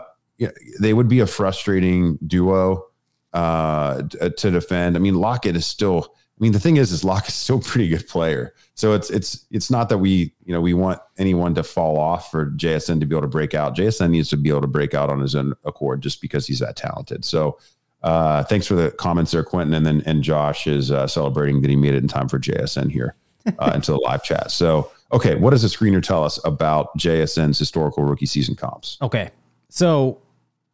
they 0.79 0.93
would 0.93 1.07
be 1.07 1.19
a 1.19 1.27
frustrating 1.27 2.17
duo 2.27 2.85
uh, 3.33 4.03
to 4.03 4.51
defend. 4.51 4.95
I 4.95 4.99
mean, 4.99 5.15
Lockett 5.15 5.55
is 5.55 5.65
still 5.65 6.13
I 6.37 6.43
mean, 6.43 6.51
the 6.51 6.59
thing 6.59 6.77
is, 6.77 6.91
is 6.91 7.03
Locke 7.03 7.27
is 7.27 7.33
still 7.33 7.57
a 7.57 7.61
pretty 7.61 7.89
good 7.89 8.07
player. 8.07 8.53
So 8.75 8.93
it's 8.93 9.09
it's 9.09 9.45
it's 9.49 9.71
not 9.71 9.89
that 9.89 9.97
we 9.97 10.33
you 10.45 10.53
know 10.53 10.61
we 10.61 10.75
want 10.75 10.99
anyone 11.17 11.55
to 11.55 11.63
fall 11.63 11.97
off 11.97 12.29
for 12.29 12.51
JSN 12.51 12.99
to 12.99 13.07
be 13.07 13.15
able 13.15 13.23
to 13.23 13.27
break 13.27 13.55
out. 13.55 13.75
JSN 13.75 14.11
needs 14.11 14.29
to 14.29 14.37
be 14.37 14.49
able 14.49 14.61
to 14.61 14.67
break 14.67 14.93
out 14.93 15.09
on 15.09 15.19
his 15.19 15.35
own 15.35 15.55
accord 15.65 16.01
just 16.01 16.21
because 16.21 16.45
he's 16.45 16.59
that 16.59 16.75
talented. 16.75 17.25
So 17.25 17.57
uh, 18.03 18.43
thanks 18.43 18.67
for 18.67 18.75
the 18.75 18.91
comments 18.91 19.31
there, 19.31 19.43
Quentin, 19.43 19.73
and 19.73 19.83
then 19.83 20.03
and 20.05 20.21
Josh 20.21 20.67
is 20.67 20.91
uh, 20.91 21.07
celebrating 21.07 21.61
that 21.61 21.71
he 21.71 21.75
made 21.75 21.95
it 21.95 22.03
in 22.03 22.07
time 22.07 22.29
for 22.29 22.37
JSN 22.37 22.91
here 22.91 23.15
uh, 23.57 23.71
into 23.75 23.91
the 23.91 23.97
live 23.97 24.23
chat. 24.23 24.51
So 24.51 24.91
okay, 25.11 25.33
what 25.33 25.49
does 25.49 25.63
the 25.63 25.69
screener 25.69 26.03
tell 26.03 26.23
us 26.23 26.39
about 26.45 26.95
JSN's 26.99 27.57
historical 27.57 28.03
rookie 28.03 28.27
season 28.27 28.53
comps? 28.53 28.99
Okay, 29.01 29.31
so 29.69 30.21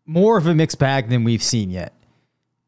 more 0.05 0.37
of 0.37 0.45
a 0.47 0.53
mixed 0.53 0.77
bag 0.77 1.07
than 1.07 1.23
we've 1.23 1.43
seen 1.43 1.69
yet. 1.69 1.93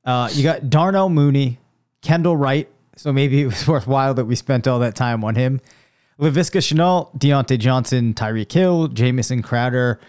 Uh, 0.05 0.29
you 0.31 0.43
got 0.43 0.69
Darnell 0.69 1.10
Mooney, 1.10 1.60
Kendall 2.01 2.38
Wright, 2.38 2.69
so 2.95 3.13
maybe 3.13 3.41
it 3.41 3.47
was 3.47 3.67
worthwhile 3.67 4.13
that 4.13 4.25
we 4.25 4.36
spent 4.36 4.67
all 4.67 4.79
that 4.79 4.95
time 4.95 5.23
on 5.23 5.36
him. 5.36 5.62
Laviska 6.19 6.60
Shenault, 6.62 7.17
Diontae 7.17 7.60
Johnson, 7.60 8.13
Tyreek 8.13 8.51
Hill, 8.51 8.88
Jamison 8.88 9.41
Crowder, 9.41 9.99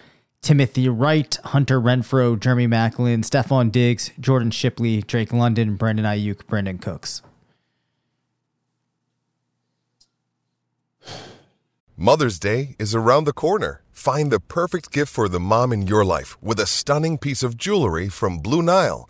Timothy 0.41 0.87
Wright, 0.87 1.37
Hunter 1.43 1.81
Renfrow, 1.81 2.39
Jeremy 2.39 2.67
Maclin, 2.67 3.19
Stefon 3.19 3.71
Diggs, 3.71 4.11
Jordan 4.19 4.51
Shipley, 4.51 5.01
Drake 5.01 5.33
London, 5.33 5.75
Brandon 5.75 6.05
Aiyuk, 6.05 6.45
Brandin 6.45 6.81
Cooks. 6.81 7.21
Mother's 11.97 12.39
Day 12.39 12.75
is 12.77 12.93
around 12.93 13.23
the 13.23 13.33
corner. 13.33 13.81
Find 13.91 14.31
the 14.31 14.39
perfect 14.39 14.91
gift 14.91 15.11
for 15.11 15.27
the 15.27 15.39
mom 15.39 15.73
in 15.73 15.87
your 15.87 16.05
life 16.05 16.41
with 16.41 16.59
a 16.59 16.67
stunning 16.67 17.17
piece 17.17 17.41
of 17.41 17.57
jewelry 17.57 18.07
from 18.07 18.37
Blue 18.37 18.61
Nile. 18.61 19.09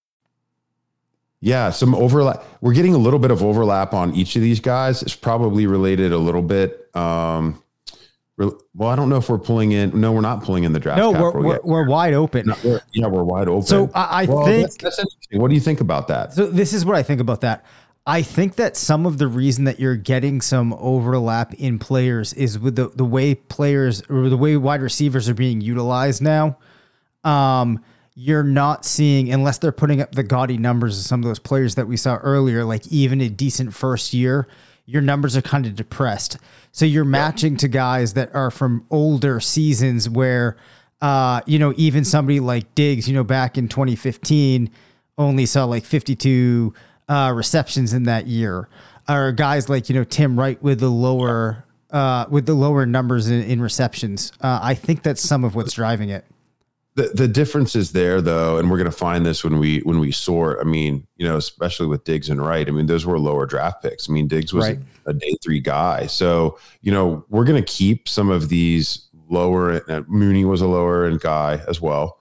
Yeah, 1.41 1.71
some 1.71 1.95
overlap. 1.95 2.43
We're 2.61 2.73
getting 2.73 2.93
a 2.93 2.99
little 2.99 3.19
bit 3.19 3.31
of 3.31 3.43
overlap 3.43 3.93
on 3.93 4.13
each 4.15 4.35
of 4.35 4.43
these 4.43 4.59
guys. 4.59 5.01
It's 5.01 5.15
probably 5.15 5.65
related 5.65 6.11
a 6.11 6.17
little 6.17 6.43
bit. 6.43 6.95
Um, 6.95 7.61
well, 8.37 8.89
I 8.89 8.95
don't 8.95 9.09
know 9.09 9.17
if 9.17 9.29
we're 9.29 9.39
pulling 9.39 9.71
in. 9.71 9.99
No, 9.99 10.11
we're 10.11 10.21
not 10.21 10.43
pulling 10.43 10.63
in 10.63 10.73
the 10.73 10.79
draft. 10.79 10.99
No, 10.99 11.11
we're, 11.11 11.31
we're, 11.41 11.59
we're, 11.63 11.87
wide 11.87 12.13
open. 12.13 12.47
No, 12.47 12.55
we're, 12.63 12.81
yeah, 12.93 13.07
we're 13.07 13.23
wide 13.23 13.47
open. 13.47 13.65
So 13.67 13.91
I, 13.93 14.23
I 14.23 14.25
well, 14.25 14.45
think 14.45 14.61
that's, 14.61 14.77
that's, 14.77 14.99
interesting. 14.99 15.41
What 15.41 15.49
do 15.49 15.55
you 15.55 15.61
think 15.61 15.81
about 15.81 16.07
that? 16.07 16.33
So 16.33 16.47
this 16.47 16.73
is 16.73 16.85
what 16.85 16.95
I 16.95 17.03
think 17.03 17.21
about 17.21 17.41
that. 17.41 17.65
I 18.07 18.23
think 18.23 18.55
that 18.55 18.77
some 18.77 19.05
of 19.05 19.19
the 19.19 19.27
reason 19.27 19.65
that 19.65 19.79
you're 19.79 19.95
getting 19.95 20.41
some 20.41 20.73
overlap 20.73 21.53
in 21.55 21.77
players 21.77 22.33
is 22.33 22.57
with 22.57 22.75
the 22.75 22.87
the 22.89 23.05
way 23.05 23.35
players 23.35 24.01
or 24.09 24.27
the 24.29 24.37
way 24.37 24.57
wide 24.57 24.81
receivers 24.81 25.29
are 25.29 25.35
being 25.35 25.61
utilized 25.61 26.21
now. 26.21 26.57
Um, 27.23 27.83
you're 28.23 28.43
not 28.43 28.85
seeing 28.85 29.33
unless 29.33 29.57
they're 29.57 29.71
putting 29.71 29.99
up 29.99 30.11
the 30.11 30.21
gaudy 30.21 30.55
numbers 30.55 30.99
of 30.99 31.05
some 31.05 31.21
of 31.21 31.25
those 31.25 31.39
players 31.39 31.73
that 31.73 31.87
we 31.87 31.97
saw 31.97 32.17
earlier, 32.17 32.63
like 32.63 32.85
even 32.87 33.19
a 33.19 33.27
decent 33.27 33.73
first 33.73 34.13
year, 34.13 34.47
your 34.85 35.01
numbers 35.01 35.35
are 35.35 35.41
kind 35.41 35.65
of 35.65 35.75
depressed. 35.75 36.37
So 36.71 36.85
you're 36.85 37.03
matching 37.03 37.57
to 37.57 37.67
guys 37.67 38.13
that 38.13 38.35
are 38.35 38.51
from 38.51 38.85
older 38.91 39.39
seasons 39.39 40.07
where 40.07 40.55
uh, 41.01 41.41
you 41.47 41.57
know, 41.57 41.73
even 41.77 42.05
somebody 42.05 42.39
like 42.39 42.75
Diggs, 42.75 43.07
you 43.07 43.15
know, 43.15 43.23
back 43.23 43.57
in 43.57 43.67
2015 43.67 44.69
only 45.17 45.47
saw 45.47 45.65
like 45.65 45.83
52 45.83 46.75
uh, 47.09 47.33
receptions 47.35 47.91
in 47.91 48.03
that 48.03 48.27
year. 48.27 48.69
Or 49.09 49.31
guys 49.31 49.67
like, 49.67 49.89
you 49.89 49.95
know, 49.95 50.03
Tim 50.03 50.39
Wright 50.39 50.61
with 50.61 50.79
the 50.79 50.89
lower 50.89 51.65
uh, 51.89 52.25
with 52.29 52.45
the 52.45 52.53
lower 52.53 52.85
numbers 52.85 53.31
in, 53.31 53.41
in 53.41 53.59
receptions. 53.63 54.31
Uh, 54.41 54.59
I 54.61 54.75
think 54.75 55.01
that's 55.01 55.21
some 55.21 55.43
of 55.43 55.55
what's 55.55 55.73
driving 55.73 56.09
it 56.09 56.23
the 57.01 57.11
the 57.13 57.27
difference 57.27 57.75
is 57.75 57.91
there 57.91 58.21
though, 58.21 58.57
and 58.57 58.69
we're 58.69 58.77
going 58.77 58.89
to 58.89 58.95
find 58.95 59.25
this 59.25 59.43
when 59.43 59.59
we 59.59 59.79
when 59.79 59.99
we 59.99 60.11
sort. 60.11 60.59
I 60.59 60.63
mean, 60.63 61.07
you 61.17 61.27
know, 61.27 61.37
especially 61.37 61.87
with 61.87 62.03
Diggs 62.03 62.29
and 62.29 62.45
Wright. 62.45 62.67
I 62.67 62.71
mean, 62.71 62.85
those 62.85 63.05
were 63.05 63.17
lower 63.19 63.45
draft 63.45 63.81
picks. 63.81 64.09
I 64.09 64.13
mean, 64.13 64.27
Diggs 64.27 64.53
was 64.53 64.67
right. 64.67 64.79
a, 65.05 65.13
day 65.13 65.35
three 65.43 65.59
guy, 65.59 66.07
so 66.07 66.59
you 66.81 66.91
know 66.91 67.25
we're 67.29 67.45
going 67.45 67.61
to 67.61 67.73
keep 67.73 68.07
some 68.07 68.29
of 68.29 68.49
these 68.49 69.07
lower. 69.29 69.81
Uh, 69.89 70.03
Mooney 70.07 70.45
was 70.45 70.61
a 70.61 70.67
lower 70.67 71.05
end 71.05 71.21
guy 71.21 71.61
as 71.67 71.81
well, 71.81 72.19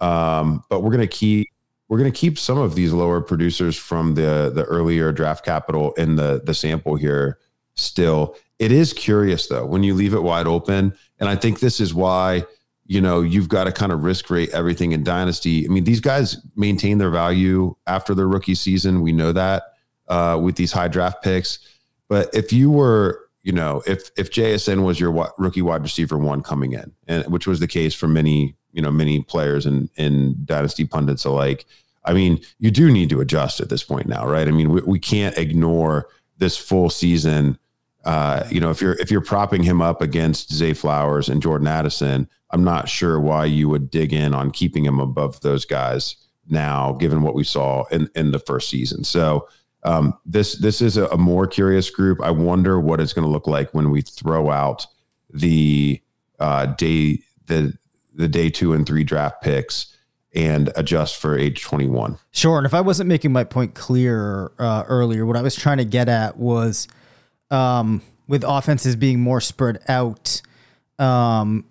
um, 0.00 0.64
but 0.68 0.82
we're 0.82 0.90
going 0.90 1.00
to 1.00 1.06
keep 1.06 1.48
we're 1.88 1.98
going 1.98 2.12
to 2.12 2.18
keep 2.18 2.38
some 2.38 2.58
of 2.58 2.74
these 2.74 2.92
lower 2.92 3.20
producers 3.20 3.76
from 3.76 4.14
the 4.14 4.50
the 4.54 4.64
earlier 4.64 5.12
draft 5.12 5.44
capital 5.44 5.92
in 5.94 6.16
the 6.16 6.40
the 6.44 6.54
sample 6.54 6.96
here. 6.96 7.38
Still, 7.74 8.36
it 8.58 8.72
is 8.72 8.92
curious 8.92 9.46
though 9.48 9.66
when 9.66 9.82
you 9.82 9.94
leave 9.94 10.14
it 10.14 10.22
wide 10.22 10.46
open, 10.46 10.94
and 11.18 11.28
I 11.28 11.36
think 11.36 11.60
this 11.60 11.80
is 11.80 11.92
why 11.92 12.44
you 12.92 13.00
know, 13.00 13.22
you've 13.22 13.48
got 13.48 13.64
to 13.64 13.72
kind 13.72 13.90
of 13.90 14.04
risk 14.04 14.28
rate 14.28 14.50
everything 14.50 14.92
in 14.92 15.02
dynasty. 15.02 15.64
I 15.64 15.68
mean, 15.68 15.84
these 15.84 15.98
guys 15.98 16.36
maintain 16.56 16.98
their 16.98 17.08
value 17.08 17.74
after 17.86 18.14
their 18.14 18.28
rookie 18.28 18.54
season. 18.54 19.00
We 19.00 19.12
know 19.12 19.32
that 19.32 19.62
uh, 20.08 20.38
with 20.42 20.56
these 20.56 20.72
high 20.72 20.88
draft 20.88 21.24
picks. 21.24 21.58
But 22.10 22.28
if 22.34 22.52
you 22.52 22.70
were, 22.70 23.30
you 23.44 23.52
know, 23.52 23.82
if 23.86 24.10
if 24.18 24.30
JSN 24.30 24.84
was 24.84 25.00
your 25.00 25.10
rookie 25.38 25.62
wide 25.62 25.82
receiver 25.82 26.18
one 26.18 26.42
coming 26.42 26.74
in, 26.74 26.92
and 27.08 27.24
which 27.32 27.46
was 27.46 27.60
the 27.60 27.66
case 27.66 27.94
for 27.94 28.08
many, 28.08 28.54
you 28.72 28.82
know, 28.82 28.90
many 28.90 29.22
players 29.22 29.64
and 29.64 29.88
in 29.96 30.36
dynasty 30.44 30.84
pundits 30.84 31.24
alike. 31.24 31.64
I 32.04 32.12
mean, 32.12 32.42
you 32.58 32.70
do 32.70 32.92
need 32.92 33.08
to 33.08 33.22
adjust 33.22 33.60
at 33.60 33.70
this 33.70 33.84
point 33.84 34.06
now, 34.06 34.26
right? 34.28 34.46
I 34.46 34.50
mean, 34.50 34.70
we, 34.70 34.82
we 34.82 34.98
can't 34.98 35.38
ignore 35.38 36.08
this 36.36 36.58
full 36.58 36.90
season 36.90 37.58
uh, 38.04 38.44
you 38.50 38.60
know, 38.60 38.70
if 38.70 38.80
you're 38.80 38.94
if 38.94 39.10
you're 39.10 39.20
propping 39.20 39.62
him 39.62 39.80
up 39.80 40.02
against 40.02 40.52
Zay 40.52 40.72
Flowers 40.72 41.28
and 41.28 41.40
Jordan 41.40 41.68
Addison, 41.68 42.28
I'm 42.50 42.64
not 42.64 42.88
sure 42.88 43.20
why 43.20 43.44
you 43.44 43.68
would 43.68 43.90
dig 43.90 44.12
in 44.12 44.34
on 44.34 44.50
keeping 44.50 44.84
him 44.84 44.98
above 44.98 45.40
those 45.40 45.64
guys 45.64 46.16
now, 46.48 46.92
given 46.92 47.22
what 47.22 47.34
we 47.34 47.44
saw 47.44 47.84
in 47.86 48.08
in 48.14 48.32
the 48.32 48.40
first 48.40 48.68
season. 48.68 49.04
So 49.04 49.48
um, 49.84 50.18
this 50.26 50.54
this 50.58 50.80
is 50.80 50.96
a, 50.96 51.06
a, 51.08 51.16
more 51.16 51.46
curious 51.46 51.90
group. 51.90 52.20
I 52.22 52.30
wonder 52.30 52.80
what 52.80 53.00
it's 53.00 53.12
going 53.12 53.24
to 53.24 53.30
look 53.30 53.46
like 53.46 53.72
when 53.72 53.90
we 53.90 54.02
throw 54.02 54.50
out 54.50 54.86
the 55.32 56.00
uh, 56.38 56.66
day 56.66 57.20
the 57.46 57.76
the 58.14 58.28
day 58.28 58.50
two 58.50 58.72
and 58.72 58.86
three 58.86 59.04
draft 59.04 59.42
picks 59.42 59.96
and 60.34 60.72
adjust 60.76 61.16
for 61.16 61.36
age 61.36 61.62
21. 61.62 62.18
Sure. 62.30 62.56
And 62.56 62.66
if 62.66 62.72
I 62.72 62.80
wasn't 62.80 63.08
making 63.08 63.32
my 63.32 63.44
point 63.44 63.74
clear 63.74 64.50
uh, 64.58 64.84
earlier, 64.88 65.26
what 65.26 65.36
I 65.36 65.42
was 65.42 65.54
trying 65.54 65.76
to 65.76 65.84
get 65.84 66.08
at 66.08 66.38
was 66.38 66.88
um, 67.52 68.02
with 68.26 68.44
offenses 68.46 68.96
being 68.96 69.20
more 69.20 69.40
spread 69.40 69.80
out, 69.88 70.40
um, 70.98 71.64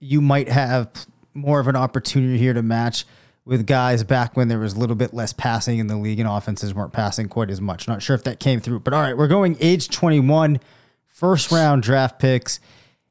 you 0.00 0.20
might 0.20 0.48
have 0.48 0.88
more 1.34 1.60
of 1.60 1.68
an 1.68 1.76
opportunity 1.76 2.38
here 2.38 2.54
to 2.54 2.62
match 2.62 3.04
with 3.44 3.66
guys 3.66 4.04
back 4.04 4.36
when 4.36 4.48
there 4.48 4.58
was 4.58 4.74
a 4.74 4.78
little 4.78 4.96
bit 4.96 5.14
less 5.14 5.32
passing 5.32 5.78
in 5.78 5.86
the 5.86 5.96
league 5.96 6.20
and 6.20 6.28
offenses 6.28 6.74
weren't 6.74 6.92
passing 6.92 7.28
quite 7.28 7.50
as 7.50 7.60
much. 7.60 7.88
Not 7.88 8.02
sure 8.02 8.14
if 8.14 8.24
that 8.24 8.40
came 8.40 8.60
through, 8.60 8.80
but 8.80 8.92
all 8.92 9.00
right, 9.00 9.16
we're 9.16 9.28
going 9.28 9.56
age 9.60 9.88
21, 9.88 10.60
first 11.06 11.50
round 11.50 11.82
draft 11.82 12.18
picks. 12.18 12.60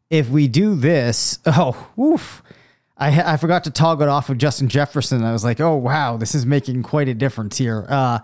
If 0.09 0.29
we 0.29 0.47
do 0.47 0.75
this, 0.75 1.39
oh, 1.45 1.89
oof. 1.99 2.43
I, 2.99 3.33
I 3.33 3.37
forgot 3.37 3.63
to 3.65 3.71
toggle 3.71 4.07
it 4.07 4.09
off 4.09 4.29
of 4.29 4.37
Justin 4.39 4.69
Jefferson. 4.69 5.23
I 5.23 5.31
was 5.31 5.43
like, 5.43 5.59
oh, 5.59 5.75
wow, 5.75 6.17
this 6.17 6.33
is 6.33 6.45
making 6.45 6.81
quite 6.81 7.07
a 7.07 7.13
difference 7.13 7.57
here. 7.57 7.85
Uh, 7.87 8.19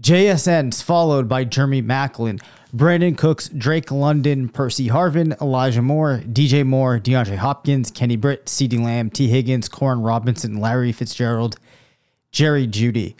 JSN's 0.00 0.82
followed 0.82 1.28
by 1.28 1.44
Jeremy 1.44 1.82
Maclin, 1.82 2.40
Brandin 2.76 3.16
Cooks, 3.16 3.48
Drake 3.48 3.90
London, 3.90 4.50
Percy 4.50 4.88
Harvin, 4.88 5.40
Elijah 5.40 5.80
Moore, 5.80 6.20
DJ 6.26 6.66
Moore, 6.66 6.98
DeAndre 6.98 7.36
Hopkins, 7.36 7.90
Kenny 7.90 8.16
Britt, 8.16 8.46
CeeDee 8.46 8.82
Lamb, 8.82 9.08
Tee 9.08 9.28
Higgins, 9.28 9.66
Koren 9.66 10.02
Robinson, 10.02 10.60
Larry 10.60 10.92
Fitzgerald, 10.92 11.56
Jerry 12.32 12.66
Jeudy. 12.66 13.14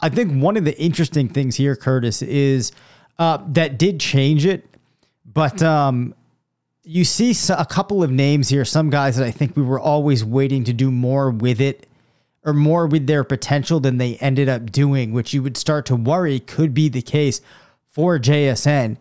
I 0.00 0.08
think 0.08 0.42
one 0.42 0.56
of 0.56 0.64
the 0.64 0.76
interesting 0.80 1.28
things 1.28 1.54
here, 1.54 1.76
Curtis, 1.76 2.20
is 2.20 2.72
uh, 3.18 3.38
that 3.48 3.78
did 3.78 4.00
change 4.00 4.44
it, 4.44 4.66
but 5.24 5.62
um, 5.62 6.12
you 6.82 7.04
see 7.04 7.32
a 7.52 7.64
couple 7.64 8.02
of 8.02 8.10
names 8.10 8.48
here, 8.48 8.64
some 8.64 8.90
guys 8.90 9.16
that 9.16 9.26
I 9.26 9.30
think 9.30 9.56
we 9.56 9.62
were 9.62 9.80
always 9.80 10.24
waiting 10.24 10.64
to 10.64 10.72
do 10.72 10.90
more 10.90 11.30
with 11.30 11.60
it 11.60 11.86
or 12.44 12.52
more 12.52 12.86
with 12.88 13.06
their 13.06 13.22
potential 13.24 13.78
than 13.78 13.98
they 13.98 14.16
ended 14.16 14.48
up 14.48 14.72
doing, 14.72 15.12
which 15.12 15.32
you 15.32 15.42
would 15.44 15.56
start 15.56 15.86
to 15.86 15.96
worry 15.96 16.40
could 16.40 16.74
be 16.74 16.88
the 16.88 17.02
case 17.02 17.40
for 17.96 18.18
JSN. 18.18 18.98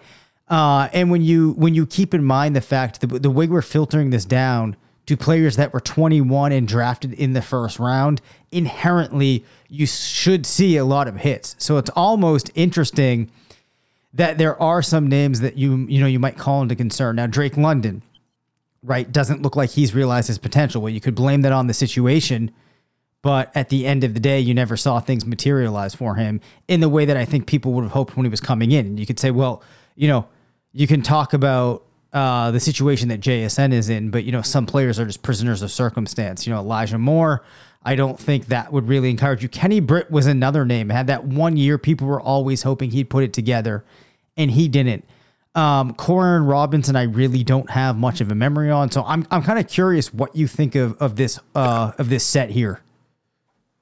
Uh, 0.47 0.87
and 0.93 1.11
when 1.11 1.21
you 1.21 1.51
when 1.57 1.75
you 1.75 1.85
keep 1.85 2.13
in 2.13 2.23
mind 2.23 2.55
the 2.55 2.61
fact 2.61 3.01
that 3.01 3.07
the 3.21 3.29
way 3.29 3.45
we're 3.45 3.61
filtering 3.61 4.09
this 4.09 4.23
down 4.23 4.77
to 5.05 5.17
players 5.17 5.57
that 5.57 5.73
were 5.73 5.81
21 5.81 6.53
and 6.53 6.65
drafted 6.65 7.11
in 7.11 7.33
the 7.33 7.41
first 7.41 7.77
round, 7.77 8.21
inherently 8.53 9.43
you 9.67 9.85
should 9.85 10.45
see 10.45 10.77
a 10.77 10.85
lot 10.85 11.09
of 11.09 11.17
hits. 11.17 11.57
So 11.59 11.75
it's 11.77 11.89
almost 11.89 12.51
interesting 12.55 13.29
that 14.13 14.37
there 14.37 14.59
are 14.61 14.81
some 14.81 15.09
names 15.09 15.41
that 15.41 15.57
you 15.57 15.75
you 15.89 15.99
know 15.99 16.07
you 16.07 16.19
might 16.19 16.37
call 16.37 16.61
into 16.61 16.75
concern. 16.75 17.17
Now 17.17 17.27
Drake 17.27 17.57
London, 17.57 18.01
right, 18.81 19.11
doesn't 19.11 19.41
look 19.41 19.57
like 19.57 19.71
he's 19.71 19.93
realized 19.93 20.29
his 20.29 20.37
potential. 20.37 20.81
Well, 20.81 20.93
you 20.93 21.01
could 21.01 21.15
blame 21.15 21.41
that 21.41 21.51
on 21.51 21.67
the 21.67 21.73
situation 21.73 22.49
but 23.25 23.51
at 23.55 23.69
the 23.69 23.87
end 23.87 24.03
of 24.03 24.13
the 24.13 24.19
day, 24.19 24.39
you 24.39 24.53
never 24.53 24.77
saw 24.77 24.99
things 24.99 25.25
materialize 25.25 25.95
for 25.95 26.13
him 26.13 26.39
in 26.67 26.79
the 26.79 26.87
way 26.87 27.05
that 27.05 27.17
I 27.17 27.25
think 27.25 27.47
people 27.47 27.73
would 27.73 27.81
have 27.81 27.91
hoped 27.91 28.15
when 28.15 28.23
he 28.23 28.29
was 28.29 28.39
coming 28.39 28.71
in. 28.71 28.85
And 28.85 28.99
you 28.99 29.07
could 29.07 29.19
say, 29.19 29.31
well, 29.31 29.63
you 29.95 30.07
know, 30.07 30.27
you 30.73 30.85
can 30.85 31.01
talk 31.01 31.33
about 31.33 31.83
uh, 32.13 32.51
the 32.51 32.59
situation 32.59 33.09
that 33.09 33.21
JSN 33.21 33.73
is 33.73 33.89
in, 33.89 34.11
but 34.11 34.25
you 34.25 34.31
know, 34.31 34.43
some 34.43 34.67
players 34.67 34.99
are 34.99 35.07
just 35.07 35.23
prisoners 35.23 35.63
of 35.63 35.71
circumstance. 35.71 36.45
You 36.45 36.53
know, 36.53 36.59
Elijah 36.59 36.99
Moore, 36.99 37.43
I 37.81 37.95
don't 37.95 38.19
think 38.19 38.45
that 38.49 38.71
would 38.71 38.87
really 38.87 39.09
encourage 39.09 39.41
you. 39.41 39.49
Kenny 39.49 39.79
Britt 39.79 40.11
was 40.11 40.27
another 40.27 40.63
name. 40.63 40.89
Had 40.89 41.07
that 41.07 41.23
one 41.23 41.57
year, 41.57 41.79
people 41.79 42.05
were 42.05 42.21
always 42.21 42.61
hoping 42.61 42.91
he'd 42.91 43.09
put 43.09 43.23
it 43.23 43.33
together, 43.33 43.83
and 44.37 44.51
he 44.51 44.67
didn't. 44.67 45.03
Um, 45.55 45.95
Koren 45.95 46.45
Robinson, 46.45 46.95
I 46.95 47.03
really 47.03 47.43
don't 47.43 47.71
have 47.71 47.97
much 47.97 48.21
of 48.21 48.29
a 48.29 48.35
memory 48.35 48.69
on, 48.69 48.91
so 48.91 49.03
I'm 49.03 49.25
I'm 49.31 49.41
kind 49.41 49.57
of 49.57 49.67
curious 49.67 50.13
what 50.13 50.35
you 50.35 50.47
think 50.47 50.75
of 50.75 51.01
of 51.01 51.15
this 51.15 51.39
uh, 51.55 51.93
of 51.97 52.09
this 52.09 52.23
set 52.23 52.51
here. 52.51 52.81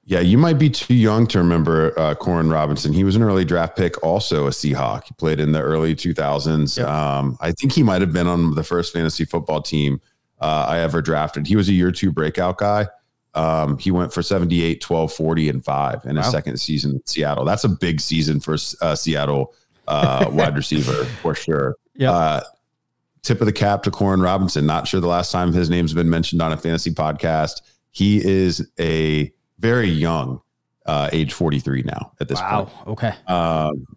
Yeah, 0.05 0.19
you 0.19 0.37
might 0.37 0.59
be 0.59 0.69
too 0.69 0.93
young 0.93 1.27
to 1.27 1.37
remember 1.37 1.97
uh, 1.97 2.13
Koren 2.15 2.49
Robinson. 2.49 2.91
He 2.91 3.05
was 3.05 3.15
an 3.15 3.23
early 3.23 3.45
draft 3.45 3.77
pick, 3.77 4.03
also 4.03 4.47
a 4.47 4.49
Seahawk. 4.49 5.05
He 5.05 5.13
played 5.13 5.39
in 5.39 5.53
the 5.53 5.61
early 5.61 5.95
2000s. 5.95 6.77
Yep. 6.77 6.87
Um, 6.87 7.37
I 7.39 7.53
think 7.53 7.71
he 7.71 7.83
might 7.83 8.01
have 8.01 8.11
been 8.11 8.27
on 8.27 8.53
the 8.55 8.63
first 8.63 8.91
fantasy 8.91 9.23
football 9.23 9.61
team 9.61 10.01
uh, 10.41 10.65
I 10.67 10.79
ever 10.79 11.01
drafted. 11.01 11.47
He 11.47 11.55
was 11.55 11.69
a 11.69 11.73
year 11.73 11.91
two 11.91 12.11
breakout 12.11 12.57
guy. 12.57 12.87
Um, 13.33 13.77
he 13.77 13.91
went 13.91 14.13
for 14.13 14.21
78, 14.21 14.81
12, 14.81 15.13
40, 15.13 15.49
and 15.49 15.65
five 15.65 16.03
in 16.05 16.17
wow. 16.17 16.21
his 16.21 16.31
second 16.31 16.57
season 16.57 16.91
in 16.91 17.07
Seattle. 17.07 17.45
That's 17.45 17.63
a 17.63 17.69
big 17.69 18.01
season 18.01 18.41
for 18.41 18.57
uh, 18.81 18.95
Seattle 18.95 19.53
uh, 19.87 20.25
wide 20.31 20.55
receiver 20.55 21.05
for 21.21 21.33
sure. 21.33 21.77
Yeah. 21.95 22.11
Uh, 22.11 22.41
tip 23.21 23.39
of 23.39 23.45
the 23.45 23.53
cap 23.53 23.83
to 23.83 23.91
Koren 23.91 24.21
Robinson. 24.21 24.65
Not 24.65 24.85
sure 24.85 24.99
the 24.99 25.07
last 25.07 25.31
time 25.31 25.53
his 25.53 25.69
name's 25.69 25.93
been 25.93 26.09
mentioned 26.09 26.41
on 26.41 26.51
a 26.51 26.57
fantasy 26.57 26.91
podcast. 26.91 27.61
He 27.91 28.23
is 28.23 28.69
a 28.79 29.31
very 29.59 29.89
young, 29.89 30.41
uh, 30.85 31.09
age 31.11 31.33
43 31.33 31.83
now 31.83 32.11
at 32.19 32.27
this 32.27 32.39
point. 32.39 32.51
wow. 32.51 32.65
point. 32.65 32.87
Okay. 32.87 33.13
Um, 33.27 33.87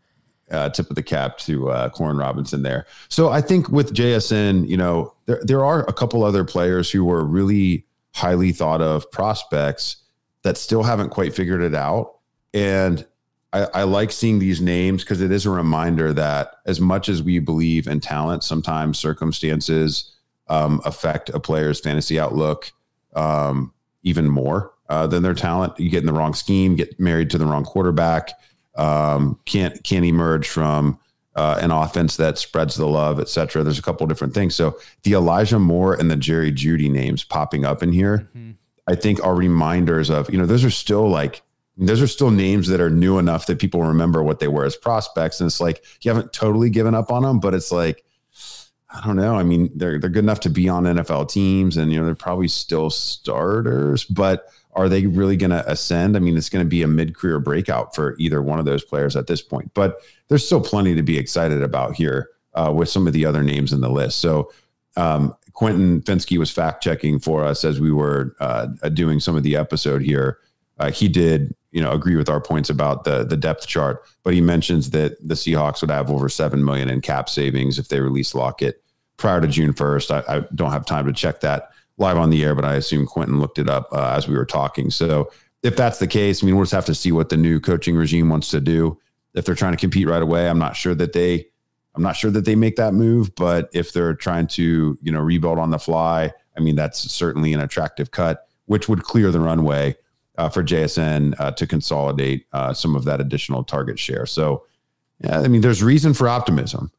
uh, 0.51 0.69
tip 0.71 0.89
of 0.89 0.97
the 0.97 1.03
cap 1.03 1.39
to 1.39 1.71
uh, 1.71 1.89
Koren 1.89 2.17
Robinson 2.17 2.63
there. 2.63 2.87
So 3.09 3.31
I 3.31 3.41
think 3.41 3.69
with 3.69 3.93
JSN, 3.95 4.69
you 4.69 4.77
know, 4.77 5.13
there, 5.27 5.41
there 5.43 5.65
are 5.65 5.81
a 5.89 5.93
couple 5.93 6.23
other 6.23 6.45
players 6.45 6.91
who 6.91 7.05
were 7.05 7.25
really 7.25 7.85
highly 8.15 8.53
thought 8.53 8.81
of 8.81 9.11
prospects 9.11 9.97
that 10.43 10.57
still 10.57 10.83
haven't 10.83 11.11
quite 11.11 11.35
figured 11.35 11.63
it 11.63 11.75
out. 11.75 12.19
And 12.55 13.05
I, 13.53 13.67
I 13.75 13.83
like 13.83 14.13
seeing 14.13 14.39
these 14.39 14.61
names 14.61 15.03
because 15.03 15.21
it 15.21 15.33
is 15.33 15.47
a 15.47 15.51
reminder 15.51 16.13
that 16.13 16.53
as 16.67 16.81
much 16.81 17.09
as 17.09 17.23
we 17.23 17.41
believe 17.41 17.89
in 17.89 18.01
talent, 18.01 18.45
sometimes 18.45 18.99
circumstances 18.99 20.15
um, 20.49 20.81
affect 20.85 21.29
a 21.31 21.41
player's 21.41 21.81
fantasy 21.81 22.21
outlook 22.21 22.73
um, 23.15 23.73
even 24.03 24.29
more 24.29 24.73
uh, 24.89 25.07
than 25.07 25.23
their 25.23 25.35
talent. 25.35 25.79
You 25.79 25.91
get 25.91 26.01
in 26.01 26.07
the 26.07 26.13
wrong 26.13 26.35
scheme, 26.35 26.77
get 26.77 26.99
married 26.99 27.31
to 27.31 27.39
the 27.39 27.47
wrong 27.47 27.65
quarterback, 27.65 28.33
um, 28.77 29.39
can't 29.45 29.83
can't 29.83 30.05
emerge 30.05 30.49
from 30.49 30.99
uh, 31.35 31.59
an 31.61 31.71
offense 31.71 32.17
that 32.17 32.39
spreads 32.39 32.77
the 32.77 32.87
love, 32.87 33.21
et 33.21 33.29
cetera. 33.29 33.63
There's 33.63 33.79
a 33.79 33.83
couple 33.83 34.07
different 34.07 34.35
things. 34.35 34.55
So 34.55 34.79
the 35.03 35.13
Elijah 35.13 35.59
Moore 35.59 35.95
and 35.95 36.11
the 36.11 36.17
Jerry 36.17 36.51
Jeudy 36.51 36.91
names 36.91 37.25
popping 37.25 37.65
up 37.65 37.83
in 37.83 37.93
here, 37.93 38.29
mm-hmm. 38.37 38.53
I 38.87 38.95
think 38.95 39.23
are 39.23 39.35
reminders 39.35 40.11
of 40.11 40.31
you 40.31 40.39
know 40.39 40.47
those 40.47 40.65
are 40.65 40.71
still 40.71 41.09
like 41.09 41.43
those 41.77 42.01
are 42.01 42.07
still 42.07 42.31
names 42.31 42.69
that 42.69 42.81
are 42.81 42.89
new 42.89 43.19
enough 43.19 43.47
that 43.47 43.59
people 43.59 43.83
remember 43.83 44.23
what 44.23 44.41
they 44.41 44.49
were 44.49 44.65
as 44.65 44.77
prospects, 44.77 45.41
and 45.41 45.47
it's 45.47 45.61
like 45.61 45.85
you 46.01 46.11
haven't 46.11 46.33
totally 46.33 46.71
given 46.71 46.95
up 46.95 47.11
on 47.11 47.23
them, 47.23 47.41
but 47.41 47.55
it's 47.55 47.73
like. 47.73 48.03
I 48.89 49.05
don't 49.05 49.17
know. 49.17 49.35
I 49.35 49.43
mean, 49.43 49.71
they're 49.75 49.99
they're 49.99 50.09
good 50.09 50.25
enough 50.25 50.41
to 50.41 50.49
be 50.49 50.69
on 50.69 50.85
NFL 50.85 51.29
teams, 51.29 51.77
and 51.77 51.93
you 51.93 51.99
know 51.99 52.07
they're 52.07 52.15
probably 52.15 52.47
still 52.47 52.89
starters. 52.89 54.05
But 54.05 54.47
are 54.77 54.89
they 54.89 55.07
really 55.07 55.37
going 55.37 55.51
to 55.51 55.69
ascend? 55.69 56.17
I 56.17 56.21
mean, 56.21 56.37
it's 56.37 56.51
going 56.51 56.65
to 56.65 56.69
be 56.69 56.83
a 56.83 56.87
mid 56.87 57.17
career 57.17 57.41
breakout 57.41 57.95
for 57.95 58.15
either 58.19 58.43
one 58.43 58.59
of 58.59 58.67
those 58.67 58.85
players 58.85 59.17
at 59.17 59.27
this 59.27 59.41
point, 59.41 59.73
but 59.75 60.03
there's 60.29 60.45
still 60.45 60.61
plenty 60.61 60.95
to 60.95 61.03
be 61.03 61.19
excited 61.19 61.63
about 61.63 61.97
here 61.97 62.29
uh, 62.55 62.71
with 62.75 62.89
some 62.91 63.07
of 63.07 63.15
the 63.15 63.25
other 63.25 63.43
names 63.43 63.73
in 63.73 63.81
the 63.81 63.89
list. 63.89 64.19
So, 64.19 64.53
um, 64.97 65.35
Quentin 65.55 66.03
Finsky 66.03 66.37
was 66.37 66.51
fact 66.51 66.83
checking 66.83 67.19
for 67.19 67.43
us 67.43 67.65
as 67.65 67.81
we 67.81 67.91
were 67.91 68.37
uh, 68.41 68.67
doing 68.93 69.21
some 69.21 69.37
of 69.37 69.43
the 69.43 69.57
episode 69.57 70.03
here. 70.03 70.39
Uh, 70.79 70.91
he 70.91 71.09
did, 71.09 71.55
you 71.71 71.83
know, 71.83 71.93
agree 71.93 72.17
with 72.17 72.29
our 72.29 72.43
points 72.43 72.69
about 72.69 73.05
the 73.05 73.25
the 73.25 73.39
depth 73.39 73.67
chart, 73.67 74.05
but 74.23 74.35
he 74.35 74.43
mentions 74.43 74.91
that 74.91 75.17
the 75.27 75.35
Seahawks 75.35 75.81
would 75.81 75.91
have 75.91 76.11
over 76.11 76.29
seven 76.29 76.63
million 76.63 76.91
in 76.91 77.01
cap 77.01 77.31
savings 77.31 77.79
if 77.79 77.89
they 77.89 78.01
release 78.01 78.35
Lockett 78.35 78.83
prior 79.17 79.41
to 79.41 79.49
June 79.49 79.73
first. 79.73 80.11
I, 80.11 80.23
I 80.29 80.41
don't 80.55 80.73
have 80.73 80.85
time 80.85 81.07
to 81.07 81.13
check 81.15 81.41
that 81.41 81.71
live 81.99 82.19
on 82.19 82.31
the 82.31 82.45
air, 82.45 82.55
but 82.55 82.65
I 82.65 82.75
assume 82.75 83.07
Quentin 83.07 83.41
looked 83.41 83.59
it 83.59 83.69
up 83.69 83.89
uh, 83.93 84.15
as 84.17 84.29
we 84.29 84.37
were 84.37 84.45
talking. 84.45 84.91
So 84.91 85.31
if 85.63 85.77
that's 85.77 85.99
the 85.99 86.07
case, 86.07 86.43
I 86.43 86.47
mean, 86.47 86.57
we'll 86.57 86.65
just 86.65 86.75
have 86.75 86.85
to 86.87 86.95
see 86.95 87.13
what 87.13 87.29
the 87.29 87.37
new 87.37 87.61
coaching 87.61 87.97
regime 87.97 88.29
wants 88.29 88.51
to 88.51 88.61
do. 88.61 88.99
If 89.35 89.45
they're 89.45 89.55
trying 89.55 89.73
to 89.73 89.79
compete 89.79 90.09
right 90.09 90.23
away, 90.23 90.49
I'm 90.49 90.59
not 90.59 90.77
sure 90.77 90.95
that 90.95 91.13
they, 91.13 91.47
I'm 91.95 92.03
not 92.03 92.17
sure 92.17 92.31
that 92.31 92.45
they 92.45 92.55
make 92.55 92.77
that 92.77 92.95
move. 92.95 93.35
But 93.35 93.71
if 93.73 93.93
they're 93.93 94.15
trying 94.15 94.47
to, 94.49 94.99
you 95.01 95.13
know, 95.13 95.21
rebuild 95.21 95.59
on 95.59 95.71
the 95.71 95.79
fly, 95.79 96.33
I 96.57 96.61
mean, 96.61 96.77
that's 96.77 97.11
certainly 97.11 97.53
an 97.53 97.61
attractive 97.61 98.11
cut, 98.11 98.47
which 98.67 98.89
would 98.89 99.03
clear 99.03 99.31
the 99.31 99.41
runway 99.41 99.97
uh, 100.39 100.49
for 100.49 100.63
JSN 100.63 101.35
uh, 101.39 101.53
to 101.53 101.67
consolidate 101.67 102.47
uh, 102.53 102.73
some 102.73 102.95
of 102.95 103.05
that 103.05 103.21
additional 103.21 103.65
target 103.65 103.99
share. 103.99 104.27
So, 104.27 104.65
yeah, 105.21 105.41
I 105.41 105.49
mean, 105.49 105.63
there's 105.63 105.83
reason 105.83 106.15
for 106.15 106.29
optimism. 106.29 106.91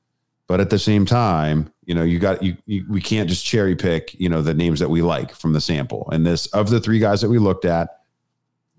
But 0.48 0.62
at 0.62 0.70
the 0.70 0.80
same 0.80 1.06
time, 1.06 1.72
you 1.88 1.96
know, 1.96 2.04
you 2.04 2.20
got 2.20 2.44
you, 2.44 2.58
you 2.66 2.86
we 2.90 3.02
can't 3.02 3.30
just 3.30 3.46
cherry 3.46 3.76
pick, 3.76 4.14
you 4.20 4.28
know, 4.28 4.42
the 4.42 4.54
names 4.54 4.80
that 4.82 4.90
we 4.90 5.02
like 5.02 5.34
from 5.34 5.54
the 5.54 5.62
sample. 5.62 6.08
And 6.12 6.26
this 6.26 6.46
of 6.48 6.70
the 6.70 6.82
three 6.82 7.00
guys 7.00 7.22
that 7.22 7.30
we 7.30 7.40
looked 7.40 7.64
at, 7.64 8.02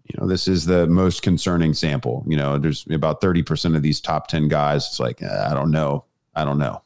you 0.05 0.21
know, 0.21 0.29
this 0.29 0.47
is 0.47 0.67
the 0.67 0.87
most 0.87 1.23
concerning 1.23 1.73
sample. 1.73 2.23
You 2.29 2.37
know, 2.37 2.59
there's 2.59 2.87
about 2.91 3.23
30% 3.23 3.75
of 3.75 3.83
these 3.83 4.03
top 4.03 4.29
10 4.29 4.49
guys. 4.49 4.87
It's 4.87 5.01
like, 5.01 5.23
I 5.23 5.55
don't 5.55 5.71
know. 5.71 6.05
I 6.35 6.45
don't 6.45 6.59
know. 6.59 6.83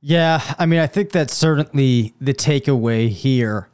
Yeah, 0.00 0.40
I 0.58 0.66
mean, 0.66 0.78
I 0.78 0.86
think 0.86 1.10
that's 1.10 1.34
certainly 1.34 2.14
the 2.20 2.34
takeaway 2.34 3.08
here. 3.08 3.68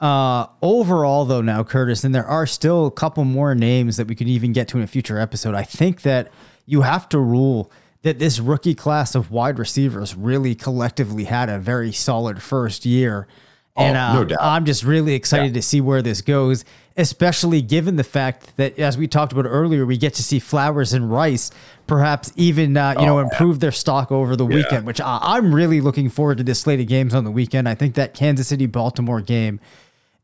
Uh, 0.00 0.46
overall, 0.60 1.24
though, 1.24 1.40
now 1.40 1.64
Curtis, 1.64 2.04
and 2.04 2.14
there 2.14 2.26
are 2.26 2.46
still 2.46 2.86
a 2.86 2.90
couple 2.90 3.24
more 3.24 3.54
names 3.54 3.96
that 3.96 4.06
we 4.06 4.14
could 4.14 4.28
even 4.28 4.52
get 4.52 4.68
to 4.68 4.76
in 4.76 4.82
a 4.82 4.86
future 4.86 5.18
episode. 5.18 5.54
I 5.54 5.62
think 5.62 6.02
that 6.02 6.30
you 6.66 6.82
have 6.82 7.08
to 7.10 7.18
rule 7.18 7.70
that 8.06 8.20
this 8.20 8.38
rookie 8.38 8.72
class 8.72 9.16
of 9.16 9.32
wide 9.32 9.58
receivers 9.58 10.14
really 10.14 10.54
collectively 10.54 11.24
had 11.24 11.48
a 11.48 11.58
very 11.58 11.90
solid 11.90 12.40
first 12.40 12.86
year. 12.86 13.26
And 13.74 13.96
uh, 13.96 14.14
no 14.14 14.24
doubt. 14.24 14.38
I'm 14.40 14.64
just 14.64 14.84
really 14.84 15.14
excited 15.14 15.54
to 15.54 15.60
see 15.60 15.80
where 15.80 16.02
this 16.02 16.22
goes, 16.22 16.64
especially 16.96 17.62
given 17.62 17.96
the 17.96 18.04
fact 18.04 18.56
that, 18.58 18.78
as 18.78 18.96
we 18.96 19.08
talked 19.08 19.32
about 19.32 19.44
earlier, 19.46 19.84
we 19.84 19.98
get 19.98 20.14
to 20.14 20.22
see 20.22 20.38
Flowers 20.38 20.92
and 20.92 21.10
Rice 21.10 21.50
perhaps 21.88 22.32
even 22.36 22.76
uh, 22.76 22.94
you 22.96 23.06
know 23.06 23.18
improve 23.18 23.58
their 23.58 23.72
stock 23.72 24.12
over 24.12 24.36
the 24.36 24.46
weekend, 24.46 24.86
which 24.86 25.00
I, 25.00 25.18
I'm 25.20 25.52
really 25.52 25.80
looking 25.80 26.08
forward 26.08 26.38
to 26.38 26.44
this 26.44 26.60
slate 26.60 26.78
of 26.78 26.86
games 26.86 27.12
on 27.12 27.24
the 27.24 27.32
weekend. 27.32 27.68
I 27.68 27.74
think 27.74 27.96
that 27.96 28.14
Kansas 28.14 28.46
City 28.46 28.66
Baltimore 28.66 29.20
game 29.20 29.58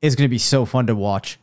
is 0.00 0.14
going 0.14 0.28
to 0.28 0.30
be 0.30 0.38
so 0.38 0.64
fun 0.64 0.86
to 0.86 0.94
watch. 0.94 1.36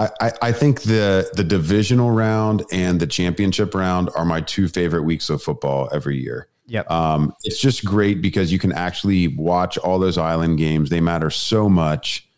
I, 0.00 0.32
I, 0.40 0.52
think 0.52 0.82
the 0.82 1.30
the 1.34 1.44
divisional 1.44 2.10
round 2.10 2.64
and 2.72 2.98
the 3.00 3.06
championship 3.06 3.74
round 3.74 4.08
are 4.14 4.24
my 4.24 4.40
two 4.40 4.66
favorite 4.66 5.02
weeks 5.02 5.28
of 5.28 5.42
football 5.42 5.88
every 5.92 6.16
year. 6.16 6.48
Yep. 6.68 6.90
Um, 6.90 7.34
it's 7.42 7.60
just 7.60 7.84
great 7.84 8.22
because 8.22 8.52
you 8.52 8.58
can 8.58 8.72
actually 8.72 9.28
watch 9.28 9.76
all 9.78 9.98
those 9.98 10.16
island 10.16 10.58
games. 10.58 10.88
They 10.88 11.00
matter 11.00 11.28
so 11.28 11.68
much. 11.68 12.28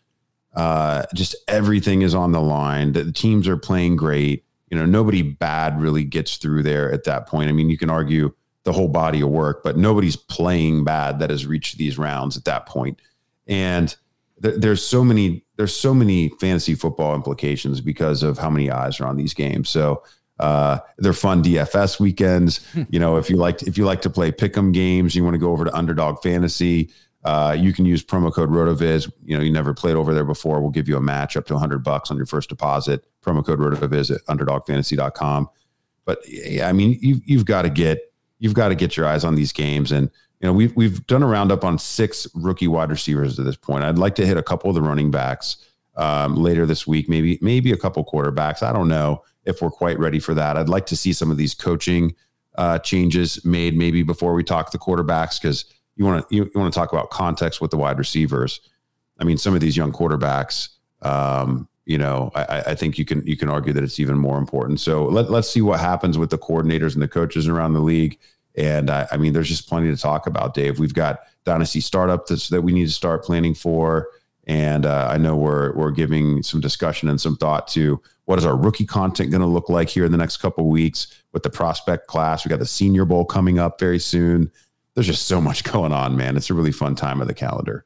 Uh, 0.55 1.03
just 1.13 1.35
everything 1.47 2.01
is 2.01 2.13
on 2.13 2.31
the 2.31 2.41
line. 2.41 2.93
The, 2.93 3.03
the 3.03 3.11
teams 3.11 3.47
are 3.47 3.57
playing 3.57 3.95
great. 3.95 4.43
You 4.69 4.77
know, 4.77 4.85
nobody 4.85 5.21
bad 5.21 5.79
really 5.79 6.03
gets 6.03 6.37
through 6.37 6.63
there 6.63 6.91
at 6.91 7.03
that 7.03 7.27
point. 7.27 7.49
I 7.49 7.51
mean, 7.51 7.69
you 7.69 7.77
can 7.77 7.91
argue 7.91 8.33
the 8.63 8.73
whole 8.73 8.87
body 8.87 9.21
of 9.21 9.29
work, 9.29 9.61
but 9.63 9.77
nobody's 9.77 10.15
playing 10.15 10.83
bad 10.83 11.19
that 11.19 11.29
has 11.29 11.45
reached 11.45 11.77
these 11.77 11.97
rounds 11.97 12.35
at 12.35 12.45
that 12.45 12.65
point. 12.65 12.99
And 13.47 13.95
th- 14.41 14.55
there's 14.57 14.83
so 14.83 15.03
many 15.03 15.42
there's 15.55 15.75
so 15.75 15.93
many 15.93 16.29
fantasy 16.39 16.75
football 16.75 17.15
implications 17.15 17.81
because 17.81 18.23
of 18.23 18.37
how 18.37 18.49
many 18.49 18.71
eyes 18.71 18.99
are 18.99 19.05
on 19.05 19.17
these 19.17 19.33
games. 19.33 19.69
So 19.69 20.03
uh, 20.39 20.79
they're 20.97 21.13
fun 21.13 21.43
DFS 21.43 21.99
weekends. 21.99 22.65
you 22.89 22.99
know, 22.99 23.17
if 23.17 23.29
you 23.29 23.37
like 23.37 23.61
if 23.63 23.77
you 23.77 23.85
like 23.85 24.01
to 24.01 24.09
play 24.09 24.31
pick'em 24.31 24.73
games, 24.73 25.15
you 25.15 25.23
want 25.23 25.35
to 25.35 25.39
go 25.39 25.51
over 25.51 25.65
to 25.65 25.75
Underdog 25.75 26.21
Fantasy. 26.23 26.89
Uh, 27.23 27.55
you 27.57 27.71
can 27.71 27.85
use 27.85 28.03
promo 28.03 28.33
code 28.33 28.49
Rotoviz. 28.49 29.09
You 29.23 29.37
know, 29.37 29.43
you 29.43 29.51
never 29.51 29.73
played 29.73 29.95
over 29.95 30.13
there 30.13 30.25
before. 30.25 30.59
We'll 30.59 30.71
give 30.71 30.89
you 30.89 30.97
a 30.97 31.01
match 31.01 31.37
up 31.37 31.45
to 31.45 31.53
100 31.53 31.79
bucks 31.83 32.11
on 32.11 32.17
your 32.17 32.25
first 32.25 32.49
deposit. 32.49 33.05
Promo 33.21 33.45
code 33.45 33.59
Rotoviz 33.59 34.13
at 34.13 34.25
underdogfantasy.com. 34.25 35.49
But 36.05 36.19
yeah, 36.27 36.67
I 36.67 36.73
mean, 36.73 36.97
you've, 37.01 37.21
you've 37.23 37.45
got 37.45 37.61
to 37.61 37.69
get 37.69 38.11
you've 38.39 38.53
got 38.53 38.69
to 38.69 38.75
get 38.75 38.97
your 38.97 39.07
eyes 39.07 39.23
on 39.23 39.35
these 39.35 39.53
games. 39.53 39.91
And 39.91 40.11
you 40.43 40.49
know, 40.49 40.53
we've 40.53 40.75
we've 40.75 41.07
done 41.07 41.23
a 41.23 41.27
roundup 41.27 41.63
on 41.63 41.79
six 41.79 42.27
rookie 42.35 42.67
wide 42.67 42.89
receivers 42.89 43.39
at 43.39 43.45
this 43.45 43.55
point. 43.55 43.85
I'd 43.85 43.97
like 43.97 44.13
to 44.15 44.25
hit 44.25 44.35
a 44.35 44.43
couple 44.43 44.69
of 44.69 44.75
the 44.75 44.81
running 44.81 45.09
backs 45.09 45.55
um, 45.95 46.35
later 46.35 46.65
this 46.65 46.85
week. 46.85 47.07
Maybe 47.07 47.39
maybe 47.41 47.71
a 47.71 47.77
couple 47.77 48.03
quarterbacks. 48.03 48.61
I 48.61 48.73
don't 48.73 48.89
know 48.89 49.23
if 49.45 49.61
we're 49.61 49.71
quite 49.71 49.97
ready 49.97 50.19
for 50.19 50.33
that. 50.33 50.57
I'd 50.57 50.67
like 50.67 50.85
to 50.87 50.97
see 50.97 51.13
some 51.13 51.31
of 51.31 51.37
these 51.37 51.53
coaching 51.53 52.13
uh, 52.55 52.77
changes 52.79 53.43
made 53.45 53.77
maybe 53.77 54.03
before 54.03 54.33
we 54.33 54.43
talk 54.43 54.71
the 54.71 54.77
quarterbacks 54.77 55.41
because 55.41 55.63
you 55.95 56.03
want 56.03 56.27
to 56.27 56.35
you, 56.35 56.43
you 56.53 56.59
want 56.59 56.73
to 56.73 56.77
talk 56.77 56.91
about 56.91 57.09
context 57.09 57.61
with 57.61 57.71
the 57.71 57.77
wide 57.77 57.97
receivers. 57.97 58.59
I 59.19 59.23
mean, 59.23 59.37
some 59.37 59.55
of 59.55 59.61
these 59.61 59.77
young 59.77 59.93
quarterbacks, 59.93 60.67
um, 61.03 61.69
you 61.85 61.97
know, 61.97 62.31
I, 62.35 62.63
I 62.67 62.75
think 62.75 62.97
you 62.97 63.05
can 63.05 63.25
you 63.25 63.37
can 63.37 63.47
argue 63.47 63.71
that 63.71 63.83
it's 63.83 63.97
even 63.97 64.17
more 64.17 64.39
important. 64.39 64.81
So 64.81 65.05
let, 65.05 65.31
let's 65.31 65.49
see 65.49 65.61
what 65.61 65.79
happens 65.79 66.17
with 66.17 66.31
the 66.31 66.37
coordinators 66.37 66.95
and 66.95 67.01
the 67.01 67.07
coaches 67.07 67.47
around 67.47 67.75
the 67.75 67.79
league. 67.79 68.19
And 68.55 68.89
I, 68.89 69.07
I 69.11 69.17
mean, 69.17 69.33
there's 69.33 69.49
just 69.49 69.67
plenty 69.67 69.89
to 69.93 69.99
talk 69.99 70.27
about, 70.27 70.53
Dave. 70.53 70.79
We've 70.79 70.93
got 70.93 71.21
dynasty 71.43 71.81
startup 71.81 72.27
that's, 72.27 72.49
that 72.49 72.61
we 72.61 72.71
need 72.71 72.85
to 72.85 72.91
start 72.91 73.23
planning 73.23 73.53
for, 73.53 74.09
and 74.45 74.85
uh, 74.85 75.07
I 75.09 75.17
know 75.17 75.35
we're 75.35 75.73
we're 75.73 75.91
giving 75.91 76.43
some 76.43 76.59
discussion 76.59 77.07
and 77.07 77.19
some 77.19 77.37
thought 77.37 77.67
to 77.69 78.01
what 78.25 78.39
is 78.39 78.45
our 78.45 78.55
rookie 78.55 78.85
content 78.85 79.31
going 79.31 79.41
to 79.41 79.47
look 79.47 79.69
like 79.69 79.89
here 79.89 80.05
in 80.05 80.11
the 80.11 80.17
next 80.17 80.37
couple 80.37 80.69
weeks 80.69 81.07
with 81.31 81.43
the 81.43 81.49
prospect 81.49 82.07
class. 82.07 82.45
We 82.45 82.49
got 82.49 82.59
the 82.59 82.65
Senior 82.65 83.05
Bowl 83.05 83.25
coming 83.25 83.59
up 83.59 83.79
very 83.79 83.99
soon. 83.99 84.51
There's 84.95 85.07
just 85.07 85.27
so 85.27 85.41
much 85.41 85.63
going 85.71 85.93
on, 85.93 86.15
man. 86.17 86.35
It's 86.35 86.49
a 86.49 86.53
really 86.53 86.71
fun 86.71 86.95
time 86.95 87.21
of 87.21 87.27
the 87.27 87.33
calendar. 87.33 87.85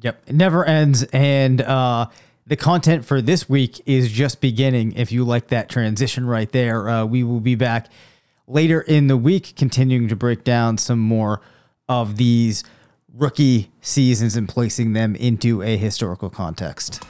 Yep, 0.00 0.22
it 0.26 0.34
never 0.34 0.64
ends, 0.64 1.04
and 1.04 1.60
uh, 1.62 2.08
the 2.46 2.56
content 2.56 3.04
for 3.04 3.22
this 3.22 3.48
week 3.48 3.80
is 3.86 4.10
just 4.10 4.40
beginning. 4.40 4.92
If 4.92 5.12
you 5.12 5.24
like 5.24 5.48
that 5.48 5.68
transition 5.68 6.26
right 6.26 6.50
there, 6.50 6.88
uh, 6.88 7.04
we 7.06 7.22
will 7.24 7.40
be 7.40 7.54
back 7.54 7.88
later 8.46 8.80
in 8.80 9.06
the 9.06 9.16
week, 9.16 9.54
continuing 9.56 10.08
to 10.08 10.16
break 10.16 10.44
down 10.44 10.78
some 10.78 10.98
more 10.98 11.40
of 11.88 12.16
these 12.16 12.64
rookie 13.12 13.70
seasons 13.80 14.36
and 14.36 14.48
placing 14.48 14.92
them 14.92 15.14
into 15.16 15.62
a 15.62 15.76
historical 15.76 16.30
context. 16.30 17.02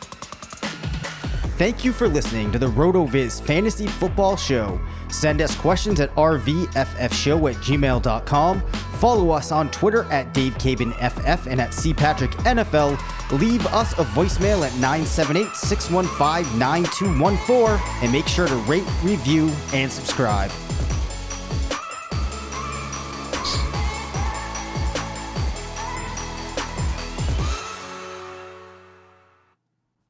Thank 1.57 1.85
you 1.85 1.93
for 1.93 2.09
listening 2.09 2.51
to 2.51 2.59
the 2.59 2.67
RotoViz 2.67 3.41
Fantasy 3.41 3.87
Football 3.87 4.37
Show. 4.37 4.81
Send 5.09 5.41
us 5.41 5.55
questions 5.55 6.01
at 6.01 6.13
rvffshow 6.17 6.75
at 6.75 7.57
gmail.com. 7.57 8.61
Follow 8.99 9.31
us 9.31 9.53
on 9.53 9.71
Twitter 9.71 10.03
at 10.05 10.35
DaveCabanFF 10.35 11.47
and 11.47 11.61
at 11.61 11.71
CPatrickNFL. 11.71 13.39
Leave 13.39 13.67
us 13.69 13.93
a 13.93 14.05
voicemail 14.05 14.67
at 14.67 14.75
978 14.75 15.55
615 15.55 16.59
9214 16.59 18.03
and 18.03 18.11
make 18.11 18.27
sure 18.27 18.49
to 18.49 18.57
rate, 18.57 18.85
review, 19.05 19.49
and 19.73 19.93
subscribe. 19.93 20.51